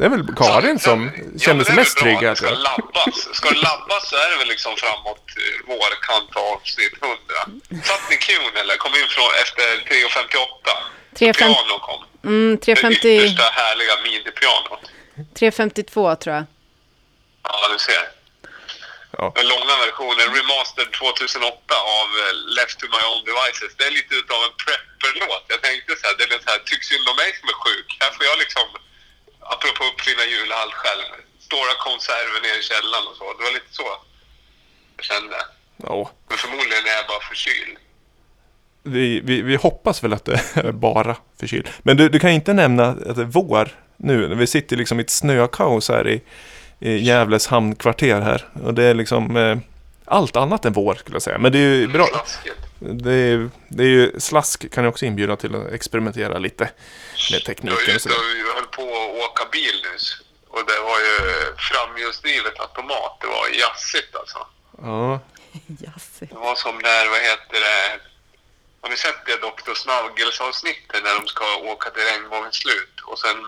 Det 0.00 0.06
är 0.08 0.12
väl 0.16 0.24
Karin 0.42 0.78
som 0.88 0.98
ja, 1.04 1.38
känner 1.44 1.62
sig 1.64 1.74
det 1.74 1.80
mest 1.82 1.96
trygg 2.02 2.16
att 2.16 2.22
det 2.22 2.36
ska 2.36 2.46
jag. 2.46 2.58
labbas. 2.70 3.16
Ska 3.38 3.46
det 3.56 3.62
labbas 3.70 4.02
så 4.10 4.16
är 4.24 4.28
det 4.32 4.36
väl 4.42 4.48
liksom 4.54 4.72
framåt 4.82 5.26
vårkant 5.72 6.32
avsnitt 6.52 6.94
100. 7.02 7.84
Satt 7.88 8.04
ni 8.10 8.16
Qn 8.26 8.52
eller? 8.60 8.76
Kom 8.84 8.94
in 9.00 9.08
från 9.16 9.30
efter 9.44 9.66
3.58. 9.90 11.32
3.50 11.32 11.38
Piano 11.38 11.78
kom. 11.88 12.00
Mm, 12.30 12.56
Det 12.56 12.64
350, 12.64 13.08
yttersta 13.08 13.46
härliga 13.60 13.94
midi-pianot. 14.06 14.82
352 15.38 16.16
tror 16.22 16.34
jag. 16.36 16.44
Ja, 17.48 17.68
du 17.72 17.78
ser. 17.88 18.04
Ja. 19.18 19.24
Den 19.38 19.46
långa 19.54 19.74
versionen, 19.86 20.26
remastered 20.38 20.90
2008 20.92 21.74
av 22.00 22.08
eh, 22.22 22.32
Left 22.58 22.76
to 22.80 22.86
my 22.96 23.02
own 23.10 23.20
devices. 23.30 23.70
Det 23.78 23.84
är 23.90 23.94
lite 24.00 24.12
utav 24.22 24.40
en 24.48 24.54
prepper-låt. 24.64 25.44
Jag 25.54 25.60
tänkte 25.68 25.90
så 26.00 26.04
här, 26.06 26.14
det 26.18 26.24
är 26.24 26.40
så 26.46 26.50
här, 26.54 26.60
tycks 26.70 26.86
synd 26.92 27.06
om 27.10 27.16
mig 27.22 27.30
som 27.40 27.46
är 27.54 27.58
sjuk. 27.64 27.88
Här 28.02 28.10
får 28.16 28.24
jag 28.30 28.38
liksom, 28.44 28.66
apropå 29.54 29.82
uppfinna 29.90 30.24
julhall 30.34 30.72
själv, 30.82 31.06
stora 31.48 31.74
konserver 31.86 32.40
nere 32.46 32.58
i 32.62 32.64
källaren 32.70 33.06
och 33.10 33.16
så. 33.20 33.24
Det 33.38 33.44
var 33.48 33.52
lite 33.58 33.72
så 33.80 33.86
jag 34.96 35.04
kände. 35.10 35.36
Ja, 35.88 36.10
Men 36.28 36.38
förmodligen 36.38 36.84
är 36.90 36.96
jag 37.00 37.06
bara 37.12 37.20
förkyld. 37.32 37.76
vi, 38.82 39.20
vi, 39.24 39.42
vi 39.42 39.56
hoppas 39.56 40.04
väl 40.04 40.12
att 40.12 40.24
det 40.24 40.40
är 40.54 40.72
bara 40.72 41.16
förkyld. 41.40 41.68
Men 41.82 41.96
du, 41.96 42.08
du 42.08 42.18
kan 42.18 42.30
inte 42.30 42.52
nämna 42.52 42.86
att 42.86 43.16
det 43.16 43.22
är 43.22 43.32
vår 43.40 43.68
nu. 43.96 44.34
Vi 44.34 44.46
sitter 44.46 44.76
liksom 44.76 45.00
i 45.00 45.02
ett 45.02 45.10
snökaos 45.10 45.88
här 45.88 46.08
i, 46.08 46.22
i 46.78 46.96
Gävles 46.96 47.46
hamnkvarter 47.46 48.20
här. 48.20 48.48
Och 48.64 48.74
det 48.74 48.84
är 48.84 48.94
liksom... 48.94 49.36
Eh, 49.36 49.58
allt 50.04 50.36
annat 50.36 50.64
än 50.64 50.72
vår 50.72 50.94
skulle 50.94 51.14
jag 51.14 51.22
säga. 51.22 51.38
Men 51.38 51.52
det 51.52 51.58
är 51.58 51.74
ju 51.74 51.88
bra. 51.88 52.06
Slaskigt. 52.06 52.56
Det 52.80 53.12
är, 53.12 53.50
det 53.68 53.82
är 53.82 53.88
ju, 53.88 54.20
slask 54.20 54.70
kan 54.72 54.84
ju 54.84 54.88
också 54.90 55.04
inbjuda 55.04 55.36
till 55.36 55.54
att 55.54 55.72
experimentera 55.72 56.38
lite 56.38 56.70
med 57.32 57.44
tekniken 57.44 57.76
och 57.76 57.92
jag, 57.94 58.00
sådär. 58.00 58.16
jag 58.46 58.54
höll 58.54 58.66
på 58.66 58.82
att 58.82 59.30
åka 59.30 59.48
bil 59.52 59.76
nyss. 59.92 60.16
Och 60.48 60.62
det 60.66 60.80
var 60.80 60.98
ju 60.98 61.16
framhjulsdrivet 61.56 62.60
automat. 62.60 63.18
Det 63.20 63.26
var 63.26 63.48
jazzigt 63.48 64.16
alltså. 64.16 64.46
Ja, 64.82 65.20
Jassigt. 65.86 66.30
Det 66.32 66.38
var 66.38 66.54
som 66.54 66.78
när, 66.78 67.08
vad 67.10 67.20
heter 67.20 67.60
det? 67.68 68.00
Har 68.80 68.90
ni 68.90 68.96
sett 68.96 69.26
det 69.26 69.36
Dr. 69.36 69.74
Snuggles-avsnittet 69.74 71.02
när 71.04 71.14
de 71.20 71.26
ska 71.26 71.56
åka 71.56 71.90
till 71.90 72.02
regnbågens 72.02 72.56
slut? 72.56 73.00
Och 73.04 73.18
sen 73.18 73.38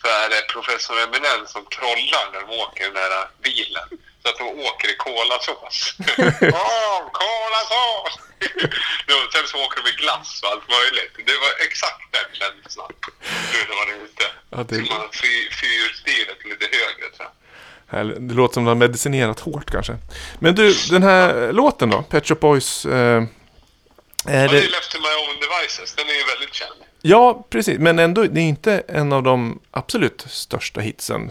så 0.00 0.06
är 0.08 0.28
det 0.28 0.52
professor 0.52 0.96
Eminent 1.04 1.48
som 1.54 1.64
trollar 1.76 2.24
när 2.32 2.40
de 2.40 2.50
åker 2.64 2.84
den 2.84 2.94
där 2.94 3.28
bilen. 3.42 3.88
Så 4.22 4.28
att 4.28 4.38
de 4.38 4.44
åker 4.68 4.88
i 4.94 4.96
kolasås. 4.96 5.94
Åh, 6.62 7.00
kolasås! 7.20 8.12
Sen 9.32 9.46
så 9.46 9.64
åker 9.64 9.82
de 9.82 9.88
i 9.90 9.92
glass 10.02 10.40
och 10.42 10.48
allt 10.52 10.68
möjligt. 10.68 11.12
Det 11.26 11.36
var 11.44 11.66
exakt 11.66 12.02
den 12.10 12.28
känslan. 12.40 12.92
Nu 13.52 13.58
när 13.68 13.76
man 13.80 13.88
är 14.00 14.04
ute. 14.04 14.24
Ja, 14.50 14.56
det- 14.68 14.86
Så 14.86 14.92
man 14.94 15.08
fy- 15.22 15.50
fyrhjulsdrivet 15.60 16.38
lite 16.44 16.66
högre 16.76 17.16
tror 17.16 17.28
jag. 17.90 18.22
det 18.28 18.34
låter 18.34 18.54
som 18.54 18.64
de 18.64 18.68
har 18.68 18.74
medicinerat 18.74 19.40
hårt 19.40 19.70
kanske. 19.70 19.96
Men 20.38 20.54
du, 20.54 20.74
den 20.90 21.02
här 21.02 21.52
låten 21.52 21.90
då? 21.90 22.02
Pet 22.02 22.28
Shop 22.28 22.34
Boys. 22.34 22.86
Eh, 22.86 22.92
är 22.92 23.26
Ja, 24.26 24.48
det 24.52 24.58
är. 24.58 24.68
Left 24.70 24.90
to 24.90 24.98
my 25.00 25.08
own 25.08 25.36
devices. 25.40 25.94
Den 25.94 26.08
är 26.08 26.12
ju 26.14 26.24
väldigt 26.24 26.54
känd. 26.54 26.74
Ja, 27.02 27.46
precis. 27.50 27.78
Men 27.78 27.98
ändå, 27.98 28.22
det 28.22 28.40
är 28.40 28.44
inte 28.44 28.82
en 28.88 29.12
av 29.12 29.22
de 29.22 29.60
absolut 29.70 30.24
största 30.28 30.80
hitsen 30.80 31.30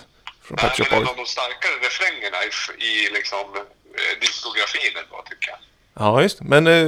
från 0.58 0.70
Pet 0.70 0.78
Shop 0.78 0.96
Boys. 0.96 1.10
av 1.10 1.16
de 1.16 1.26
starkare 1.26 1.72
refrängerna 1.88 2.38
i, 2.44 2.84
i 2.86 3.10
liksom, 3.14 3.40
eh, 3.40 4.20
diskografin 4.22 4.92
ändå, 5.04 5.24
tycker 5.30 5.50
jag. 5.50 5.60
Ja, 5.94 6.22
just 6.22 6.38
det. 6.40 6.44
Men 6.46 6.68
eh, 6.68 6.88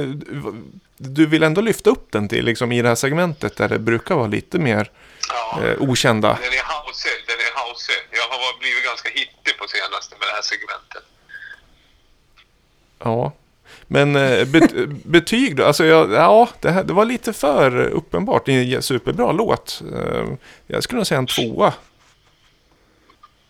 du- 0.96 1.26
vill 1.26 1.42
ändå 1.42 1.60
lyfta 1.60 1.90
upp 1.90 2.12
den 2.12 2.28
till, 2.28 2.44
liksom 2.44 2.72
i 2.72 2.82
det 2.82 2.88
här 2.88 2.94
segmentet 2.94 3.56
där 3.56 3.68
det 3.68 3.78
brukar 3.78 4.14
vara 4.14 4.26
lite 4.26 4.58
mer 4.58 4.90
Ja. 5.28 5.60
eh, 5.64 5.76
okända. 5.80 6.28
Den 6.28 6.52
är 6.52 6.84
houseig, 6.86 7.24
den 7.26 7.36
är 7.36 7.66
houseig. 7.68 8.02
Jag 8.10 8.22
har 8.36 8.58
blivit 8.60 8.84
ganska 8.84 9.08
hittig 9.08 9.58
på 9.58 9.64
senaste 9.68 10.14
med 10.18 10.28
det 10.28 10.32
här 10.34 10.42
segmentet. 10.42 11.04
Ja. 12.98 13.32
Men 13.86 14.16
eh, 14.16 14.44
bet, 14.44 14.70
betyg 15.04 15.56
då? 15.56 15.64
Alltså, 15.64 15.84
jag, 15.84 16.12
ja, 16.12 16.48
det, 16.60 16.70
här, 16.70 16.84
det 16.84 16.92
var 16.92 17.04
lite 17.04 17.32
för 17.32 17.80
uppenbart. 17.86 18.46
Det 18.46 18.52
är 18.52 18.76
en 18.76 18.82
superbra 18.82 19.32
låt. 19.32 19.82
Eh, 19.94 20.24
jag 20.66 20.82
skulle 20.82 20.96
nog 20.96 21.06
säga 21.06 21.18
en 21.18 21.26
tvåa. 21.26 21.72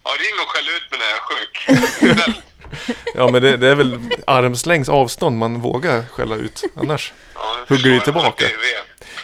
Ja, 0.05 0.11
ring 0.11 0.41
och 0.43 0.49
skäll 0.49 0.69
ut 0.69 0.91
mig 0.91 1.01
när 1.01 1.07
jag 1.07 1.17
är 1.17 1.25
sjuk. 1.31 2.45
Ja, 3.15 3.31
men 3.31 3.43
det, 3.43 3.57
det 3.57 3.69
är 3.69 3.75
väl 3.75 3.99
armslängds 4.27 4.89
avstånd 4.89 5.39
man 5.39 5.61
vågar 5.61 6.05
skälla 6.13 6.35
ut 6.35 6.63
annars. 6.77 7.13
ja, 7.35 7.57
Hugger 7.69 7.91
du 7.91 8.01
tillbaka? 8.01 8.45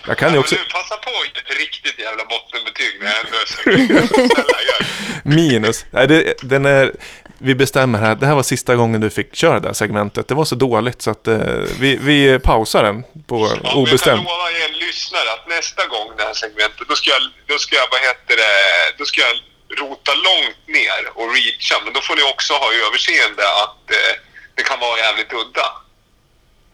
Jag 0.07 0.19
kan 0.19 0.33
ju 0.33 0.39
också... 0.39 0.55
du, 0.55 0.65
passa 0.65 0.97
på 0.97 1.11
att 1.11 1.27
ge 1.27 1.53
ett 1.53 1.59
riktigt 1.59 1.99
jävla 1.99 2.25
bottenbetyg 2.25 3.01
när 3.01 3.07
jag 3.07 3.19
ändå 3.27 4.17
är. 4.27 4.87
Minus. 5.29 5.85
Nej, 5.91 6.09
det, 6.09 6.35
den 6.43 6.67
är... 6.67 6.93
Vi 7.39 7.55
bestämmer 7.55 7.99
här. 7.99 8.15
Det 8.15 8.27
här 8.27 8.35
var 8.35 8.43
sista 8.43 8.77
gången 8.77 9.01
du 9.01 9.11
fick 9.11 9.37
köra 9.37 9.61
det 9.61 9.69
här 9.69 9.75
segmentet. 9.75 10.29
Det 10.29 10.35
var 10.35 10.45
så 10.45 10.55
dåligt 10.55 11.03
så 11.03 11.11
att 11.11 11.29
eh, 11.29 11.39
vi, 11.81 11.97
vi 11.97 12.39
pausar 12.39 12.83
den 12.85 13.03
på 13.27 13.37
Ja, 13.63 13.75
men 13.75 13.85
jag 13.91 14.01
kan 14.01 14.17
lova 14.17 14.51
er 14.51 14.87
lyssnare 14.87 15.33
att 15.33 15.49
nästa 15.49 15.87
gång 15.87 16.09
det 16.17 16.23
här 16.23 16.35
segmentet, 16.35 16.89
då 16.89 16.95
ska 16.95 17.11
jag, 17.11 17.23
då 17.47 17.59
ska 17.59 17.77
jag, 17.77 17.87
vad 17.91 18.01
heter 18.01 18.37
det, 18.37 18.53
då 18.99 19.05
ska 19.05 19.21
jag 19.21 19.37
rota 19.79 20.13
långt 20.15 20.61
ner 20.67 21.03
och 21.15 21.27
reacha. 21.35 21.75
Men 21.85 21.93
då 21.93 22.01
får 22.01 22.17
ni 22.17 22.23
också 22.33 22.53
ha 22.55 22.69
överseende 22.87 23.43
att 23.63 23.91
eh, 23.91 24.15
det 24.55 24.63
kan 24.63 24.81
vara 24.81 24.99
jävligt 24.99 25.33
udda. 25.33 25.67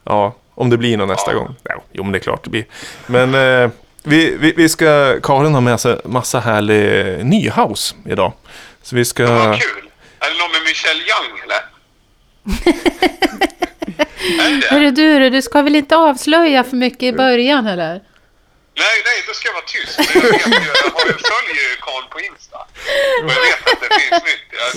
Ja, 0.05 0.35
om 0.55 0.71
det 0.71 0.77
blir 0.79 0.97
någon 0.97 1.09
nästa 1.09 1.33
Ja. 1.33 1.39
gång. 1.39 1.57
Ja, 1.63 1.83
jo, 1.93 2.03
men 2.03 2.13
det 2.13 2.19
är 2.19 2.21
klart 2.21 2.45
det 2.45 2.51
blir. 2.51 2.65
Men 3.07 3.35
eh, 3.35 3.71
vi, 4.03 4.37
vi, 4.37 4.53
vi 4.57 4.69
ska... 4.69 5.21
Karin 5.23 5.55
har 5.55 5.61
med 5.61 5.81
sig 5.81 6.01
massa 6.05 6.41
härlig 6.41 6.81
ny 7.27 7.51
house 7.51 7.95
idag. 8.07 8.33
Så 8.83 8.97
vi 8.97 9.05
ska... 9.05 9.27
Vad 9.27 9.61
kul! 9.61 9.89
Är 10.21 10.31
det 10.31 10.39
någon 10.39 10.53
med 10.53 10.63
Michelle 10.65 11.03
Young 11.03 11.41
eller? 11.45 11.63
är 14.47 14.51
det 14.51 14.61
det? 14.61 14.67
Hörru 14.71 14.91
du, 14.91 15.31
du 15.31 15.43
ska 15.43 15.63
väl 15.63 15.77
inte 15.77 15.97
avslöja 15.97 16.65
för 16.65 16.77
mycket 16.77 17.03
i 17.03 17.13
början 17.13 17.67
eller? 17.67 18.01
Nej, 18.85 18.97
nej, 19.09 19.18
då 19.27 19.33
ska 19.35 19.49
jag 19.49 19.55
vara 19.61 19.64
tyst. 19.74 19.95
Men 19.99 20.09
jag, 20.14 20.31
vet 20.33 20.47
ju, 20.47 20.68
jag, 20.72 20.91
har, 20.97 21.05
jag 21.12 21.20
följer 21.35 21.62
ju 21.70 21.77
Karl 21.87 22.05
på 22.14 22.18
Insta. 22.29 22.59
Och 23.24 23.31
jag 23.37 23.41
vet 23.49 23.62
att 23.72 23.81
det 23.85 23.91
finns 24.01 24.22
nytt. 24.31 24.47
Jag, 24.61 24.70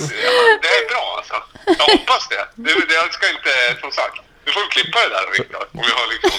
det 0.62 0.68
är 0.78 0.84
bra 0.92 1.04
alltså. 1.18 1.36
Jag 1.78 1.86
hoppas 1.96 2.22
det. 2.28 2.44
det. 2.54 2.86
det. 2.88 2.94
Jag 2.94 3.12
ska 3.16 3.24
inte, 3.36 3.52
som 3.80 3.92
sagt. 3.92 4.16
Du 4.44 4.52
får 4.52 4.70
klippa 4.70 4.98
det 5.04 5.08
där 5.16 5.26
Viktor. 5.38 5.62
Om 5.72 5.82
vi 5.88 5.92
har 5.98 6.06
liksom 6.12 6.32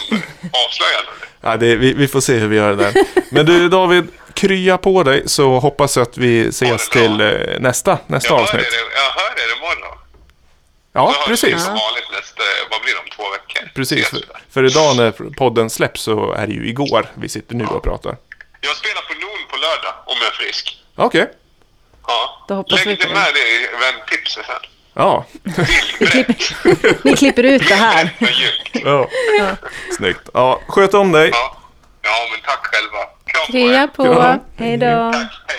avslöjande. 0.65 1.11
Ja, 1.41 1.57
det, 1.57 1.75
vi, 1.75 1.93
vi 1.93 2.07
får 2.07 2.21
se 2.21 2.33
hur 2.33 2.47
vi 2.47 2.55
gör 2.55 2.69
det 2.75 2.83
där. 2.83 2.93
Men 3.29 3.45
du 3.45 3.69
David, 3.69 4.07
krya 4.33 4.77
på 4.77 5.03
dig 5.03 5.23
så 5.25 5.59
hoppas 5.59 5.95
jag 5.97 6.03
att 6.03 6.17
vi 6.17 6.47
ses 6.47 6.89
det 6.89 6.99
till 6.99 7.21
eh, 7.21 7.59
nästa, 7.59 7.97
nästa 8.07 8.29
Jag 8.29 8.35
hör, 8.37 8.43
avsnitt. 8.43 8.61
er, 8.61 8.79
jag 8.95 9.11
hör 9.21 9.31
er 9.43 9.57
imorgon. 9.57 9.97
Ja, 10.93 11.15
vi 11.19 11.29
precis. 11.31 11.63
Som 11.63 11.73
vanligt 11.73 12.11
nästa, 12.11 12.43
vad 12.71 12.81
blir 12.81 12.93
det 12.93 12.99
om 12.99 13.09
två 13.15 13.23
veckor? 13.31 13.69
Precis. 13.75 14.13
Vi 14.13 14.19
För, 14.19 14.25
för 14.49 14.63
idag 14.65 14.95
när 14.97 15.11
podden 15.37 15.69
släpps 15.69 16.01
så 16.01 16.33
är 16.33 16.47
det 16.47 16.53
ju 16.53 16.67
igår 16.69 17.05
vi 17.15 17.29
sitter 17.29 17.55
nu 17.55 17.65
och 17.65 17.83
pratar. 17.83 18.17
Jag 18.61 18.75
spelar 18.75 19.01
på 19.01 19.13
Noon 19.13 19.47
på 19.49 19.55
lördag 19.57 19.93
om 20.05 20.15
jag 20.21 20.27
är 20.27 20.35
frisk. 20.35 20.77
Okej. 20.95 21.29
Ja. 22.07 22.45
Då 22.47 22.53
hoppas 22.55 22.81
vi 22.81 22.85
Lägg 22.85 22.99
på 23.01 23.07
det. 23.07 23.13
med 23.13 23.33
det 23.33 23.39
i 23.49 23.67
väntipset 23.81 24.45
sen. 24.45 24.55
Ja. 24.93 25.25
Vildbräck. 25.43 26.53
Vi 27.03 27.15
klipper 27.15 27.43
ut 27.43 27.67
det 27.67 27.75
här. 27.75 28.09
Ljud. 28.19 28.83
ja. 28.85 29.07
Snyggt. 29.97 30.29
Ja, 30.33 30.61
sköt 30.67 30.93
om 30.93 31.11
dig. 31.11 31.29
Ja. 31.33 31.57
ja, 32.01 32.27
men 32.31 32.41
tack 32.41 32.65
själva. 32.65 32.97
Kram 33.25 33.45
på 33.45 33.51
Krya 33.51 33.83
er. 33.83 33.87
på. 33.87 34.05
Ja. 34.05 34.39
Hej 34.57 34.77
då. 34.77 35.11
Tack. 35.13 35.31
Hej. 35.47 35.57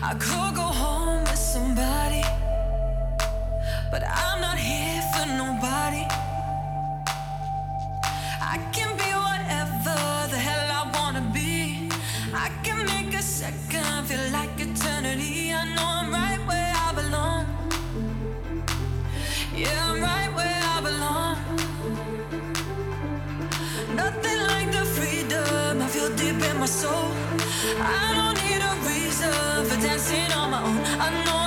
I 0.00 0.14
could 0.14 0.54
go 0.54 0.62
home 0.62 1.22
with 1.24 1.36
somebody, 1.36 2.22
but 3.90 4.04
I'm 4.06 4.40
not 4.40 4.56
here 4.56 5.02
for 5.12 5.26
nobody. 5.26 6.06
I 8.40 8.58
can 8.72 8.96
be 8.96 9.10
whatever 9.26 9.98
the 10.30 10.38
hell 10.38 10.66
I 10.80 10.82
wanna 10.96 11.28
be. 11.34 11.88
I 12.32 12.48
can 12.62 12.86
make 12.86 13.12
a 13.14 13.22
second 13.22 14.06
feel 14.06 14.30
like 14.30 14.54
eternity. 14.60 15.52
I 15.52 15.64
know 15.74 15.88
I'm 16.00 16.12
right 16.12 16.40
where 16.46 16.72
I 16.86 16.92
belong. 16.94 17.46
Yeah, 19.56 19.84
I'm 19.90 20.00
right 20.00 20.32
where 20.38 20.60
I 20.74 20.80
belong. 20.88 21.36
Nothing 23.96 24.40
like 24.46 24.70
the 24.70 24.84
freedom 24.96 25.82
I 25.82 25.88
feel 25.88 26.10
deep 26.14 26.40
in 26.50 26.56
my 26.60 26.66
soul. 26.66 27.10
I 27.80 28.14
don't 28.14 28.27
dancing 29.80 30.32
on 30.32 30.50
my 30.50 30.62
own. 30.62 30.78
I 31.00 31.24
know 31.24 31.37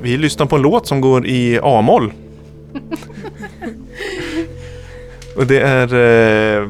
Vi 0.00 0.16
lyssnar 0.16 0.46
på 0.46 0.56
en 0.56 0.62
låt 0.62 0.86
som 0.86 1.00
går 1.00 1.26
i 1.26 1.60
A-moll. 1.62 2.12
och 5.36 5.46
det 5.46 5.60
är 5.60 5.94
eh, 5.94 6.62
eh, 6.62 6.68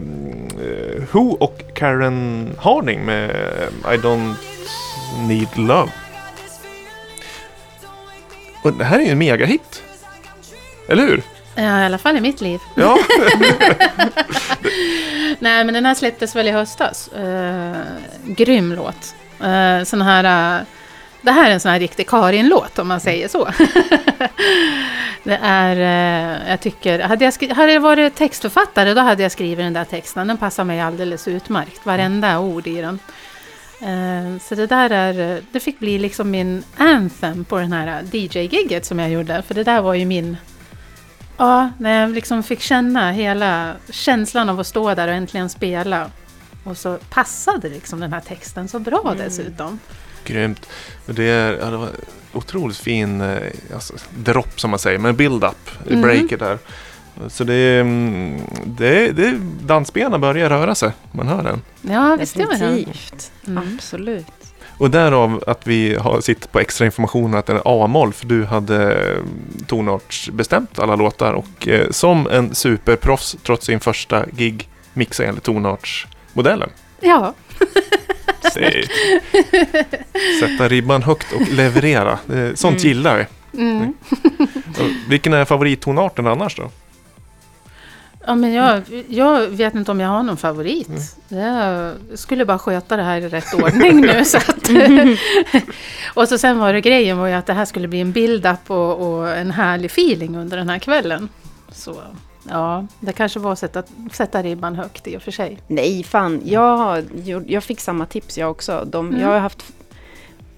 Who 1.13 1.37
och 1.41 1.63
Karen 1.75 2.51
Harding 2.59 3.05
med 3.05 3.31
I 3.85 3.97
Don't 3.97 4.35
Need 5.29 5.59
Love. 5.59 5.93
Och 8.63 8.73
det 8.73 8.85
här 8.85 8.99
är 8.99 9.05
ju 9.05 9.11
en 9.11 9.19
megahit. 9.19 9.83
Eller 10.89 11.03
hur? 11.03 11.23
Ja, 11.55 11.83
i 11.83 11.85
alla 11.85 11.99
fall 11.99 12.17
i 12.17 12.21
mitt 12.21 12.41
liv. 12.41 12.61
Ja. 12.75 12.99
Nej, 15.39 15.65
men 15.65 15.75
den 15.75 15.87
här 15.87 15.95
släpptes 15.95 16.37
väl 16.37 16.49
i 16.49 16.51
höstas. 16.51 17.11
Uh, 17.19 17.73
grym 18.25 18.73
låt. 18.73 19.15
Uh, 19.45 19.85
sån 19.85 20.03
här... 20.03 20.59
Uh, 20.61 20.67
det 21.25 21.33
här 21.33 21.51
är 21.51 21.55
en 21.55 21.61
sån 21.61 21.71
här 21.71 21.81
riktig 21.81 22.09
Karin-låt 22.09 22.79
om 22.79 22.89
man 22.89 23.01
säger 23.01 23.29
så. 23.29 23.45
det 25.23 25.39
är, 25.43 25.77
eh, 25.77 26.51
jag 26.51 26.61
tycker, 26.61 26.99
hade 26.99 27.25
jag, 27.25 27.55
hade 27.55 27.73
jag 27.73 27.81
varit 27.81 28.15
textförfattare 28.15 28.95
då 28.95 29.01
hade 29.01 29.23
jag 29.23 29.33
skrivit 29.33 29.59
den 29.59 29.73
där 29.73 29.85
texten. 29.85 30.29
Den 30.29 30.37
passar 30.37 30.65
mig 30.65 30.81
alldeles 30.81 31.29
utmärkt, 31.29 31.87
varenda 31.87 32.39
ord 32.39 32.67
i 32.67 32.81
den. 32.81 32.99
Eh, 33.81 34.41
så 34.41 34.55
det 34.55 34.67
där 34.67 34.91
är, 34.91 35.37
eh, 35.37 35.43
det 35.53 35.61
fick 35.61 35.79
bli 35.79 35.99
liksom 35.99 36.31
min 36.31 36.65
anthem 36.77 37.45
på 37.45 37.59
den 37.59 37.73
här 37.73 38.03
DJ-gigget 38.13 38.85
som 38.85 38.99
jag 38.99 39.11
gjorde. 39.11 39.43
För 39.43 39.55
det 39.55 39.65
där 39.65 39.83
var 39.83 39.95
ju 39.95 40.05
min, 40.05 40.37
ja, 41.37 41.71
när 41.79 42.01
jag 42.01 42.11
liksom 42.11 42.43
fick 42.43 42.61
känna 42.61 43.13
hela 43.13 43.75
känslan 43.91 44.49
av 44.49 44.61
att 44.61 44.67
stå 44.67 44.95
där 44.95 45.09
och 45.09 45.15
äntligen 45.15 45.49
spela. 45.49 46.11
Och 46.65 46.77
så 46.79 46.99
passade 47.11 47.69
liksom 47.69 48.01
den 48.01 48.13
här 48.13 48.21
texten 48.21 48.69
så 48.69 48.79
bra 48.79 49.15
dessutom. 49.19 49.79
Grymt. 50.25 50.69
Det, 51.07 51.25
är, 51.25 51.53
ja, 51.59 51.71
det 51.71 51.77
var 51.77 51.89
otroligt 52.33 52.77
fin 52.77 53.21
eh, 53.21 53.37
alltså, 53.75 53.95
dropp 54.19 54.61
som 54.61 54.71
man 54.71 54.79
säger, 54.79 54.99
men 54.99 55.17
build-up 55.17 55.71
i 55.87 55.93
Mm. 55.93 56.03
breaket 56.03 56.41
där. 56.41 56.59
Så 57.29 57.45
det, 57.45 57.55
är, 57.55 57.81
mm, 57.81 58.41
det, 58.67 59.13
det, 59.13 59.39
dansbenen 59.63 60.21
börjar 60.21 60.49
röra 60.49 60.75
sig, 60.75 60.91
man 61.13 61.29
hör 61.29 61.43
den. 61.43 61.63
Ja, 61.83 62.17
visst 62.21 62.37
gör 62.37 62.47
den. 62.51 62.59
Definitivt. 62.61 63.33
Mm. 63.47 63.75
Absolut. 63.75 64.27
Och 64.79 64.91
därav 64.91 65.45
att 65.47 65.67
vi 65.67 65.95
har, 65.95 66.21
sitter 66.21 66.49
på 66.49 66.61
extra 66.61 66.85
information 66.87 67.35
att 67.35 67.47
den 67.47 67.57
är 67.57 67.63
A-moll, 67.85 68.13
för 68.13 68.27
du 68.27 68.45
hade 68.45 68.93
eh, 68.93 69.23
tonartsbestämt 69.67 70.79
alla 70.79 70.97
låtar 70.97 71.33
och 71.33 71.69
eh, 71.69 71.91
som 71.91 72.27
en 72.31 72.55
superproffs 72.55 73.37
trots 73.43 73.67
sin 73.67 73.81
första 73.81 74.25
gig 74.33 74.69
mixa 74.93 75.25
enligt 75.25 75.45
tonartsmodellen. 75.45 76.71
Ja, 77.01 77.35
Är- 78.57 78.89
Sätta 80.41 80.69
ribban 80.69 81.03
högt 81.03 81.33
och 81.33 81.49
leverera. 81.53 82.19
Sånt 82.55 82.65
Mm. 82.81 82.89
gillar 82.89 83.17
vi. 83.53 83.61
mm. 83.63 83.93
Och 84.81 84.87
Vilken 85.09 85.33
är 85.33 85.45
favorittonarten 85.45 86.27
annars 86.27 86.57
då? 86.57 86.71
ja 88.27 88.35
men 88.35 88.53
jag, 88.53 88.83
jag 89.09 89.41
vet 89.49 89.75
inte 89.75 89.91
om 89.91 90.01
jag 90.01 90.09
har 90.09 90.23
någon 90.23 90.37
favorit. 90.37 90.89
Mm. 91.31 91.45
Jag 91.45 91.93
skulle 92.19 92.45
bara 92.45 92.59
sköta 92.59 92.97
det 92.97 93.03
här 93.03 93.21
i 93.21 93.29
rätt 93.29 93.55
ordning 93.55 94.01
nu. 94.01 94.25
Så 94.25 94.37
att, 94.37 94.71
och 96.15 96.29
så 96.29 96.39
sen 96.39 96.59
var 96.59 96.73
det 96.73 96.81
grejen 96.81 97.19
var 97.19 97.27
ju 97.27 97.33
att 97.35 97.47
det 97.47 97.53
här 97.53 97.65
skulle 97.65 97.89
bli 97.89 98.01
en 98.01 98.13
build-up 98.13 98.71
och, 98.71 99.17
och 99.19 99.31
en 99.37 99.51
härlig 99.51 99.87
feeling 99.91 100.37
under 100.37 100.57
den 100.57 100.69
här 100.69 100.79
kvällen. 100.79 101.29
Så 101.73 102.03
ja, 102.49 102.87
det 103.01 103.13
kanske 103.13 103.39
var 103.39 103.53
att 103.53 103.59
sätta, 103.59 103.83
sätta 104.13 104.43
ribban 104.43 104.75
högt 104.75 105.07
i 105.07 105.17
och 105.17 105.23
för 105.23 105.31
sig. 105.31 105.59
Nej, 105.67 106.03
fan. 106.03 106.41
Jag, 106.45 107.05
jag 107.47 107.65
fick 107.65 107.81
samma 107.81 108.07
tips 108.07 108.39
jag 108.39 108.51
också. 108.51 108.85
De, 108.91 109.09
Mm. 109.09 109.21
Jag 109.21 109.29
har 109.29 109.39
haft 109.39 109.65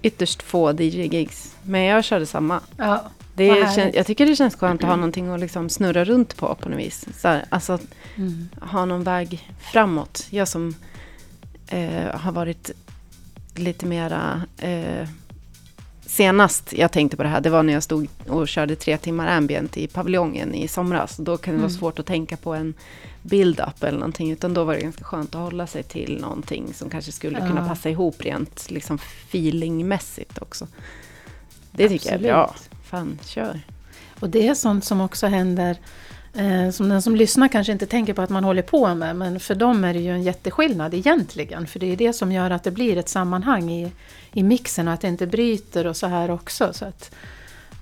ytterst 0.02 0.42
få 0.42 0.72
DJ-gigs. 0.72 1.54
Men 1.62 1.82
jag 1.82 2.04
körde 2.04 2.26
samma. 2.26 2.60
Ja, 2.76 3.04
Det 3.34 3.74
kän, 3.74 3.90
jag 3.94 4.06
tycker 4.06 4.26
det 4.26 4.36
känns 4.36 4.56
skönt 4.56 4.82
att 4.82 4.88
ha 4.88 4.96
någonting 4.96 5.28
att 5.28 5.40
liksom 5.40 5.68
snurra 5.68 6.04
runt 6.04 6.36
på 6.36 6.54
på 6.54 6.68
något 6.68 6.78
vis. 6.78 7.06
Så 7.16 7.28
här, 7.28 7.44
alltså 7.48 7.78
mm. 8.16 8.48
ha 8.60 8.84
någon 8.84 9.04
väg 9.04 9.50
framåt. 9.72 10.26
Jag 10.30 10.48
som 10.48 10.74
eh, 11.68 12.14
har 12.14 12.32
varit 12.32 12.70
lite 13.54 13.86
mera... 13.86 14.42
Eh, 14.58 15.08
senast 16.16 16.72
jag 16.72 16.92
tänkte 16.92 17.16
på 17.16 17.22
det 17.22 17.28
här, 17.28 17.40
det 17.40 17.50
var 17.50 17.62
när 17.62 17.72
jag 17.72 17.82
stod 17.82 18.08
och 18.28 18.48
körde 18.48 18.76
tre 18.76 18.96
timmar 18.98 19.26
ambient 19.26 19.76
i 19.76 19.86
paviljongen 19.86 20.54
i 20.54 20.68
somras. 20.68 21.16
Då 21.16 21.36
kan 21.36 21.54
det 21.54 21.58
vara 21.60 21.68
Mm. 21.70 21.78
svårt 21.78 21.98
att 21.98 22.06
tänka 22.06 22.36
på 22.36 22.54
en 22.54 22.74
build-up 23.22 23.82
eller 23.82 23.98
någonting. 23.98 24.30
Utan 24.32 24.54
då 24.54 24.64
var 24.64 24.74
det 24.74 24.80
ganska 24.80 25.04
skönt 25.04 25.34
att 25.34 25.40
hålla 25.40 25.66
sig 25.66 25.82
till 25.82 26.18
någonting 26.20 26.74
som 26.74 26.90
kanske 26.90 27.12
skulle 27.12 27.38
kunna 27.38 27.60
Ja. 27.60 27.68
passa 27.68 27.90
ihop 27.90 28.16
rent 28.18 28.70
liksom 28.70 28.98
feelingmässigt 28.98 30.38
också. 30.42 30.66
Det 31.72 31.88
tycker 31.88 31.94
Absolut. 32.14 32.26
jag 32.26 32.30
är 32.30 32.34
bra. 32.46 32.54
Fan, 32.84 33.18
kör. 33.24 33.60
Och 34.20 34.30
det 34.30 34.48
är 34.48 34.54
sånt 34.54 34.84
som 34.84 35.00
också 35.00 35.26
händer, 35.26 35.76
som 36.72 36.88
den 36.88 37.02
som 37.02 37.16
lyssnar 37.16 37.48
kanske 37.48 37.72
inte 37.72 37.86
tänker 37.86 38.14
på 38.14 38.22
att 38.22 38.30
man 38.30 38.44
håller 38.44 38.62
på 38.62 38.94
med, 38.94 39.16
men 39.16 39.40
för 39.40 39.54
dem 39.54 39.84
är 39.84 39.94
det 39.94 40.00
ju 40.00 40.10
en 40.10 40.22
jätteskillnad 40.22 40.94
egentligen. 40.94 41.66
För 41.66 41.78
det 41.78 41.92
är 41.92 41.96
det 41.96 42.12
som 42.12 42.32
gör 42.32 42.50
att 42.50 42.64
det 42.64 42.70
blir 42.70 42.96
ett 42.96 43.08
sammanhang 43.08 43.70
i, 43.70 43.92
i 44.32 44.42
mixen 44.42 44.88
och 44.88 44.94
att 44.94 45.00
det 45.00 45.08
inte 45.08 45.26
bryter 45.26 45.86
och 45.86 45.96
så 45.96 46.06
här 46.06 46.30
också. 46.30 46.72
Så 46.72 46.84
att 46.84 47.10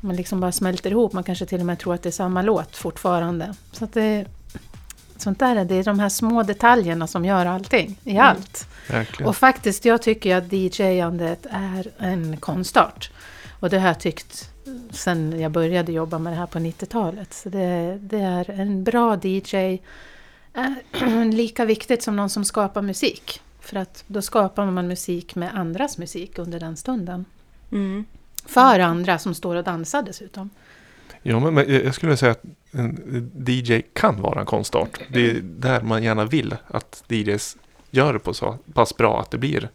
man 0.00 0.16
liksom 0.16 0.40
bara 0.40 0.52
smälter 0.52 0.90
ihop, 0.90 1.12
man 1.12 1.24
kanske 1.24 1.46
till 1.46 1.60
och 1.60 1.66
med 1.66 1.78
tror 1.78 1.94
att 1.94 2.02
det 2.02 2.08
är 2.08 2.10
samma 2.10 2.42
låt 2.42 2.76
fortfarande. 2.76 3.54
Så 3.72 3.84
att 3.84 3.92
det, 3.92 4.24
sånt 5.16 5.38
där, 5.38 5.56
är 5.56 5.64
det 5.64 5.74
är 5.74 5.84
de 5.84 5.98
här 5.98 6.08
små 6.08 6.42
detaljerna 6.42 7.06
som 7.06 7.24
gör 7.24 7.46
allting, 7.46 7.98
i 8.04 8.18
allt. 8.18 8.66
Verkligen. 8.90 9.28
Och 9.28 9.36
faktiskt, 9.36 9.84
jag 9.84 10.02
tycker 10.02 10.36
att 10.36 10.52
DJ-andet 10.52 11.46
är 11.50 11.90
en 11.98 12.36
konstart. 12.36 13.10
Och 13.60 13.70
det 13.70 13.78
har 13.78 13.88
jag 13.88 14.00
tyckt 14.00 14.53
sen 14.90 15.40
jag 15.40 15.52
började 15.52 15.92
jobba 15.92 16.18
med 16.18 16.32
det 16.32 16.36
här 16.36 16.46
på 16.46 16.58
90-talet. 16.58 17.34
Så 17.34 17.48
det, 17.48 17.98
det 18.00 18.20
är 18.20 18.50
en 18.50 18.84
bra 18.84 19.18
DJ, 19.22 19.78
är 20.52 21.24
lika 21.32 21.64
viktigt 21.64 22.02
som 22.02 22.16
någon 22.16 22.30
som 22.30 22.44
skapar 22.44 22.82
musik. 22.82 23.40
För 23.60 23.76
att 23.76 24.04
då 24.06 24.22
skapar 24.22 24.66
man 24.66 24.88
musik 24.88 25.34
med 25.34 25.54
andras 25.54 25.98
musik 25.98 26.38
under 26.38 26.60
den 26.60 26.76
stunden. 26.76 27.24
Mm. 27.72 28.04
För 28.46 28.80
andra 28.80 29.18
som 29.18 29.34
står 29.34 29.56
och 29.56 29.64
dansar 29.64 30.02
dessutom. 30.02 30.50
Ja, 31.22 31.40
men, 31.40 31.54
men 31.54 31.84
jag 31.84 31.94
skulle 31.94 32.08
vilja 32.08 32.16
säga 32.16 32.32
att 32.32 32.44
en 32.70 33.30
DJ 33.46 33.80
kan 33.92 34.22
vara 34.22 34.40
en 34.40 34.46
konstart. 34.46 35.00
Det 35.08 35.30
är 35.30 35.40
där 35.42 35.80
man 35.80 36.02
gärna 36.02 36.24
vill 36.24 36.56
att 36.66 37.04
DJs 37.08 37.56
gör 37.90 38.12
det 38.12 38.18
på 38.18 38.34
så 38.34 38.58
pass 38.72 38.96
bra 38.96 39.20
att 39.20 39.30
det 39.30 39.38
blir 39.38 39.68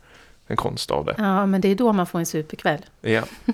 en 0.48 0.58
konst 0.58 0.92
av 0.92 1.06
det. 1.06 1.16
Ja, 1.18 1.46
men 1.46 1.62
det 1.62 1.68
är 1.68 1.76
då 1.76 1.94
man 1.94 2.08
får 2.08 2.20
en 2.20 2.26
superkväll. 2.26 2.86
Ja. 3.02 3.24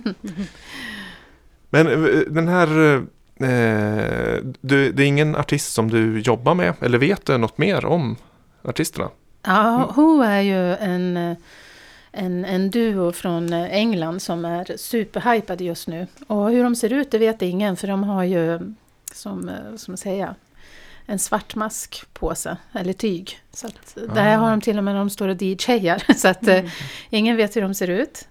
Men 1.69 1.87
eh, 1.87 2.19
den 2.27 2.47
här... 2.47 2.95
Eh, 3.39 4.39
du, 4.61 4.91
det 4.91 5.03
är 5.03 5.07
ingen 5.07 5.35
artist 5.35 5.73
som 5.73 5.91
du 5.91 6.19
jobbar 6.19 6.53
med? 6.53 6.73
Eller 6.81 6.97
vet 6.97 7.25
du 7.25 7.37
något 7.37 7.57
mer 7.57 7.85
om 7.85 8.15
artisterna? 8.63 9.09
Ja, 9.43 9.93
Who 9.95 10.21
är 10.21 10.41
ju 10.41 10.75
en, 10.75 11.17
eh, 11.17 11.37
en, 12.11 12.45
en 12.45 12.69
duo 12.71 13.11
från 13.11 13.53
eh, 13.53 13.73
England 13.73 14.21
som 14.21 14.45
är 14.45 14.77
superhypade 14.77 15.63
just 15.63 15.87
nu. 15.87 16.07
Och 16.27 16.49
hur 16.51 16.63
de 16.63 16.75
ser 16.75 16.93
ut 16.93 17.11
det 17.11 17.17
vet 17.17 17.41
ingen 17.41 17.77
för 17.77 17.87
de 17.87 18.03
har 18.03 18.23
ju 18.23 18.59
som, 19.13 19.51
som 19.77 19.97
säga, 19.97 20.35
en 21.05 21.19
svart 21.19 21.55
mask 21.55 22.03
på 22.13 22.35
sig, 22.35 22.55
eller 22.73 22.93
tyg. 22.93 23.39
Så 23.53 23.67
att, 23.67 23.97
det 24.15 24.21
här 24.21 24.35
Ah. 24.37 24.39
har 24.39 24.49
de 24.51 24.61
till 24.61 24.77
och 24.77 24.83
med 24.83 24.93
när 24.93 24.99
de 24.99 25.09
står 25.09 25.27
och 25.27 25.41
DJar. 25.41 26.13
Så 26.17 26.27
att 26.27 26.47
eh, 26.47 26.65
ingen 27.09 27.37
vet 27.37 27.55
hur 27.55 27.61
de 27.61 27.73
ser 27.73 27.89
ut. 27.89 28.27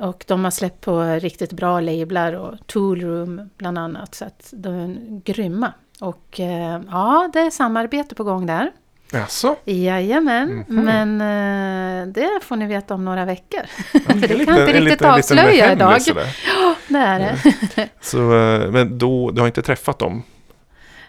Och 0.00 0.24
de 0.26 0.44
har 0.44 0.50
släppt 0.50 0.80
på 0.80 1.02
riktigt 1.02 1.52
bra 1.52 1.80
lablar 1.80 2.32
och 2.32 2.54
Toolroom 2.66 3.50
bland 3.56 3.78
annat. 3.78 4.14
Så 4.14 4.24
att 4.24 4.48
de 4.52 4.74
är 4.74 5.20
grymma. 5.24 5.72
Och 6.00 6.40
eh, 6.40 6.80
ja, 6.90 7.30
det 7.32 7.38
är 7.40 7.50
samarbete 7.50 8.14
på 8.14 8.24
gång 8.24 8.46
där. 8.46 8.70
Jaså? 9.12 9.56
Jajamän, 9.64 10.64
Mhm. 10.68 10.84
men 10.84 11.20
eh, 11.20 12.06
det 12.12 12.30
får 12.42 12.56
ni 12.56 12.66
veta 12.66 12.94
om 12.94 13.04
några 13.04 13.24
veckor. 13.24 13.60
Ja, 13.92 14.00
För 14.00 14.14
det 14.28 14.28
kan 14.46 14.56
jag 14.56 14.68
inte 14.68 14.80
riktigt 14.80 15.02
avslöja 15.02 15.72
idag. 15.72 16.02
sådär. 16.02 16.26
Det 16.88 16.98
är 16.98 17.18
det. 17.76 17.88
Så, 18.00 18.18
eh, 18.38 18.70
men 18.70 18.98
då, 18.98 19.30
du 19.30 19.40
har 19.40 19.46
inte 19.46 19.62
träffat 19.62 19.98
dem? 19.98 20.22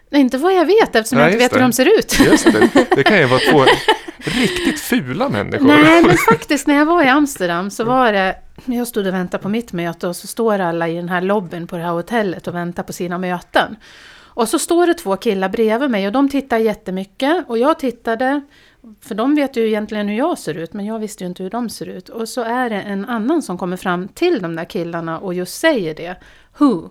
Nej, 0.09 0.21
Inte 0.21 0.37
vad 0.37 0.53
jag 0.53 0.65
vet 0.65 0.95
eftersom 0.95 1.17
Nej, 1.17 1.25
jag 1.25 1.33
inte 1.33 1.43
vet 1.43 1.51
hur 1.53 1.57
det. 1.57 1.63
de 1.63 1.73
ser 1.73 1.99
ut. 1.99 2.19
Just 2.25 2.43
det, 2.51 2.85
det 2.95 3.03
kan 3.03 3.17
ju 3.17 3.25
vara 3.25 3.39
två 3.51 3.65
riktigt 4.23 4.79
fula 4.79 5.29
människor. 5.29 5.65
Nej, 5.67 6.03
men 6.03 6.17
faktiskt 6.17 6.67
när 6.67 6.75
jag 6.75 6.85
var 6.85 7.03
i 7.03 7.07
Amsterdam 7.07 7.71
så 7.71 7.83
var 7.83 8.13
det... 8.13 8.35
Jag 8.65 8.87
stod 8.87 9.07
och 9.07 9.13
väntade 9.13 9.43
på 9.43 9.49
mitt 9.49 9.73
möte 9.73 10.07
och 10.07 10.15
så 10.15 10.27
står 10.27 10.59
alla 10.59 10.87
i 10.87 10.95
den 10.95 11.09
här 11.09 11.21
lobbyn 11.21 11.67
på 11.67 11.77
det 11.77 11.83
här 11.83 11.91
hotellet 11.91 12.47
och 12.47 12.55
väntar 12.55 12.83
på 12.83 12.93
sina 12.93 13.17
möten. 13.17 13.75
Och 14.33 14.47
så 14.49 14.59
står 14.59 14.87
det 14.87 14.93
två 14.93 15.15
killar 15.17 15.49
bredvid 15.49 15.89
mig 15.91 16.07
och 16.07 16.13
de 16.13 16.29
tittar 16.29 16.57
jättemycket 16.57 17.43
och 17.47 17.57
jag 17.57 17.79
tittade, 17.79 18.41
för 19.01 19.15
de 19.15 19.35
vet 19.35 19.55
ju 19.57 19.67
egentligen 19.67 20.07
hur 20.07 20.17
jag 20.17 20.37
ser 20.37 20.53
ut 20.57 20.73
men 20.73 20.85
jag 20.85 20.99
visste 20.99 21.23
ju 21.23 21.27
inte 21.27 21.43
hur 21.43 21.49
de 21.49 21.69
ser 21.69 21.85
ut. 21.85 22.09
Och 22.09 22.29
så 22.29 22.41
är 22.43 22.69
det 22.69 22.81
en 22.81 23.05
annan 23.05 23.41
som 23.41 23.57
kommer 23.57 23.77
fram 23.77 24.07
till 24.07 24.41
de 24.41 24.55
där 24.55 24.65
killarna 24.65 25.19
och 25.19 25.33
just 25.33 25.59
säger 25.59 25.95
det. 25.95 26.15
Who? 26.57 26.89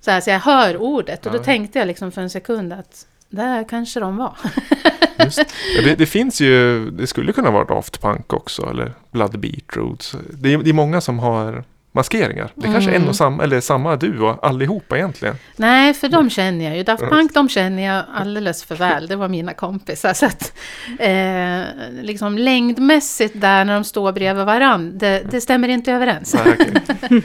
Så, 0.00 0.10
här, 0.10 0.20
så 0.20 0.30
jag 0.30 0.40
hör 0.40 0.76
ordet 0.76 1.26
och 1.26 1.32
då 1.32 1.38
Ja. 1.38 1.42
tänkte 1.42 1.78
jag 1.78 1.86
liksom 1.86 2.12
för 2.12 2.20
en 2.22 2.30
sekund 2.30 2.72
att 2.72 3.06
där 3.28 3.68
kanske 3.68 4.00
de 4.00 4.16
var. 4.16 4.36
Just. 5.24 5.44
Det, 5.84 5.94
det 5.94 6.06
finns 6.06 6.40
ju, 6.40 6.90
det 6.90 7.06
skulle 7.06 7.32
kunna 7.32 7.50
vara 7.50 7.64
Daft 7.64 8.02
Punk 8.02 8.32
också, 8.32 8.70
eller 8.70 8.92
Blood 9.10 9.38
Beetroots. 9.38 10.16
Det 10.30 10.56
det 10.56 10.70
är 10.70 10.74
många 10.74 11.00
som 11.00 11.18
har 11.18 11.64
maskeringar. 11.92 12.50
Det 12.54 12.66
är 12.68 12.72
kanske 12.72 12.90
är 12.90 12.94
en 12.94 12.96
Mm. 12.96 13.08
och 13.08 13.16
samma, 13.16 13.42
eller 13.42 13.60
samma 13.60 13.96
duo 13.96 14.38
allihopa 14.42 14.96
egentligen. 14.96 15.34
Nej, 15.56 15.94
för 15.94 16.08
de 16.08 16.30
känner 16.30 16.64
jag 16.64 16.76
ju. 16.76 16.82
Daft. 16.82 17.02
Punk, 17.02 17.34
de 17.34 17.48
känner 17.48 17.82
jag 17.86 18.04
alldeles 18.14 18.64
för 18.64 18.74
väl. 18.74 19.06
Det 19.06 19.16
var 19.16 19.28
mina 19.28 19.54
kompisar. 19.54 20.12
Så 20.14 20.26
att, 20.26 20.52
eh, 20.98 22.02
liksom 22.02 22.38
längdmässigt 22.38 23.40
där 23.40 23.64
när 23.64 23.74
de 23.74 23.84
står 23.84 24.12
bredvid 24.12 24.44
varandra, 24.46 24.98
det, 24.98 25.22
det 25.30 25.40
stämmer 25.40 25.68
inte 25.68 25.92
överens. 25.92 26.36
Nej. 26.44 27.22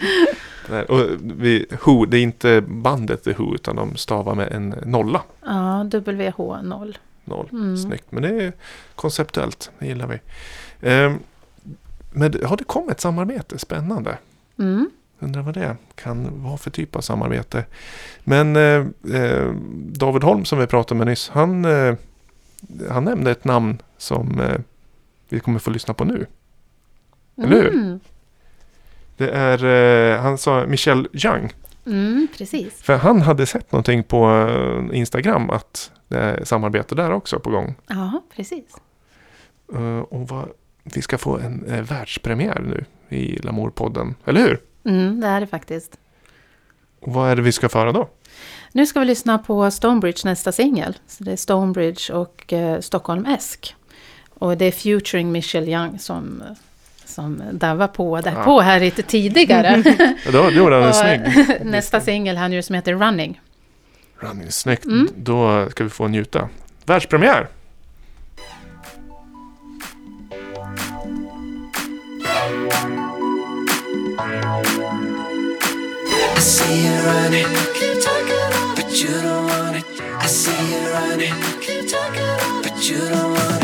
Nej, 0.69 0.83
och 0.83 0.99
vi, 1.21 1.65
Who, 1.85 2.05
det 2.05 2.17
är 2.17 2.21
inte 2.21 2.61
bandet 2.67 3.23
The 3.23 3.33
Who, 3.33 3.55
utan 3.55 3.75
de 3.75 3.95
stavar 3.95 4.35
med 4.35 4.51
en 4.51 4.69
nolla. 4.85 5.21
Ja, 5.45 5.83
WH0. 5.91 6.95
Noll. 7.26 7.49
Mm. 7.51 7.78
Snyggt, 7.78 8.11
men 8.11 8.24
det 8.24 8.43
är 8.43 8.53
konceptuellt, 8.95 9.71
det 9.80 9.86
gillar 9.86 10.07
vi. 10.07 10.19
Ehm, 10.82 11.19
men 12.11 12.45
har 12.45 12.57
det 12.57 12.63
kommit 12.63 12.91
ett 12.91 13.01
samarbete? 13.01 13.59
Spännande. 13.59 14.17
Mm. 14.59 14.89
Undrar 15.19 15.41
vad 15.41 15.53
det 15.53 15.78
kan 15.95 16.43
vara 16.43 16.57
för 16.57 16.71
typ 16.71 16.95
av 16.95 17.01
samarbete. 17.01 17.65
Men 18.24 18.55
eh, 18.55 18.86
eh, 19.21 19.53
David 19.86 20.24
Holm 20.24 20.45
som 20.45 20.59
vi 20.59 20.67
pratade 20.67 20.97
med 20.97 21.07
nyss, 21.07 21.30
han, 21.30 21.65
eh, 21.65 21.95
han 22.89 23.03
nämnde 23.03 23.32
ett 23.32 23.45
namn 23.45 23.82
som 23.97 24.39
eh, 24.39 24.59
vi 25.30 25.39
kommer 25.39 25.59
få 25.59 25.71
lyssna 25.71 25.93
på 25.93 26.05
nu. 26.05 26.26
Eller 27.38 27.61
hur? 27.61 27.74
Mm. 27.74 27.99
Det 29.17 29.30
är, 29.30 29.65
eh, 29.65 30.21
han 30.21 30.38
sa 30.38 30.65
Michelle 30.65 31.07
Young. 31.13 31.53
Mm, 31.86 32.27
precis. 32.38 32.81
För 32.81 32.97
han 32.97 33.21
hade 33.21 33.45
sett 33.45 33.71
någonting 33.71 34.03
på 34.03 34.29
eh, 34.29 34.97
Instagram 34.99 35.49
att 35.49 35.91
det 36.07 36.17
är 36.17 36.45
samarbete 36.45 36.95
där 36.95 37.11
också 37.11 37.39
på 37.39 37.49
gång. 37.49 37.75
Ja, 37.88 38.21
precis. 38.36 38.65
Eh, 39.73 39.99
och 39.99 40.27
vad, 40.27 40.49
vi 40.84 41.01
ska 41.01 41.17
få 41.17 41.38
en 41.38 41.65
eh, 41.65 41.81
världspremiär 41.81 42.59
nu 42.59 42.86
i 43.17 43.38
Lamour-podden, 43.38 44.15
eller 44.25 44.41
hur? 44.41 44.61
Mm, 44.86 45.21
det 45.21 45.27
är 45.27 45.39
det 45.41 45.47
faktiskt. 45.47 45.97
Och 46.99 47.13
vad 47.13 47.29
är 47.29 47.36
det 47.36 47.41
vi 47.41 47.51
ska 47.51 47.69
föra 47.69 47.91
då? 47.91 48.09
Nu 48.71 48.86
ska 48.86 48.99
vi 48.99 49.05
lyssna 49.05 49.38
på 49.38 49.71
Stonebridge 49.71 50.21
nästa 50.25 50.51
singel. 50.51 50.97
Så 51.07 51.23
det 51.23 51.31
är 51.31 51.36
Stonebridge 51.36 52.13
och 52.13 52.53
eh, 52.53 52.79
Stockholm 52.79 53.25
Esk. 53.25 53.75
Och 54.29 54.57
det 54.57 54.65
är 54.65 54.71
Futuring 54.71 55.31
Michelle 55.31 55.71
Young 55.71 55.99
som, 55.99 56.43
som 57.14 57.41
davar 57.51 57.88
på 57.88 58.22
där 58.22 58.34
Ja. 58.38 58.43
på 58.43 58.61
här 58.61 58.80
lite 58.80 59.03
tidigare. 59.03 59.84
Ja, 60.26 60.32
Då, 60.32 60.43
då 60.43 60.49
gjorde 60.51 60.76
han 60.76 60.84
en 60.84 60.93
snygg. 60.93 61.22
Nästa 61.66 62.01
singel 62.01 62.38
han 62.38 62.51
gör 62.53 62.61
som 62.61 62.76
heter 62.76 62.93
Running. 62.93 63.41
Running, 64.20 64.51
snyggt. 64.51 64.86
Mm. 64.86 65.07
Då 65.16 65.70
ska 65.70 65.84
vi 65.84 65.89
få 65.89 66.07
njuta. 66.07 66.49
Världspremiär! 66.86 67.47
I 75.05 76.39
see 76.39 76.86
you 76.88 76.95
running, 77.03 77.45
keep 77.76 78.01
talking, 78.01 78.76
but 78.76 78.91
you 79.01 79.09
don't 79.22 79.45
want 79.47 79.78
it. 79.78 79.86
I 80.22 80.28
see 80.28 80.74
you 80.74 80.89
running, 80.89 81.34
keep 81.61 81.88
talking, 81.89 82.61
but 82.64 82.89
you 82.89 82.97
don't 82.99 83.32
want 83.34 83.57
it. 83.57 83.62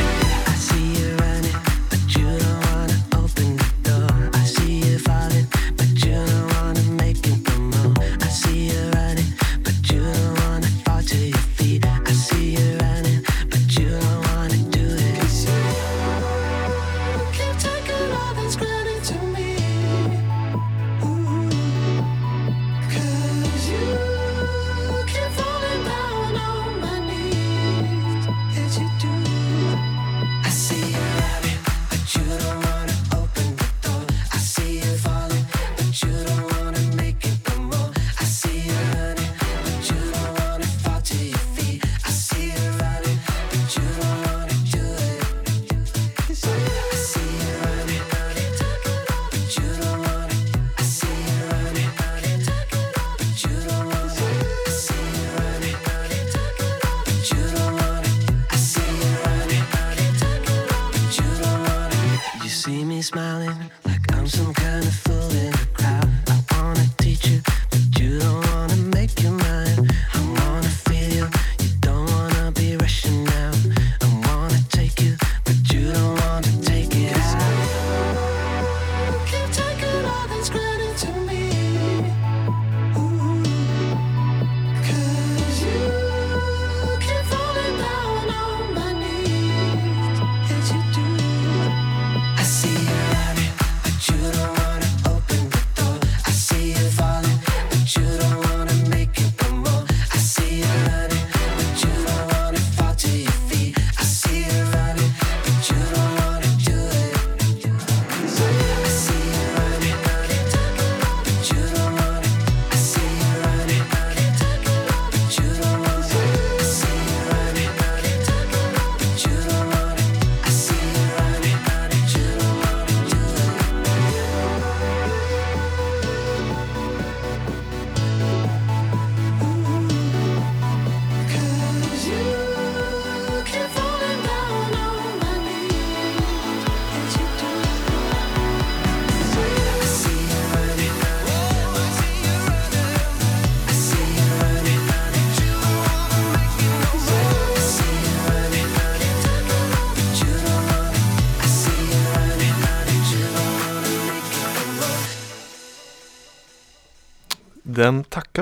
see. 47.09 47.38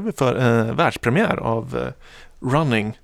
Vi 0.08 0.14
för 0.14 0.36
eh, 0.36 0.76
världspremiär 0.76 1.38
av 1.38 1.78
eh, 1.78 1.94
Running. 2.52 3.00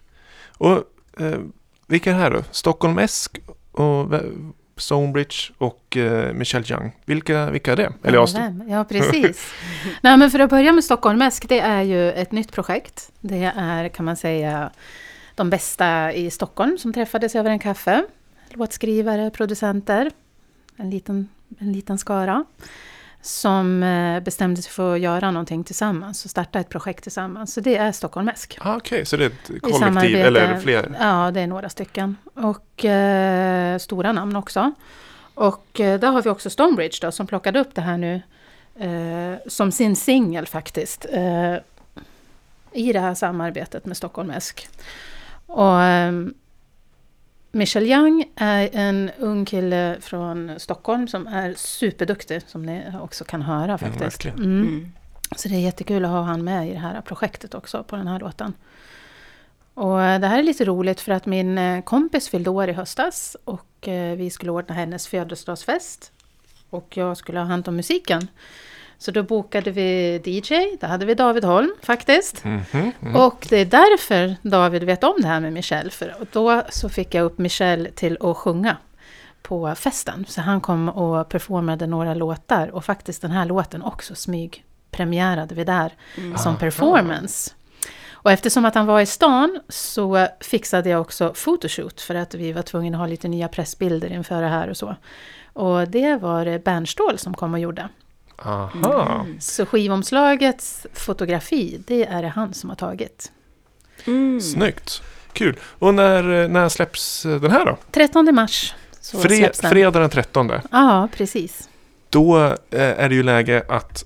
Och 0.57 0.77
eh, 1.19 1.39
vilka 1.87 2.11
är 2.11 2.15
här 2.15 2.31
då? 2.31 2.43
Stockholm 2.51 2.99
Esk 2.99 3.39
och 3.71 4.13
Stonebridge 4.77 5.53
och 5.57 5.97
eh, 5.97 6.33
Michelle 6.33 6.65
Young. 6.69 6.91
Vilka, 7.05 7.49
vilka 7.49 7.71
är 7.71 7.75
det? 7.75 7.93
Eller 8.03 8.23
st- 8.23 8.39
Vem? 8.39 8.69
Ja, 8.69 8.83
precis. 8.83 9.53
Nej, 10.01 10.17
men 10.17 10.31
för 10.31 10.39
att 10.39 10.49
börja 10.49 10.71
med 10.71 10.83
Stockholmäsk, 10.83 11.49
det 11.49 11.59
är 11.59 11.81
ju 11.81 12.11
ett 12.11 12.31
nytt 12.31 12.51
projekt. 12.51 13.11
Det 13.19 13.51
är, 13.55 13.89
kan 13.89 14.05
man 14.05 14.15
säga, 14.17 14.71
de 15.35 15.49
bästa 15.49 16.13
i 16.13 16.31
Stockholm 16.31 16.77
som 16.77 16.93
träffades 16.93 17.35
över 17.35 17.49
en 17.49 17.59
kaffe. 17.59 18.03
Låtskrivare, 18.49 19.29
producenter, 19.29 20.11
en 20.77 20.89
liten, 20.89 21.29
en 21.59 21.71
liten 21.71 21.97
skara. 21.97 22.45
Som 23.25 23.83
eh, 23.83 24.19
bestämde 24.19 24.61
sig 24.61 24.71
för 24.71 24.93
att 24.95 24.99
göra 24.99 25.31
någonting 25.31 25.63
tillsammans 25.63 26.25
och 26.25 26.31
starta 26.31 26.59
ett 26.59 26.69
projekt 26.69 27.03
tillsammans. 27.03 27.53
Så 27.53 27.61
det 27.61 27.77
är 27.77 27.91
Stockholmäsk. 27.91 28.57
ah, 28.61 28.75
Okej, 28.75 29.05
så 29.05 29.17
det 29.17 29.25
är 29.25 29.29
ett 29.29 29.61
kollektiv 29.61 30.15
eller 30.17 30.59
fler? 30.59 30.95
Ja, 30.99 31.31
det 31.31 31.41
är 31.41 31.47
några 31.47 31.69
stycken. 31.69 32.17
Och 32.33 32.85
eh, 32.85 33.77
stora 33.77 34.11
namn 34.11 34.35
också. 34.35 34.71
Och 35.33 35.79
eh, 35.79 35.99
där 35.99 36.11
har 36.11 36.21
vi 36.21 36.29
också 36.29 36.49
Stonebridge 36.49 36.97
då, 37.01 37.11
som 37.11 37.27
plockade 37.27 37.59
upp 37.59 37.75
det 37.75 37.81
här 37.81 37.97
nu 37.97 38.21
eh, 38.79 39.39
som 39.47 39.71
sin 39.71 39.95
singel 39.95 40.47
faktiskt. 40.47 41.05
Eh, 41.11 41.55
I 42.71 42.93
det 42.93 42.99
här 42.99 43.13
samarbetet 43.13 43.85
med 43.85 43.97
Stockholmäsk. 43.97 44.67
Och 45.45 45.81
eh, 45.81 46.11
Michel 47.55 47.83
Young 47.83 48.25
är 48.35 48.69
en 48.73 49.11
ung 49.19 49.45
kille 49.45 49.97
från 50.01 50.59
Stockholm 50.59 51.07
som 51.07 51.27
är 51.27 51.53
superduktig, 51.53 52.41
som 52.47 52.65
ni 52.65 52.83
också 53.01 53.23
kan 53.23 53.41
höra 53.41 53.77
faktiskt. 53.77 54.03
verkligen. 54.03 54.37
Mm. 54.37 54.61
Mm. 54.61 54.91
Så 55.35 55.47
det 55.47 55.55
är 55.55 55.59
jättekul 55.59 56.05
att 56.05 56.11
ha 56.11 56.21
han 56.21 56.43
med 56.43 56.69
i 56.69 56.71
det 56.71 56.79
här 56.79 57.01
projektet 57.01 57.53
också 57.53 57.83
på 57.83 57.95
den 57.95 58.07
här 58.07 58.19
låten. 58.19 58.53
Och 59.73 60.01
eh, 60.01 60.19
det 60.19 60.27
här 60.27 60.39
är 60.39 60.43
lite 60.43 60.65
roligt 60.65 61.01
för 61.01 61.11
att 61.11 61.25
min 61.25 61.57
eh, 61.57 61.83
kompis 61.83 62.29
fyllde 62.29 62.49
år 62.49 62.69
i 62.69 62.73
höstas 62.73 63.37
och 63.43 63.87
eh, 63.87 64.15
vi 64.15 64.29
skulle 64.29 64.51
ordna 64.51 64.75
hennes 64.75 65.07
födelsedagsfest. 65.07 66.11
Och 66.69 66.97
jag 66.97 67.17
skulle 67.17 67.39
ha 67.39 67.45
hand 67.45 67.67
om 67.67 67.75
musiken. 67.75 68.27
Så 69.03 69.11
då 69.11 69.23
bokade 69.23 69.71
vi 69.71 70.21
DJ, 70.25 70.77
där 70.79 70.87
hade 70.87 71.05
vi 71.05 71.13
David 71.13 71.43
Holm 71.43 71.75
faktiskt. 71.81 72.43
Mhm, 72.43 72.91
mhm. 72.99 73.15
Och 73.15 73.47
det 73.49 73.57
är 73.57 73.65
därför 73.65 74.35
David 74.41 74.83
vet 74.83 75.03
om 75.03 75.15
det 75.21 75.27
här 75.27 75.39
med 75.39 75.53
Michelle. 75.53 75.89
För 75.89 76.15
då 76.31 76.63
så 76.69 76.89
fick 76.89 77.13
jag 77.13 77.25
upp 77.25 77.37
Michelle 77.37 77.91
till 77.91 78.17
att 78.21 78.37
sjunga 78.37 78.77
på 79.41 79.75
festen. 79.75 80.25
Så 80.27 80.41
han 80.41 80.61
kom 80.61 80.89
och 80.89 81.29
performade 81.29 81.87
några 81.87 82.13
låtar. 82.13 82.67
Och 82.67 82.85
faktiskt 82.85 83.21
den 83.21 83.31
här 83.31 83.45
låten 83.45 83.81
också 83.81 84.15
smygpremiärade 84.15 85.55
vi 85.55 85.63
där 85.63 85.93
som 86.37 86.57
performance. 86.57 87.51
Och 88.11 88.31
eftersom 88.31 88.65
att 88.65 88.75
han 88.75 88.85
var 88.85 89.01
i 89.01 89.05
stan 89.05 89.59
så 89.69 90.27
fixade 90.39 90.89
jag 90.89 91.01
också 91.01 91.33
photoshoot 91.33 92.01
för 92.01 92.15
att 92.15 92.33
vi 92.33 92.51
var 92.51 92.61
tvungna 92.61 92.97
att 92.97 92.99
ha 92.99 93.07
lite 93.07 93.27
nya 93.27 93.47
pressbilder 93.47 94.11
inför 94.11 94.41
det 94.41 94.47
här 94.47 94.69
och 94.69 94.77
så. 94.77 94.95
Och 95.53 95.87
det 95.87 96.15
var 96.15 96.59
Bernstål 96.59 97.17
som 97.17 97.33
kom 97.33 97.53
och 97.53 97.59
gjorde. 97.59 97.89
Aha. 98.37 99.25
Så 99.39 99.65
skivomslagets 99.65 100.85
fotografi, 100.93 101.81
det 101.87 102.05
är 102.05 102.21
det 102.21 102.27
han 102.27 102.53
som 102.53 102.69
har 102.69 102.77
tagit. 102.77 103.31
Mm. 104.05 104.41
Snyggt. 104.41 105.01
Kul. 105.33 105.59
Och 105.63 105.93
när, 105.93 106.47
när 106.47 106.69
släpps 106.69 107.25
eh, 107.25 107.41
den 107.41 107.51
här 107.51 107.65
då? 107.65 107.77
13 107.91 108.35
mars 108.35 108.73
så 109.01 109.17
Fre- 109.17 109.37
släpps 109.37 109.59
den. 109.59 109.71
fredag 109.71 109.99
den 109.99 110.09
13. 110.09 110.51
Ja, 110.71 111.07
precis. 111.15 111.69
Då 112.09 112.37
eh, 112.45 112.55
är 112.71 113.09
det 113.09 113.15
ju 113.15 113.23
läge 113.23 113.63
att 113.69 114.05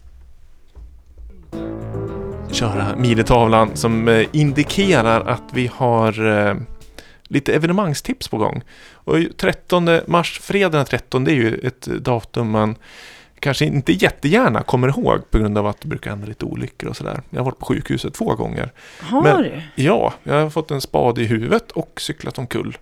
köra 2.51 2.95
midetavlan 2.95 3.75
som 3.77 4.07
eh, 4.07 4.25
indikerar 4.31 5.21
att 5.21 5.43
vi 5.53 5.67
har 5.73 6.27
eh, 6.47 6.55
lite 7.27 7.53
evenemangstips 7.53 8.27
på 8.27 8.37
gång. 8.37 8.61
Och 8.91 9.19
ju 9.19 9.29
13 9.33 9.89
mars, 10.07 10.39
fredag 10.43 10.77
den 10.77 10.85
13, 10.85 11.23
det 11.23 11.31
är 11.31 11.35
ju 11.35 11.55
ett 11.57 11.81
datum 11.81 12.49
man 12.49 12.75
kanske 13.39 13.65
inte 13.65 13.91
jättegärna 13.93 14.63
kommer 14.63 14.87
ihåg 14.87 15.31
på 15.31 15.37
grund 15.39 15.57
av 15.57 15.67
att 15.67 15.81
det 15.81 15.87
brukar 15.87 16.09
hända 16.09 16.27
lite 16.27 16.45
olyckor 16.45 16.89
och 16.89 16.97
sådär. 16.97 17.21
Jag 17.29 17.39
har 17.39 17.45
varit 17.45 17.59
på 17.59 17.65
sjukhuset 17.65 18.13
två 18.13 18.35
gånger. 18.35 18.71
Har 18.99 19.23
Men- 19.23 19.43
du? 19.43 19.61
Ja, 19.75 20.13
jag 20.23 20.33
har 20.41 20.49
fått 20.49 20.71
en 20.71 20.81
spade 20.81 21.21
i 21.21 21.25
huvudet 21.25 21.71
och 21.71 22.01
cyklat 22.01 22.37
omkull. 22.37 22.77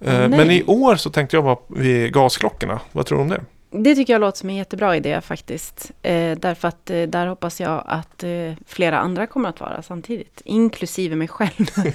Eh, 0.00 0.18
nej. 0.18 0.28
Men 0.28 0.50
i 0.50 0.62
år 0.66 0.96
så 0.96 1.10
tänkte 1.10 1.36
jag 1.36 1.42
vara 1.42 1.58
vid 1.68 2.12
gasklockorna. 2.12 2.80
Vad 2.92 3.06
tror 3.06 3.18
du 3.18 3.22
om 3.22 3.28
det? 3.30 3.40
Det 3.76 3.94
tycker 3.94 4.12
jag 4.12 4.20
låter 4.20 4.38
som 4.38 4.48
en 4.48 4.56
jättebra 4.56 4.96
idé 4.96 5.20
faktiskt. 5.20 5.90
Eh, 6.02 6.38
därför 6.38 6.68
att 6.68 6.90
eh, 6.90 7.02
där 7.02 7.26
hoppas 7.26 7.60
jag 7.60 7.84
att 7.86 8.24
eh, 8.24 8.30
flera 8.66 8.98
andra 8.98 9.26
kommer 9.26 9.48
att 9.48 9.60
vara 9.60 9.82
samtidigt. 9.82 10.42
Inklusive 10.44 11.16
mig 11.16 11.28
själv. 11.28 11.50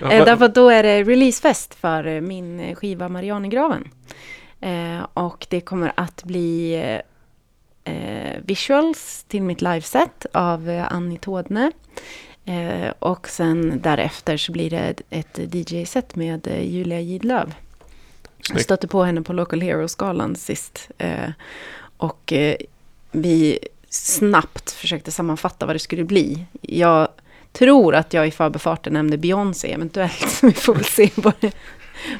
Ja, 0.00 0.10
eh, 0.12 0.18
va- 0.18 0.24
därför 0.24 0.44
att 0.44 0.54
då 0.54 0.68
är 0.70 0.82
det 0.82 1.02
releasefest 1.04 1.74
för 1.74 2.06
eh, 2.06 2.20
min 2.20 2.74
skiva 2.76 3.08
Marianegraven. 3.08 3.88
Eh, 4.60 5.06
och 5.14 5.46
det 5.50 5.60
kommer 5.60 5.92
att 5.96 6.24
bli 6.24 6.74
eh, 7.84 8.36
visuals 8.44 9.24
till 9.28 9.42
mitt 9.42 9.62
liveset 9.62 10.26
av 10.32 10.70
eh, 10.70 10.92
Annie 10.92 11.18
Tådne. 11.18 11.72
Eh, 12.44 12.92
och 12.98 13.28
sen 13.28 13.80
därefter 13.82 14.36
så 14.36 14.52
blir 14.52 14.70
det 14.70 14.94
ett 15.10 15.54
DJ-set 15.54 16.16
med 16.16 16.46
eh, 16.46 16.62
Julia 16.62 17.00
Gidlöv. 17.00 17.54
Jag 18.50 18.60
stötte 18.60 18.88
på 18.88 19.04
henne 19.04 19.22
på 19.22 19.32
Local 19.32 19.60
Hero-skalan 19.60 20.36
sist. 20.36 20.90
Eh, 20.98 21.30
och 21.96 22.32
vi 23.10 23.58
snabbt 23.88 24.70
försökte 24.70 25.10
sammanfatta 25.10 25.66
vad 25.66 25.74
det 25.74 25.78
skulle 25.78 26.04
bli. 26.04 26.44
Jag 26.60 27.08
tror 27.52 27.94
att 27.94 28.14
jag 28.14 28.28
i 28.28 28.30
förbifarten 28.30 28.92
nämnde 28.92 29.18
Beyoncé 29.18 29.72
eventuellt. 29.72 30.38
Vi 30.42 30.52
får 30.52 30.74
väl 30.74 30.84
se 30.84 31.10
vad 31.14 31.32
det, 31.40 31.52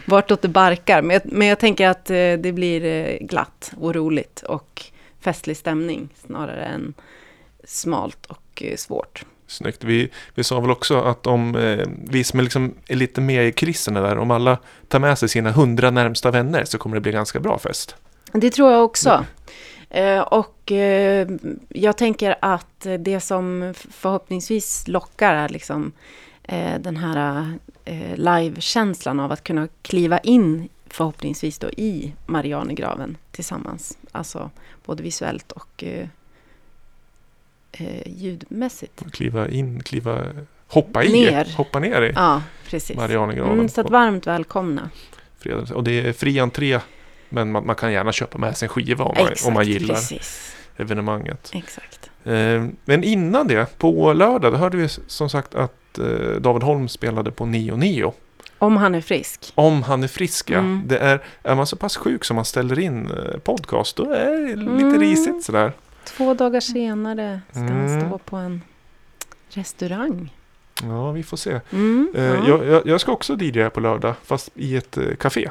vartåt 0.04 0.42
det 0.42 0.48
barkar. 0.48 1.02
Men 1.02 1.14
jag, 1.14 1.22
men 1.32 1.48
jag 1.48 1.58
tänker 1.58 1.88
att 1.88 2.10
eh, 2.10 2.14
det 2.14 2.52
blir 2.54 2.84
eh, 2.84 3.26
glatt 3.26 3.72
och 3.80 3.94
roligt 3.94 4.42
och 4.42 4.84
festlig 5.20 5.56
stämning 5.56 6.08
snarare 6.26 6.64
än 6.64 6.94
smalt 7.64 8.26
och 8.26 8.62
eh, 8.62 8.76
svårt. 8.76 9.24
Snyggt. 9.46 9.84
Vi, 9.84 10.10
vi 10.34 10.44
sa 10.44 10.60
väl 10.60 10.70
också 10.70 11.00
att 11.00 11.26
om 11.26 11.56
eh, 11.56 11.86
vi 12.10 12.24
som 12.24 12.38
är, 12.38 12.42
liksom, 12.44 12.74
är 12.86 12.96
lite 12.96 13.20
med 13.20 13.48
i 13.48 13.52
kulisserna 13.52 14.00
där, 14.00 14.18
om 14.18 14.30
alla 14.30 14.58
tar 14.88 14.98
med 14.98 15.18
sig 15.18 15.28
sina 15.28 15.50
hundra 15.50 15.90
närmsta 15.90 16.30
vänner 16.30 16.64
så 16.64 16.78
kommer 16.78 16.96
det 16.96 17.00
bli 17.00 17.12
ganska 17.12 17.40
bra 17.40 17.58
fest. 17.58 17.96
Det 18.32 18.50
tror 18.50 18.72
jag 18.72 18.84
också. 18.84 19.24
Eh, 19.90 20.20
och 20.20 20.72
eh, 20.72 21.28
jag 21.68 21.96
tänker 21.96 22.36
att 22.40 22.86
det 22.98 23.20
som 23.20 23.74
förhoppningsvis 23.90 24.88
lockar 24.88 25.34
är 25.34 25.48
liksom 25.48 25.92
den 26.80 26.96
här 26.96 27.52
eh, 27.88 28.16
live-känslan 28.16 29.20
av 29.20 29.32
att 29.32 29.44
kunna 29.44 29.68
kliva 29.82 30.18
in 30.18 30.68
förhoppningsvis 30.86 31.58
då 31.58 31.70
i 31.70 32.12
Marianegraven 32.26 33.16
tillsammans. 33.30 33.98
Alltså 34.12 34.50
både 34.84 35.02
visuellt 35.02 35.52
och 35.52 35.84
eh, 35.84 36.08
eh, 37.72 38.02
ljudmässigt. 38.06 39.02
Kliva 39.12 39.48
in, 39.48 39.82
kliva, 39.82 40.24
hoppa 40.66 41.04
i, 41.04 41.12
Ner. 41.12 41.54
hoppa 41.56 41.78
ner 41.78 42.02
i 42.02 42.12
Ja, 42.14 42.42
precis. 42.68 42.96
Marianegraven. 42.96 43.52
Mm, 43.52 43.68
så 43.68 43.80
att 43.80 43.90
varmt 43.90 44.26
välkomna. 44.26 44.90
fredag. 45.38 45.74
Och 45.74 45.84
det 45.84 46.00
är 46.08 46.12
fri 46.12 46.38
entré, 46.40 46.80
men 47.28 47.52
man, 47.52 47.66
man 47.66 47.76
kan 47.76 47.92
gärna 47.92 48.12
köpa 48.12 48.38
med 48.38 48.56
sig 48.56 48.66
en 48.66 48.70
skiva 48.70 49.04
om 49.04 49.14
man, 49.18 49.32
om 49.46 49.54
man 49.54 49.66
gillar 49.66 49.94
precis. 49.94 50.56
evenemanget. 50.76 51.50
Exakt. 51.54 52.10
Eh, 52.24 52.66
men 52.84 53.04
innan 53.04 53.48
det, 53.48 53.78
på 53.78 54.12
lördag, 54.12 54.52
då 54.52 54.58
hörde 54.58 54.76
vi 54.76 54.88
som 54.88 55.30
sagt 55.30 55.54
att 55.54 55.74
eh, 55.98 56.40
David 56.40 56.62
Holm 56.62 56.88
spelade 56.88 57.30
på 57.30 57.46
Neo 57.46 57.76
Neo. 57.76 58.12
Om 58.58 58.76
han 58.76 58.94
är 58.94 59.00
frisk. 59.00 59.52
Om 59.54 59.82
han 59.82 60.02
är 60.02 60.08
frisk, 60.08 60.50
ja. 60.50 60.58
Mm. 60.58 60.82
Det 60.86 60.98
är, 60.98 61.22
är 61.42 61.54
man 61.54 61.66
så 61.66 61.76
pass 61.76 61.96
sjuk 61.96 62.24
som 62.24 62.36
man 62.36 62.44
ställer 62.44 62.78
in 62.78 63.10
eh, 63.10 63.38
podcast, 63.38 63.96
då 63.96 64.10
är 64.12 64.30
det 64.30 64.56
lite 64.56 64.70
Mm. 64.70 65.00
risigt 65.00 65.44
sådär. 65.44 65.72
Två 66.04 66.34
dagar 66.34 66.60
senare 66.60 67.40
ska 67.50 67.60
han 67.60 67.68
Mm. 67.88 68.00
stå 68.08 68.18
på 68.18 68.36
en 68.36 68.62
restaurang. 69.50 70.34
Ja, 70.82 71.10
vi 71.12 71.22
får 71.22 71.36
se. 71.36 71.60
Mm, 71.72 72.12
Eh, 72.14 72.24
ja. 72.24 72.48
jag, 72.48 72.66
jag, 72.66 72.86
jag 72.86 73.00
ska 73.00 73.12
också 73.12 73.36
DJa 73.40 73.70
på 73.70 73.80
lördag, 73.80 74.14
fast 74.24 74.50
i 74.54 74.76
ett 74.76 74.98
café 75.18 75.50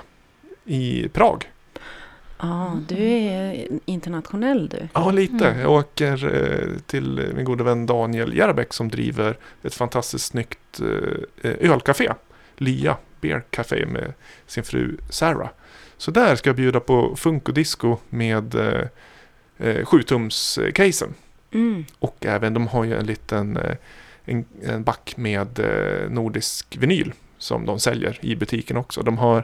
i 0.65 1.09
Prag. 1.13 1.45
Ja, 2.39 2.80
du 2.88 3.03
är 3.03 3.68
internationell 3.85 4.69
du. 4.69 4.88
Ja, 4.93 5.11
lite. 5.11 5.47
Mm. 5.47 5.59
Jag 5.59 5.72
åker 5.72 6.35
eh, 6.35 6.80
till 6.85 7.31
min 7.35 7.45
gode 7.45 7.64
vän 7.64 7.85
Daniel 7.85 8.38
Järbeck 8.38 8.73
som 8.73 8.89
driver 8.89 9.38
ett 9.64 9.73
fantastiskt 9.73 10.26
snyggt 10.26 10.80
eh, 11.41 11.72
ölcafé. 11.72 12.14
Lya 12.57 12.97
Beer 13.22 13.43
Café 13.49 13.85
med 13.85 14.14
sin 14.45 14.64
fru 14.64 14.97
Sarah. 15.09 15.49
Så 15.97 16.11
där 16.11 16.35
ska 16.35 16.49
jag 16.49 16.55
bjuda 16.55 16.80
på 16.80 17.15
funk 17.15 17.47
och 17.47 17.53
disco 17.53 17.97
med 18.09 18.55
eh, 18.55 18.88
eh, 19.57 19.85
7-tums-casen. 19.85 21.14
Mm. 21.51 21.85
Och 21.99 22.26
även, 22.26 22.53
de 22.53 22.68
har 22.68 22.84
ju 22.84 22.97
en 22.97 23.05
liten 23.05 23.57
eh, 23.57 23.76
en, 24.26 24.45
en 24.64 24.84
back 24.84 25.14
med 25.18 25.59
eh, 25.59 26.09
nordisk 26.09 26.77
vinyl 26.80 27.14
som 27.38 27.65
de 27.65 27.80
säljer 27.80 28.19
i 28.22 28.35
butiken 28.35 28.77
också. 28.77 29.01
De 29.01 29.18
har 29.18 29.43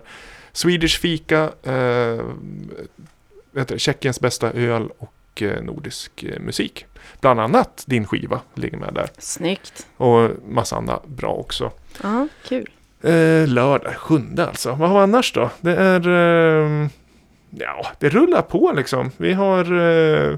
Swedish 0.54 1.00
Fika, 1.00 1.50
eh, 1.64 2.20
Tjeckiens 3.78 4.20
bästa 4.20 4.52
öl 4.52 4.90
och 4.98 5.42
eh, 5.42 5.64
nordisk 5.64 6.24
eh, 6.24 6.40
musik. 6.40 6.86
Bland 7.22 7.40
annat 7.40 7.84
din 7.88 8.06
skiva 8.06 8.42
ligger 8.54 8.78
med 8.78 8.94
där. 8.94 9.10
Snyggt. 9.18 9.88
Och 9.98 10.30
massa 10.48 10.76
andra 10.76 11.00
bra 11.06 11.34
också. 11.34 11.72
Ja, 12.04 12.28
kul. 12.48 12.70
Eh, 13.02 13.48
lördag, 13.48 13.96
sjunde 13.96 14.48
alltså. 14.48 14.72
Vad 14.72 14.90
har 14.90 14.98
vi 14.98 15.04
annars 15.04 15.34
då? 15.34 15.50
Det 15.62 15.76
är... 15.76 16.08
Eh, 16.08 16.88
ja, 17.50 17.88
det 18.00 18.10
rullar 18.10 18.42
på 18.42 18.72
liksom. 18.72 19.12
Vi 19.18 19.34
har 19.34 19.80
eh, 19.80 20.38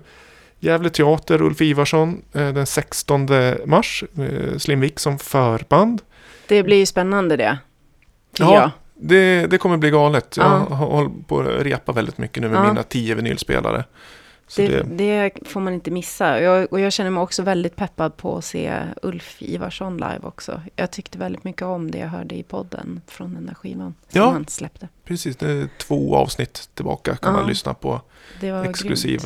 Gävle 0.59 0.89
Teater, 0.89 1.41
Ulf 1.41 1.61
Ivarsson 1.61 2.21
eh, 2.33 2.53
den 2.53 2.65
16 2.65 3.27
mars. 3.65 4.03
Eh, 4.17 4.57
Slimvik 4.57 4.99
som 4.99 5.19
förband. 5.19 6.01
Det 6.47 6.63
blir 6.63 6.77
ju 6.77 6.85
spännande 6.85 7.37
det. 7.37 7.57
Ja, 8.37 8.53
jag. 8.53 8.71
Det, 8.97 9.47
det 9.47 9.57
kommer 9.57 9.77
bli 9.77 9.89
galet. 9.89 10.37
Jag 10.37 10.45
Ja. 10.69 10.75
hållit 10.75 11.27
på 11.27 11.39
att 11.39 11.47
repa 11.47 11.91
väldigt 11.91 12.17
mycket 12.17 12.41
nu 12.43 12.49
med 12.49 12.57
Ja. 12.57 12.67
mina 12.67 12.83
tio 12.83 13.15
vinylspelare. 13.15 13.83
Det, 14.55 14.67
det, 14.67 14.83
det 14.83 15.31
får 15.47 15.59
man 15.59 15.73
inte 15.73 15.91
missa. 15.91 16.41
Jag, 16.41 16.73
och 16.73 16.79
jag 16.79 16.93
känner 16.93 17.09
mig 17.11 17.21
också 17.23 17.43
väldigt 17.43 17.75
peppad 17.75 18.17
på 18.17 18.37
att 18.37 18.45
se 18.45 18.79
Ulf 19.01 19.35
Ivarsson 19.41 19.93
live 19.97 20.19
också. 20.21 20.61
Jag 20.75 20.91
tyckte 20.91 21.17
väldigt 21.17 21.43
mycket 21.43 21.61
om 21.61 21.91
det 21.91 21.97
jag 21.97 22.07
hörde 22.07 22.35
i 22.35 22.43
podden 22.43 23.01
från 23.07 23.33
den 23.33 23.45
där 23.45 23.53
skivan 23.53 23.93
som 24.09 24.21
Ja. 24.21 24.29
han 24.31 24.47
släppte. 24.47 24.87
precis, 25.05 25.35
det 25.37 25.51
är 25.51 25.67
två 25.77 26.15
avsnitt 26.15 26.69
tillbaka 26.73 27.15
kan 27.15 27.33
Ja. 27.33 27.39
man 27.39 27.49
lyssna 27.49 27.73
på. 27.73 28.01
Exklusiv. 28.65 29.21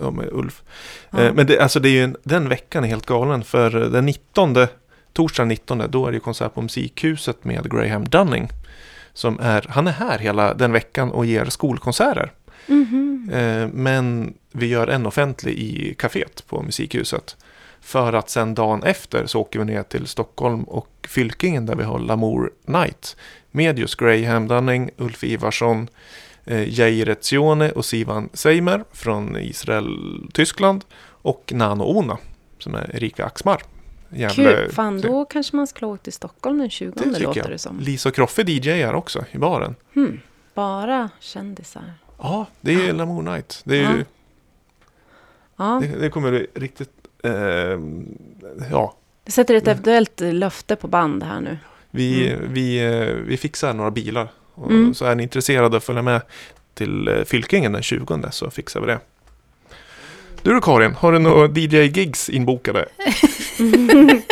Ja, 0.00 0.10
med 0.10 0.28
Ulf. 0.32 0.62
Ja. 1.10 1.20
Eh, 1.22 1.34
Men 1.34 1.46
det, 1.46 1.60
alltså 1.60 1.80
det 1.80 1.88
är 1.88 1.92
ju 1.92 2.04
en, 2.04 2.16
den 2.22 2.48
veckan 2.48 2.84
är 2.84 2.88
helt 2.88 3.06
galen. 3.06 3.44
För 3.44 3.70
den 3.70 4.06
19, 4.06 4.56
torsdag 5.12 5.44
19, 5.44 5.82
då 5.88 6.06
är 6.06 6.12
det 6.12 6.20
konsert 6.20 6.54
på 6.54 6.62
Musikhuset 6.62 7.44
med 7.44 7.70
Graham 7.70 8.04
Dunning. 8.04 8.48
Som 9.12 9.40
är, 9.40 9.66
han 9.68 9.86
är 9.86 9.92
här 9.92 10.18
hela 10.18 10.54
den 10.54 10.72
veckan 10.72 11.10
och 11.10 11.26
ger 11.26 11.44
skolkonserter. 11.44 12.32
Mhm. 12.66 13.30
Eh, 13.32 13.68
Men 13.72 14.34
vi 14.52 14.66
gör 14.66 14.86
en 14.88 15.06
offentlig 15.06 15.52
i 15.58 15.94
kaféet 15.98 16.46
på 16.48 16.62
Musikhuset. 16.62 17.36
För 17.80 18.12
att 18.12 18.30
sen 18.30 18.54
dagen 18.54 18.82
efter 18.82 19.26
så 19.26 19.40
åker 19.40 19.58
vi 19.58 19.64
ner 19.64 19.82
till 19.82 20.06
Stockholm 20.06 20.64
och 20.64 21.06
Fylkingen 21.08 21.66
där 21.66 21.74
vi 21.76 21.84
har 21.84 21.98
Lamour 21.98 22.50
Night. 22.66 23.16
Med 23.50 23.78
just 23.78 23.96
Graham 23.96 24.48
Dunning, 24.48 24.90
Ulf 24.96 25.24
Ivarsson, 25.24 25.88
eh, 26.44 26.78
Jair 26.80 27.08
Etzione 27.08 27.70
och 27.70 27.84
Sivan 27.84 28.28
Seimer 28.32 28.84
från 28.92 29.36
Israel, 29.36 29.88
Tyskland. 30.32 30.84
Och 31.22 31.52
Nano 31.54 31.84
Ona 31.84 32.18
som 32.58 32.74
är 32.74 32.96
Erika 32.96 33.24
Axmar. 33.24 33.62
Gävle- 34.10 34.34
Kul. 34.64 34.72
Fan, 34.72 35.00
då 35.00 35.24
kanske 35.24 35.56
man 35.56 35.66
skulle 35.66 35.86
åka 35.86 36.02
till 36.02 36.12
Stockholm 36.12 36.58
den 36.58 36.70
20 36.70 36.92
det 36.96 37.18
låter 37.20 37.40
jag. 37.40 37.50
det 37.50 37.58
som. 37.58 37.80
Lisa 37.80 38.08
och 38.08 38.14
Kroffe 38.14 38.42
DJar 38.42 38.92
också 38.94 39.24
i 39.30 39.38
baren. 39.38 39.74
Hmm. 39.94 40.20
Bara 40.54 41.10
kändisar. 41.20 41.92
Ja, 42.18 42.46
det 42.60 42.88
är 42.88 42.92
Lamour 42.92 43.22
Night. 43.22 43.60
Det, 43.64 43.76
är 43.76 43.80
ju, 43.96 44.04
Ja. 45.56 45.80
det, 45.82 45.86
det 46.00 46.10
kommer 46.10 46.46
riktigt... 46.54 46.90
Eh, 47.24 47.32
ja, 48.70 48.94
Jag 49.24 49.32
sätter 49.32 49.54
ett 49.54 49.68
eventuellt 49.68 50.20
löfte 50.20 50.76
på 50.76 50.88
band 50.88 51.22
här 51.22 51.40
nu. 51.40 51.58
Vi, 51.90 52.36
vi, 52.42 52.84
eh, 52.86 53.14
vi 53.14 53.36
fixar 53.36 53.74
några 53.74 53.90
bilar. 53.90 54.28
Mm. 54.56 54.94
Så 54.94 55.04
är 55.04 55.14
ni 55.14 55.22
intresserade 55.22 55.76
att 55.76 55.84
följa 55.84 56.02
med 56.02 56.20
till 56.74 57.08
eh, 57.08 57.24
Fylkingen 57.24 57.72
den 57.72 57.82
20 57.82 58.22
så 58.30 58.50
fixar 58.50 58.80
vi 58.80 58.86
det. 58.86 58.98
Du 60.42 60.54
då 60.54 60.60
Karin, 60.60 60.94
har 60.94 61.12
du 61.12 61.18
några 61.18 61.46
DJ-gigs 61.48 62.30
inbokade? 62.30 62.86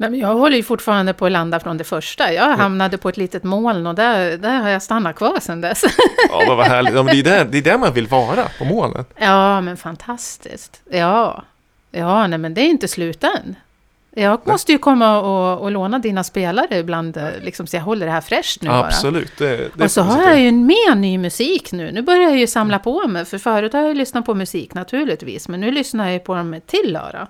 Nej, 0.00 0.10
men 0.10 0.20
jag 0.20 0.34
håller 0.34 0.56
ju 0.56 0.62
fortfarande 0.62 1.14
på 1.14 1.26
att 1.26 1.32
landa 1.32 1.60
från 1.60 1.78
det 1.78 1.84
första. 1.84 2.32
Jag 2.32 2.56
hamnade 2.56 2.98
på 2.98 3.08
ett 3.08 3.16
litet 3.16 3.44
moln 3.44 3.86
och 3.86 3.94
där, 3.94 4.36
där 4.36 4.60
har 4.60 4.68
jag 4.68 4.82
stannat 4.82 5.16
kvar 5.16 5.40
sedan 5.40 5.60
dess. 5.60 5.84
Ja, 6.30 6.44
vad 6.48 6.56
vad 6.56 6.66
härligt. 6.66 6.94
Ja, 6.94 7.02
men 7.02 7.14
det, 7.14 7.20
är 7.20 7.24
där, 7.24 7.44
det 7.44 7.58
är 7.58 7.62
där 7.62 7.78
man 7.78 7.92
vill 7.92 8.06
vara, 8.06 8.44
på 8.58 8.64
målen. 8.64 9.04
Ja, 9.16 9.60
men 9.60 9.76
fantastiskt. 9.76 10.80
Ja, 10.90 11.42
ja 11.90 12.26
nej, 12.26 12.38
men 12.38 12.54
det 12.54 12.60
är 12.60 12.68
inte 12.68 12.88
slut 12.88 13.24
än. 13.24 13.56
Jag 14.10 14.46
måste 14.46 14.72
ju 14.72 14.78
komma 14.78 15.20
och, 15.20 15.62
och 15.62 15.70
låna 15.70 15.98
dina 15.98 16.24
spelare 16.24 16.78
ibland, 16.78 17.16
eh, 17.16 17.28
liksom, 17.40 17.66
så 17.66 17.76
jag 17.76 17.82
håller 17.82 18.06
det 18.06 18.12
här 18.12 18.20
fräscht 18.20 18.62
nu 18.62 18.68
bara. 18.68 18.86
Absolut. 18.86 19.32
Det, 19.38 19.70
det 19.74 19.84
Och 19.84 19.90
så 19.90 20.02
har 20.02 20.22
jag 20.22 20.40
ju 20.40 20.52
mer 20.52 20.94
ny 20.94 21.18
musik 21.18 21.72
nu. 21.72 21.92
Nu 21.92 22.02
börjar 22.02 22.22
jag 22.22 22.38
ju 22.38 22.46
samla 22.46 22.78
på 22.78 23.08
mig. 23.08 23.24
För 23.24 23.38
förut 23.38 23.72
har 23.72 23.80
jag 23.80 23.88
ju 23.88 23.94
lyssnat 23.94 24.26
på 24.26 24.34
musik 24.34 24.74
naturligtvis. 24.74 25.48
Men 25.48 25.60
nu 25.60 25.70
lyssnar 25.70 26.04
jag 26.04 26.12
ju 26.12 26.18
på 26.18 26.34
dem 26.34 26.50
med 26.50 26.66
till 26.66 26.96
öra. 26.96 27.28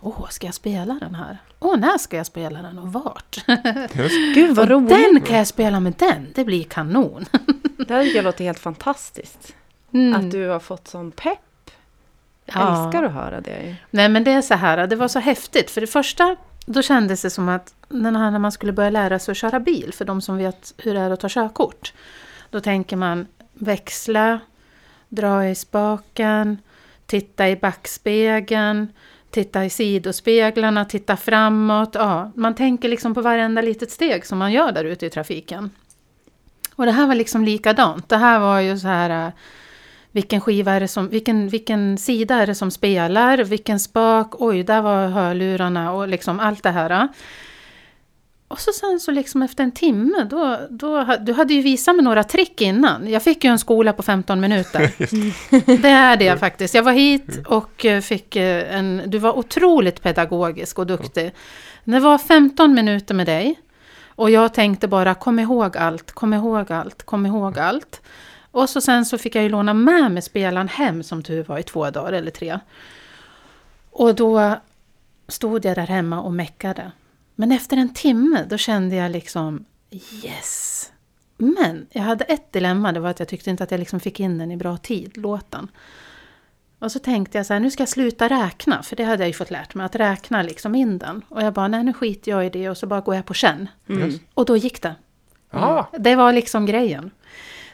Åh, 0.00 0.28
ska 0.30 0.46
jag 0.46 0.54
spela 0.54 0.98
den 1.00 1.14
här? 1.14 1.38
Åh, 1.60 1.76
när 1.76 1.98
ska 1.98 2.16
jag 2.16 2.26
spela 2.26 2.62
den 2.62 2.78
och 2.78 2.92
vart? 2.92 3.44
Gud 4.34 4.56
vad 4.56 4.68
roligt. 4.68 4.88
den 4.88 5.20
kan 5.20 5.36
jag 5.36 5.46
spela 5.46 5.80
med 5.80 5.94
den. 5.98 6.26
Det 6.34 6.44
blir 6.44 6.64
kanon. 6.64 7.24
Det 7.78 7.94
här 7.94 8.04
tycker 8.04 8.16
jag 8.16 8.24
låter 8.24 8.44
helt 8.44 8.58
fantastiskt. 8.58 9.54
Mm. 9.94 10.14
Att 10.14 10.30
du 10.30 10.48
har 10.48 10.60
fått 10.60 10.88
sån 10.88 11.10
pepp. 11.10 11.38
Ja. 12.54 12.84
Älskar 12.84 13.02
att 13.02 13.12
höra 13.12 13.40
det. 13.40 13.76
Nej 13.90 14.08
men 14.08 14.24
det 14.24 14.32
är 14.32 14.42
så 14.42 14.54
här, 14.54 14.86
det 14.86 14.96
var 14.96 15.08
så 15.08 15.18
häftigt. 15.18 15.70
För 15.70 15.80
det 15.80 15.86
första, 15.86 16.36
då 16.66 16.82
kändes 16.82 17.22
det 17.22 17.30
som 17.30 17.48
att 17.48 17.74
när 17.88 18.38
man 18.38 18.52
skulle 18.52 18.72
börja 18.72 18.90
lära 18.90 19.18
sig 19.18 19.32
att 19.32 19.38
köra 19.38 19.60
bil, 19.60 19.92
för 19.94 20.04
de 20.04 20.20
som 20.20 20.36
vet 20.36 20.74
hur 20.78 20.94
det 20.94 21.00
är 21.00 21.10
att 21.10 21.20
ta 21.20 21.28
körkort. 21.28 21.92
Då 22.50 22.60
tänker 22.60 22.96
man 22.96 23.26
växla, 23.54 24.40
dra 25.08 25.46
i 25.46 25.54
spaken, 25.54 26.58
titta 27.06 27.48
i 27.48 27.56
backspegeln, 27.56 28.92
titta 29.30 29.64
i 29.64 29.70
sidospeglarna, 29.70 30.84
titta 30.84 31.16
framåt. 31.16 31.90
Ja, 31.94 32.32
man 32.34 32.54
tänker 32.54 32.88
liksom 32.88 33.14
på 33.14 33.20
varenda 33.20 33.62
litet 33.62 33.90
steg 33.90 34.26
som 34.26 34.38
man 34.38 34.52
gör 34.52 34.72
där 34.72 34.84
ute 34.84 35.06
i 35.06 35.10
trafiken. 35.10 35.70
Och 36.76 36.86
det 36.86 36.92
här 36.92 37.06
var 37.06 37.14
liksom 37.14 37.44
likadant. 37.44 38.08
Det 38.08 38.16
här 38.16 38.38
var 38.38 38.60
ju 38.60 38.78
så 38.78 38.88
här... 38.88 39.32
vilken 40.12 40.40
skiva 40.40 40.72
är 40.72 40.80
det 40.80 40.88
som, 40.88 41.08
vilken, 41.08 41.48
vilken 41.48 41.98
sida 41.98 42.34
är 42.34 42.46
det 42.46 42.54
som 42.54 42.70
spelar, 42.70 43.38
vilken 43.38 43.80
spak, 43.80 44.32
oj, 44.32 44.62
där 44.62 44.82
var 44.82 45.08
hörlurarna 45.08 45.92
och 45.92 46.08
liksom 46.08 46.40
allt 46.40 46.62
det 46.62 46.70
här. 46.70 47.08
Och 48.48 48.60
så 48.60 48.72
sen 48.72 49.00
så 49.00 49.10
liksom 49.10 49.42
efter 49.42 49.64
en 49.64 49.72
timme, 49.72 50.26
då, 50.30 50.58
då, 50.70 51.16
du 51.20 51.32
hade 51.32 51.54
ju 51.54 51.62
visat 51.62 51.96
mig 51.96 52.04
några 52.04 52.24
trick 52.24 52.60
innan. 52.60 53.10
Jag 53.10 53.22
fick 53.22 53.44
ju 53.44 53.50
en 53.50 53.58
skola 53.58 53.92
på 53.92 54.02
15 54.02 54.40
minuter. 54.40 54.92
det 55.82 55.88
är 55.88 56.16
det 56.16 56.38
faktiskt. 56.38 56.74
Jag 56.74 56.82
var 56.82 56.92
hit 56.92 57.46
och 57.46 57.84
eh, 57.84 58.00
fick 58.00 58.36
eh, 58.36 58.76
en, 58.76 59.02
du 59.06 59.18
var 59.18 59.38
otroligt 59.38 60.02
pedagogisk 60.02 60.78
och 60.78 60.86
duktig. 60.86 61.32
Det 61.84 62.00
var 62.00 62.18
15 62.18 62.74
minuter 62.74 63.14
med 63.14 63.26
dig. 63.26 63.60
Och 64.06 64.30
jag 64.30 64.54
tänkte 64.54 64.88
bara, 64.88 65.14
kom 65.14 65.38
ihåg 65.38 65.76
allt, 65.76 66.12
kom 66.12 66.34
ihåg 66.34 66.72
allt, 66.72 67.02
kom 67.02 67.26
ihåg 67.26 67.58
allt. 67.58 68.00
Och 68.50 68.70
så 68.70 68.80
sen 68.80 69.04
så 69.04 69.18
fick 69.18 69.34
jag 69.34 69.42
ju 69.42 69.48
låna 69.48 69.74
med 69.74 70.12
mig 70.12 70.22
spelaren 70.22 70.68
hem 70.68 71.02
som 71.02 71.22
tur 71.22 71.44
var 71.44 71.58
i 71.58 71.62
två 71.62 71.90
dagar 71.90 72.12
eller 72.12 72.30
tre. 72.30 72.58
Och 73.90 74.14
då 74.14 74.56
stod 75.28 75.64
jag 75.64 75.76
där 75.76 75.86
hemma 75.86 76.20
och 76.20 76.32
meckade. 76.32 76.92
Men 77.34 77.52
efter 77.52 77.76
en 77.76 77.94
timme 77.94 78.44
då 78.48 78.56
kände 78.58 78.96
jag 78.96 79.10
liksom 79.10 79.64
yes. 80.22 80.92
Men 81.36 81.86
jag 81.90 82.02
hade 82.02 82.24
ett 82.24 82.52
dilemma, 82.52 82.92
det 82.92 83.00
var 83.00 83.10
att 83.10 83.18
jag 83.18 83.28
tyckte 83.28 83.50
inte 83.50 83.64
att 83.64 83.70
jag 83.70 83.78
liksom 83.78 84.00
fick 84.00 84.20
in 84.20 84.38
den 84.38 84.50
i 84.50 84.56
bra 84.56 84.76
tid, 84.76 85.16
låten. 85.16 85.68
Och 86.78 86.92
så 86.92 86.98
tänkte 86.98 87.38
jag 87.38 87.46
så 87.46 87.52
här, 87.52 87.60
nu 87.60 87.70
ska 87.70 87.80
jag 87.82 87.88
sluta 87.88 88.28
räkna, 88.28 88.82
för 88.82 88.96
det 88.96 89.04
hade 89.04 89.22
jag 89.22 89.28
ju 89.28 89.32
fått 89.32 89.50
lärt 89.50 89.74
mig, 89.74 89.86
att 89.86 89.94
räkna 89.96 90.42
liksom 90.42 90.74
in 90.74 90.98
den. 90.98 91.22
Och 91.28 91.42
jag 91.42 91.52
bara, 91.52 91.68
nej 91.68 91.84
nu 91.84 91.92
skiter 91.92 92.30
jag 92.30 92.46
i 92.46 92.50
det 92.50 92.70
och 92.70 92.76
så 92.76 92.86
bara 92.86 93.00
går 93.00 93.14
jag 93.14 93.26
på 93.26 93.34
känn. 93.34 93.68
Mm. 93.88 94.18
Och 94.34 94.44
då 94.44 94.56
gick 94.56 94.82
det. 94.82 94.94
Ah, 95.50 95.84
Det 95.98 96.16
var 96.16 96.32
liksom 96.32 96.66
grejen. 96.66 97.10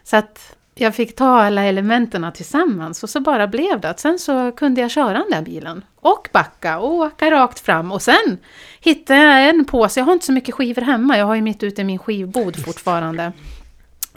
Så 0.05 0.16
att 0.16 0.56
jag 0.78 0.94
fick 0.94 1.16
ta 1.16 1.40
alla 1.40 1.65
elementen 1.65 2.32
tillsammans 2.35 3.03
och 3.03 3.11
så 3.11 3.20
bara 3.20 3.47
blev 3.47 3.81
det 3.81 3.90
att 3.90 4.01
sen 4.01 4.19
så 4.19 4.53
kunde 4.53 4.81
jag 4.81 4.90
köra 4.90 5.12
den 5.12 5.31
där 5.31 5.43
bilen. 5.43 5.85
Och 5.97 6.28
backa 6.32 6.78
och 6.78 6.94
åka 6.94 7.31
rakt 7.31 7.61
fram 7.61 7.93
och 7.93 8.03
sen 8.03 8.39
hittade 8.81 9.20
jag 9.20 9.48
en 9.48 9.65
påse. 9.65 10.01
Jag 10.01 10.05
har 10.05 10.12
inte 10.12 10.27
så 10.27 10.32
mycket 10.32 10.55
skivor 10.55 10.82
hemma, 10.82 11.19
jag 11.19 11.27
har 11.27 11.35
ju 11.35 11.43
mitt 11.43 11.62
ute 11.62 11.81
i 11.81 11.85
min 11.85 11.98
skivbod 11.98 12.65
fortfarande. 12.65 13.23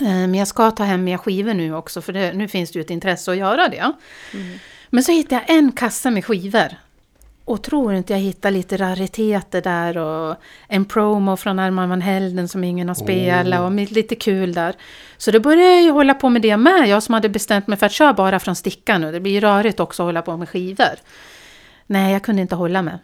Eh, 0.01 0.07
Men 0.07 0.35
jag 0.35 0.47
ska 0.47 0.71
ta 0.71 0.83
hem 0.83 1.03
mer 1.03 1.17
skivor 1.17 1.53
nu 1.53 1.75
också 1.75 2.01
för 2.01 2.13
det, 2.13 2.33
nu 2.33 2.47
finns 2.47 2.71
det 2.71 2.79
ju 2.79 2.83
ett 2.83 2.89
intresse 2.89 3.31
att 3.31 3.37
göra 3.37 3.67
det. 3.67 3.91
Men 4.89 5.03
så 5.03 5.11
hittade 5.11 5.41
jag 5.47 5.57
en 5.57 5.71
kasse 5.71 6.11
med 6.11 6.25
skivor. 6.25 6.67
Och 7.49 7.61
tror 7.63 7.93
inte 7.93 8.13
jag 8.13 8.19
hittar 8.19 8.51
lite 8.51 8.77
rariteter 8.77 9.61
där 9.61 9.97
och 9.97 10.35
en 10.67 10.85
promo 10.85 11.37
från 11.37 11.59
Armand 11.59 11.89
van 11.89 12.01
Helden 12.01 12.47
som 12.47 12.63
ingen 12.63 12.87
har 12.87 12.95
spelat 12.95 13.59
och 13.59 13.71
med 13.71 13.91
lite 13.91 14.15
kul 14.15 14.53
där. 14.53 14.75
Så 15.17 15.31
då 15.31 15.39
började 15.39 15.73
jag 15.73 15.83
ju 15.83 15.91
hålla 15.91 16.13
på 16.13 16.29
med 16.29 16.41
det 16.41 16.57
med, 16.57 16.87
jag 16.87 17.03
som 17.03 17.13
hade 17.13 17.29
bestämt 17.29 17.67
mig 17.67 17.77
för 17.77 17.85
att 17.85 17.91
köra 17.91 18.13
bara 18.13 18.39
från 18.39 18.55
stickan 18.55 19.01
nu. 19.01 19.11
Det 19.11 19.19
blir 19.19 19.31
ju 19.31 19.39
rörigt 19.39 19.79
också 19.79 20.03
att 20.03 20.07
hålla 20.07 20.21
på 20.21 20.37
med 20.37 20.49
skivor. 20.49 20.95
Nej, 21.85 22.13
jag 22.13 22.23
kunde 22.23 22.41
inte 22.41 22.55
hålla 22.55 22.81
mig. 22.81 22.97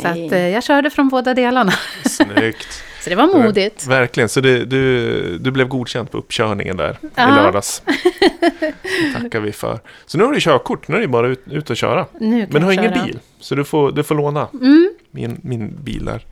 Så 0.00 0.08
att, 0.08 0.32
eh, 0.32 0.48
jag 0.48 0.64
körde 0.64 0.90
från 0.90 1.08
båda 1.08 1.34
delarna. 1.34 1.72
snyggt. 2.04 2.84
Så 3.00 3.10
det 3.10 3.16
var 3.16 3.26
modigt. 3.42 3.86
Verkligen, 3.86 4.28
så 4.28 4.40
det, 4.40 4.64
du, 4.64 5.38
du 5.38 5.50
blev 5.50 5.68
godkänd 5.68 6.10
på 6.10 6.18
uppkörningen 6.18 6.76
där 6.76 6.98
i 7.02 7.06
Ja. 7.14 7.34
lördags. 7.34 7.82
Det 9.12 9.20
tackar 9.22 9.40
vi 9.40 9.52
för. 9.52 9.80
Så 10.06 10.18
nu 10.18 10.24
har 10.24 10.32
du 10.32 10.40
körkort, 10.40 10.88
nu 10.88 10.96
är 10.96 11.00
det 11.00 11.08
bara 11.08 11.28
ut, 11.28 11.42
ut 11.46 11.70
och 11.70 11.76
köra. 11.76 12.06
Men 12.20 12.48
du 12.50 12.58
har 12.60 12.72
ingen 12.72 13.04
bil, 13.04 13.18
så 13.40 13.54
du 13.54 13.64
får, 13.64 13.92
du 13.92 14.02
får 14.02 14.14
låna 14.14 14.48
Mm, 14.52 14.90
min, 15.10 15.40
min 15.42 15.76
bil 15.82 16.04
där. 16.04 16.24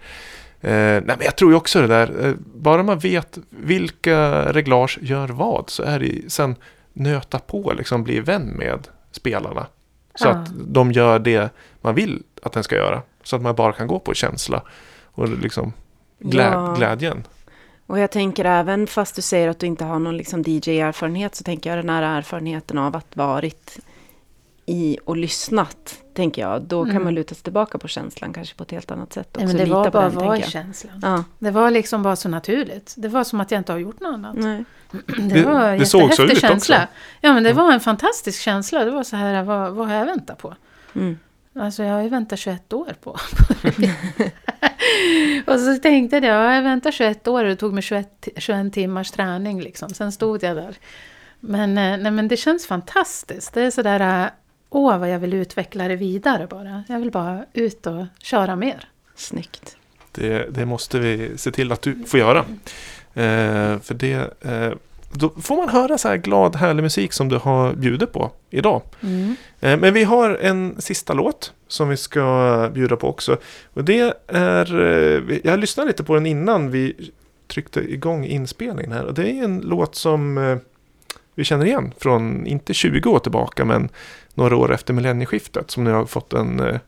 Eh, 0.60 0.70
nej, 0.70 1.02
men 1.06 1.20
jag 1.20 1.36
tror 1.36 1.50
ju 1.50 1.56
också 1.56 1.80
det 1.80 1.86
där, 1.86 2.26
eh, 2.26 2.32
bara 2.54 2.82
man 2.82 2.98
vet 2.98 3.38
vilka 3.50 4.44
reglage 4.52 4.98
gör 5.02 5.28
vad 5.28 5.70
så 5.70 5.82
är 5.82 5.98
det 5.98 6.32
sen 6.32 6.56
nöta 6.92 7.38
på, 7.38 7.72
liksom 7.76 8.04
bli 8.04 8.20
vän 8.20 8.46
med 8.58 8.88
spelarna. 9.12 9.66
Så 10.14 10.26
Ja. 10.26 10.30
att 10.30 10.48
de 10.66 10.92
gör 10.92 11.18
det 11.18 11.50
man 11.80 11.94
vill 11.94 12.22
att 12.42 12.52
den 12.52 12.62
ska 12.64 12.76
göra. 12.76 13.02
Så 13.22 13.36
att 13.36 13.42
man 13.42 13.54
bara 13.54 13.72
kan 13.72 13.86
gå 13.86 13.98
på 13.98 14.14
känsla 14.14 14.62
och 15.04 15.28
liksom 15.28 15.72
glä- 16.20 16.52
Ja. 16.52 16.74
glädjen. 16.76 17.24
Och 17.86 17.98
jag 17.98 18.10
tänker 18.10 18.44
även 18.44 18.86
fast 18.86 19.16
du 19.16 19.22
säger 19.22 19.48
att 19.48 19.58
du 19.58 19.66
inte 19.66 19.84
har 19.84 19.98
någon 19.98 20.16
liksom 20.16 20.42
DJ-erfarenhet 20.46 21.34
så 21.34 21.44
tänker 21.44 21.70
jag 21.70 21.78
den 21.78 21.88
här 21.88 22.02
erfarenheten 22.18 22.78
av 22.78 22.96
att 22.96 23.16
varit 23.16 23.78
i 24.66 24.98
och 25.04 25.16
lyssnat, 25.16 26.02
tänker 26.14 26.42
jag. 26.42 26.62
Då 26.62 26.82
kan 26.84 26.90
Mm. 26.90 27.04
man 27.04 27.14
luta 27.14 27.34
sig 27.34 27.44
tillbaka 27.44 27.78
på 27.78 27.88
känslan 27.88 28.32
kanske 28.32 28.54
på 28.56 28.62
ett 28.62 28.70
helt 28.70 28.90
annat 28.90 29.12
sätt. 29.12 29.28
Nej, 29.36 29.44
också. 29.44 29.56
men 29.56 29.56
det 29.56 29.64
Lita 29.64 29.76
var 29.78 29.90
bara 29.90 30.08
den, 30.10 30.14
var 30.26 30.36
i 30.36 30.42
känslan. 30.42 31.00
Ja, 31.02 31.24
Det 31.38 31.50
var 31.50 31.70
liksom 31.70 32.02
bara 32.02 32.16
så 32.16 32.28
naturligt. 32.28 32.94
Det 32.96 33.08
var 33.08 33.24
som 33.24 33.40
att 33.40 33.50
jag 33.50 33.60
inte 33.60 33.72
har 33.72 33.78
gjort 33.78 34.00
något 34.00 34.14
annat. 34.14 34.34
nej. 34.36 34.64
Det, 35.06 35.22
Det- 35.22 35.42
var 35.44 35.60
det 35.60 35.68
en 35.76 35.86
såg 35.86 36.00
så 36.00 36.06
jättehäftig 36.22 36.32
ut 36.36 36.40
känsla. 36.40 36.76
också. 36.76 36.88
Ja, 37.20 37.32
men 37.32 37.42
det 37.42 37.50
Mm. 37.50 37.64
var 37.64 37.72
en 37.72 37.80
fantastisk 37.80 38.40
känsla. 38.42 38.84
Det 38.84 38.90
var 38.90 39.02
så 39.02 39.16
här, 39.16 39.42
vad, 39.42 39.72
vad 39.72 39.86
har 39.88 39.94
jag 39.94 40.06
väntat 40.06 40.38
på? 40.38 40.54
Mm. 40.94 41.18
Alltså 41.60 41.82
jag 41.82 41.94
har 41.94 42.02
ju 42.02 42.08
väntat 42.08 42.38
21 42.38 42.72
år 42.72 42.94
på. 43.02 43.16
och 45.46 45.60
så 45.60 45.76
tänkte 45.76 46.16
jag, 46.16 46.24
ja, 46.24 46.54
jag 46.54 46.62
väntar 46.62 46.90
21 46.90 47.28
år 47.28 47.44
och 47.44 47.50
det 47.50 47.56
tog 47.56 47.72
mig 47.74 47.82
21, 47.82 48.28
21 48.36 48.72
timmars 48.72 49.10
träning 49.10 49.60
liksom. 49.60 49.88
Sen 49.88 50.12
stod 50.12 50.42
jag 50.42 50.56
där. 50.56 50.76
Men, 51.40 51.78
eh, 51.78 51.98
nej, 51.98 52.12
men 52.12 52.28
det 52.28 52.36
känns 52.36 52.66
fantastiskt. 52.66 53.54
Det 53.54 53.62
är 53.62 53.70
sådär, 53.70 54.24
eh, 54.24 54.30
åh 54.70 54.98
vad 54.98 55.10
jag 55.10 55.18
vill 55.18 55.34
utveckla 55.34 55.88
det 55.88 55.96
vidare 55.96 56.46
bara. 56.46 56.84
Jag 56.88 56.98
vill 56.98 57.10
bara 57.10 57.44
ut 57.52 57.86
och 57.86 58.06
köra 58.22 58.56
mer. 58.56 58.88
Snyggt. 59.14 59.76
Det, 60.12 60.54
det 60.54 60.66
måste 60.66 60.98
vi 60.98 61.38
se 61.38 61.50
till 61.50 61.72
att 61.72 61.82
du 61.82 62.04
får 62.04 62.20
göra. 62.20 62.38
Eh, 63.14 63.80
för 63.80 63.94
det, 63.94 64.44
eh, 64.44 64.72
då 65.12 65.30
får 65.30 65.56
man 65.56 65.68
höra 65.68 65.98
så 65.98 66.08
här 66.08 66.16
glad, 66.16 66.56
härlig 66.56 66.82
musik 66.82 67.12
som 67.12 67.28
du 67.28 67.36
har 67.36 67.72
bjudit 67.72 68.12
på 68.12 68.30
idag. 68.50 68.82
Mm. 69.00 69.36
Eh, 69.60 69.76
Men 69.76 69.94
vi 69.94 70.04
har 70.04 70.30
en 70.30 70.80
sista 70.80 71.12
låt 71.12 71.52
som 71.68 71.88
vi 71.88 71.96
ska 71.96 72.70
bjuda 72.74 72.96
på 72.96 73.08
också. 73.08 73.36
Och 73.72 73.84
det 73.84 74.14
är, 74.28 74.80
eh, 74.80 75.38
jag 75.44 75.58
lyssnade 75.58 75.88
lite 75.88 76.04
på 76.04 76.14
den 76.14 76.26
innan 76.26 76.70
vi 76.70 77.10
tryckte 77.48 77.80
igång 77.80 78.24
inspelningen 78.24 78.92
här. 78.92 79.04
Och 79.04 79.14
det 79.14 79.30
är 79.30 79.44
en 79.44 79.60
låt 79.60 79.94
som 79.94 80.38
eh, 80.38 80.56
vi 81.34 81.44
känner 81.44 81.66
igen 81.66 81.92
från, 81.98 82.46
inte 82.46 82.74
20 82.74 83.10
år 83.10 83.18
tillbaka, 83.18 83.64
men 83.64 83.88
några 84.34 84.56
år 84.56 84.72
efter 84.72 84.94
millennieskiftet. 84.94 85.70
Som 85.70 85.84
nu 85.84 85.92
har 85.92 86.06
fått 86.06 86.32
en 86.32 86.78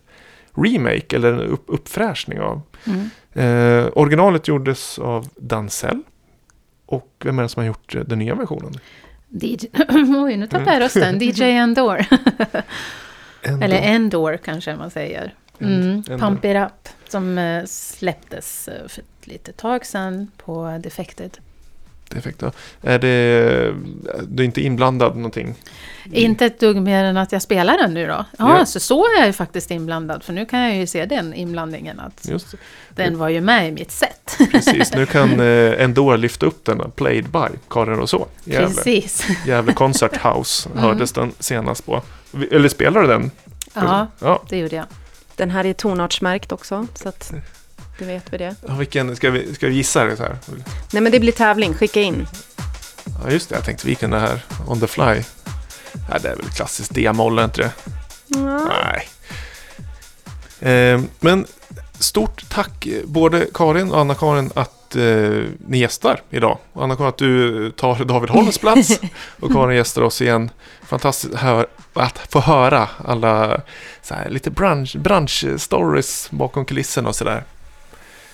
remake 0.54 1.16
eller 1.16 1.32
en 1.32 1.40
upp, 1.40 1.64
uppfräschning 1.66 2.40
av. 2.40 2.60
Mm. 2.86 3.10
Eh, 3.32 3.88
originalet 3.94 4.48
gjordes 4.48 4.98
av 4.98 5.28
Dansell. 5.36 6.02
Och 6.90 7.12
vem 7.24 7.38
är 7.38 7.42
det 7.42 7.48
som 7.48 7.60
har 7.60 7.66
gjort 7.66 7.94
eh, 7.94 8.02
den 8.02 8.18
nya 8.18 8.34
versionen? 8.34 8.72
DJ... 9.28 9.66
Oj, 10.24 10.36
nu 10.36 10.46
tappade 10.46 10.72
jag 10.72 10.80
rösten. 10.80 11.18
DJ 11.20 11.42
Endor. 11.42 12.04
Ändå. 13.42 13.64
Eller 13.64 13.76
Endor 13.76 14.36
kanske 14.36 14.76
man 14.76 14.90
säger. 14.90 15.34
Mm. 15.58 15.82
Endor. 15.82 16.18
Pump 16.18 16.44
It 16.44 16.56
Up. 16.56 16.88
Som 17.08 17.38
eh, 17.38 17.64
släpptes 17.64 18.68
eh, 18.68 18.88
för 18.88 19.00
ett 19.00 19.26
litet 19.26 19.56
tag 19.56 19.86
sedan 19.86 20.30
på 20.36 20.80
Defected. 20.82 21.38
Defekt, 22.14 22.42
ja. 22.42 22.52
Är 22.82 22.98
det, 22.98 23.74
du 24.28 24.42
är 24.42 24.46
inte 24.46 24.60
inblandad 24.60 25.16
någonting? 25.16 25.54
Inte 26.12 26.46
ett 26.46 26.60
dugg 26.60 26.76
mer 26.82 27.04
än 27.04 27.16
att 27.16 27.32
jag 27.32 27.42
spelar 27.42 27.78
den 27.78 27.94
nu 27.94 28.06
då. 28.06 28.24
Ja, 28.38 28.58
Ja. 28.58 28.66
så 28.66 28.80
så 28.80 29.04
är 29.04 29.18
jag 29.18 29.26
ju 29.26 29.32
faktiskt 29.32 29.70
inblandad. 29.70 30.22
För 30.24 30.32
nu 30.32 30.46
kan 30.46 30.60
jag 30.60 30.76
ju 30.76 30.86
se 30.86 31.06
den 31.06 31.34
inblandningen. 31.34 32.00
Att 32.00 32.28
Just 32.28 32.54
den 32.94 33.18
var 33.18 33.28
ju 33.28 33.40
med 33.40 33.68
i 33.68 33.72
mitt 33.72 33.90
set. 33.90 34.36
Precis, 34.52 34.94
nu 34.94 35.06
kan 35.06 35.30
eh, 35.40 35.82
Endor 35.84 36.16
lyfta 36.16 36.46
upp 36.46 36.64
den. 36.64 36.90
Played 36.96 37.24
by 37.28 37.56
Karin 37.70 37.96
Rousseau. 37.96 38.24
Gävle, 38.44 38.66
Precis. 38.74 39.26
Gävle 39.46 39.72
Concert 39.72 40.16
House 40.16 40.68
Mm. 40.72 40.84
hördes 40.84 41.12
den 41.12 41.32
senast 41.38 41.86
på. 41.86 42.02
Eller 42.50 42.68
spelar 42.68 43.00
du 43.02 43.06
den? 43.08 43.30
Ja, 43.74 44.06
ja. 44.18 44.42
det 44.48 44.58
gjorde 44.58 44.76
jag. 44.76 44.84
Den 45.36 45.50
här 45.50 45.66
är 45.66 45.72
tonartsmärkt 45.72 46.52
också, 46.52 46.86
så 46.94 47.08
att 47.08 47.32
då 48.00 48.06
vet 48.06 48.32
vi 48.32 48.38
det. 48.38 48.54
Ja, 48.66 48.74
Vilken, 48.74 49.16
ska, 49.16 49.30
vi, 49.30 49.54
ska 49.54 49.66
vi 49.66 49.74
gissa 49.74 50.04
det 50.04 50.16
så 50.16 50.22
här? 50.22 50.36
Nej, 50.92 51.02
men 51.02 51.12
det 51.12 51.20
blir 51.20 51.32
tävling. 51.32 51.74
Skicka 51.74 52.00
in. 52.00 52.26
Ja, 53.24 53.30
just 53.30 53.48
det. 53.48 53.54
Jag 53.54 53.64
tänkte 53.64 53.86
vilken 53.86 54.10
det 54.10 54.18
här. 54.18 54.40
On 54.66 54.80
the 54.80 54.86
fly. 54.86 55.22
Ja, 56.10 56.18
det 56.22 56.28
är 56.28 56.36
väl 56.36 56.46
klassiskt 56.56 56.94
D-moll, 56.94 57.38
inte 57.38 57.60
det? 57.62 57.72
Nej. 58.38 59.08
Eh, 60.60 61.00
men 61.20 61.46
stort 61.98 62.44
tack 62.48 62.86
både 63.04 63.46
Karin 63.54 63.92
och 63.92 64.00
Anna-Karin 64.00 64.50
att 64.54 64.96
eh, 64.96 65.44
ni 65.58 65.78
gästar 65.78 66.22
idag. 66.30 66.58
Anna-Karin 66.74 67.08
att 67.08 67.18
du 67.18 67.70
tar 67.70 68.04
David 68.04 68.30
Holms 68.30 68.58
plats 68.58 69.00
och 69.40 69.52
Karin 69.52 69.76
gästar 69.76 70.02
oss 70.02 70.22
igen. 70.22 70.50
Fantastiskt 70.82 71.34
hör, 71.34 71.66
att 71.92 72.18
få 72.18 72.40
höra 72.40 72.88
alla 73.04 73.60
så 74.02 74.14
här, 74.14 74.30
lite 74.30 74.50
bransch, 74.50 74.96
bransch-stories 74.96 76.28
bakom 76.30 76.64
kulisserna 76.64 77.08
och 77.08 77.16
sådär. 77.16 77.44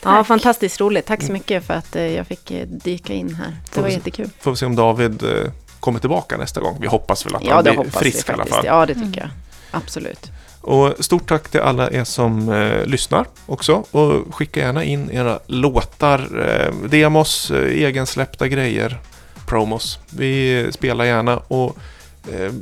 Ja, 0.06 0.24
fantastiskt 0.24 0.80
roligt. 0.80 1.06
Tack 1.06 1.22
så 1.22 1.32
mycket 1.32 1.66
för 1.66 1.74
att 1.74 1.96
eh, 1.96 2.02
jag 2.02 2.26
fick 2.26 2.50
eh, 2.50 2.66
dyka 2.66 3.12
in 3.12 3.34
här. 3.34 3.56
Det 3.74 3.80
var 3.80 3.88
jättekul. 3.88 4.30
Får 4.40 4.50
vi 4.50 4.56
se 4.56 4.66
om 4.66 4.76
David 4.76 5.22
eh, 5.22 5.50
kommer 5.80 6.00
tillbaka 6.00 6.36
nästa 6.36 6.60
gång. 6.60 6.78
Vi 6.80 6.86
hoppas 6.86 7.26
väl 7.26 7.34
att 7.34 7.44
Ja, 7.44 7.54
han 7.54 7.62
blir 7.64 7.90
frisk 7.90 8.28
i 8.28 8.32
alla 8.32 8.46
fall. 8.46 8.64
Ja, 8.66 8.86
det 8.86 8.94
tycker 8.94 9.06
Mm. 9.06 9.18
jag. 9.18 9.28
Absolut. 9.70 10.30
Och 10.60 10.94
stort 11.00 11.28
tack 11.28 11.48
till 11.48 11.60
alla 11.60 11.90
er 11.90 12.04
som 12.04 12.48
eh, 12.52 12.86
lyssnar 12.86 13.26
också. 13.46 13.84
Och 13.90 14.34
skicka 14.34 14.60
gärna 14.60 14.84
in 14.84 15.10
era 15.10 15.38
låtar, 15.46 16.48
eh, 16.48 16.88
demos, 16.88 17.50
eh, 17.50 17.82
egensläppta 17.82 18.48
grejer, 18.48 18.98
promos. 19.46 19.98
Vi 20.10 20.66
spelar 20.72 21.04
gärna 21.04 21.36
och 21.36 21.76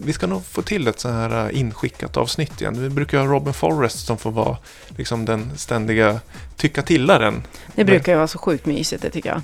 vi 0.03 0.12
ska 0.12 0.27
nog 0.27 0.45
få 0.45 0.62
till 0.62 0.89
ett 0.89 1.01
så 1.01 1.09
här 1.09 1.47
eh, 1.47 1.61
inskickat 1.61 2.16
avsnitt 2.16 2.61
igen. 2.61 2.82
Vi 2.82 2.89
brukar 2.89 3.19
ha 3.19 3.27
Robin 3.27 3.55
Forrest 3.55 4.07
som 4.07 4.19
får 4.19 4.31
vara 4.31 4.57
liksom 4.97 5.24
den 5.24 5.51
ständiga 5.57 6.20
tycka 6.57 6.82
tillaren. 6.82 7.43
Det 7.74 7.85
brukar 7.85 8.12
ju 8.12 8.16
vara 8.16 8.28
så 8.28 8.39
sjukt 8.39 8.66
mysigt, 8.66 9.03
det 9.03 9.11
tycker 9.11 9.28
jag. 9.28 9.41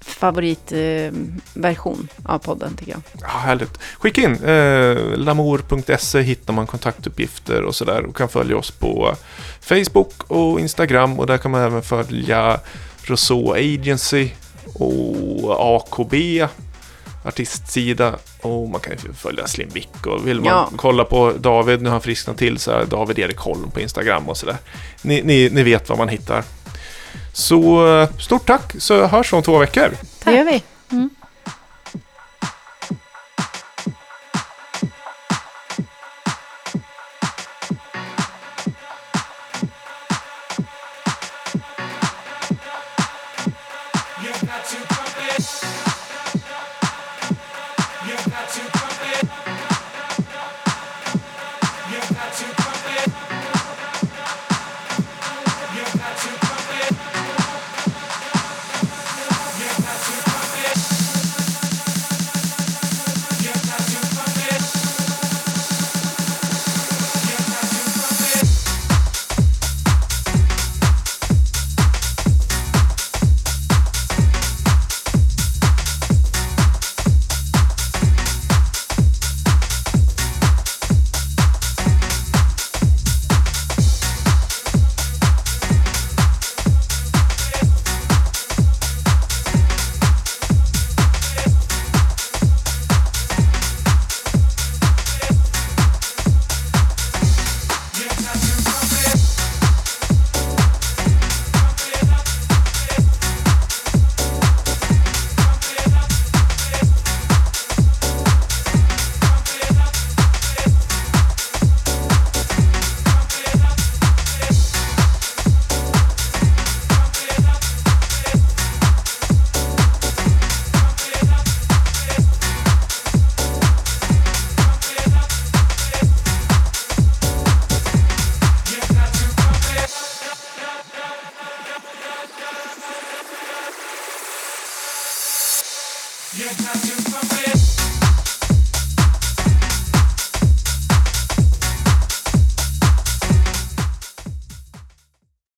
Favoritversion 0.00 2.08
eh, 2.24 2.30
av 2.34 2.38
podden, 2.38 2.76
tycker 2.76 2.92
jag. 2.92 3.02
Ja, 3.20 3.26
härligt. 3.26 3.78
Skicka 3.98 4.20
in. 4.20 4.44
Eh, 4.44 5.16
Lamour.se 5.16 6.20
hittar 6.20 6.52
man 6.52 6.66
kontaktuppgifter 6.66 7.62
och 7.62 7.74
sådär. 7.74 8.06
Och 8.06 8.16
kan 8.16 8.28
följa 8.28 8.56
oss 8.56 8.70
på 8.70 9.14
Facebook 9.60 10.12
och 10.26 10.60
Instagram. 10.60 11.18
Och 11.18 11.26
där 11.26 11.38
kan 11.38 11.50
man 11.50 11.60
även 11.60 11.82
följa 11.82 12.60
Rousseau 13.02 13.52
Agency 13.52 14.30
och 14.74 15.76
AKB 15.76 16.14
artistsida. 17.24 18.14
Och 18.40 18.68
man 18.68 18.80
kan 18.80 18.92
ju 19.04 19.12
följa 19.12 19.46
Slim 19.46 19.68
Vic. 19.72 19.86
Och 20.06 20.28
vill 20.28 20.40
man 20.40 20.48
Ja. 20.48 20.70
kolla 20.76 21.04
på 21.04 21.32
David, 21.38 21.82
nu 21.82 21.88
har 21.88 21.92
han 21.94 22.00
frisknat 22.00 22.38
till, 22.38 22.58
så 22.58 22.70
är 22.70 22.84
David 22.84 23.18
Erik 23.18 23.38
Holm 23.38 23.70
på 23.70 23.80
Instagram 23.80 24.28
och 24.28 24.36
sådär. 24.36 24.56
Ni, 25.02 25.22
ni, 25.22 25.50
ni 25.52 25.62
vet 25.62 25.88
vad 25.88 25.98
man 25.98 26.08
hittar. 26.08 26.44
Så 27.32 27.86
eh, 27.98 28.08
stort 28.18 28.46
tack, 28.46 28.72
så 28.78 29.06
hörs 29.06 29.32
om 29.32 29.42
två 29.42 29.58
veckor. 29.58 29.90
Det 30.24 30.32
gör 30.36 30.44
vi. 30.44 30.62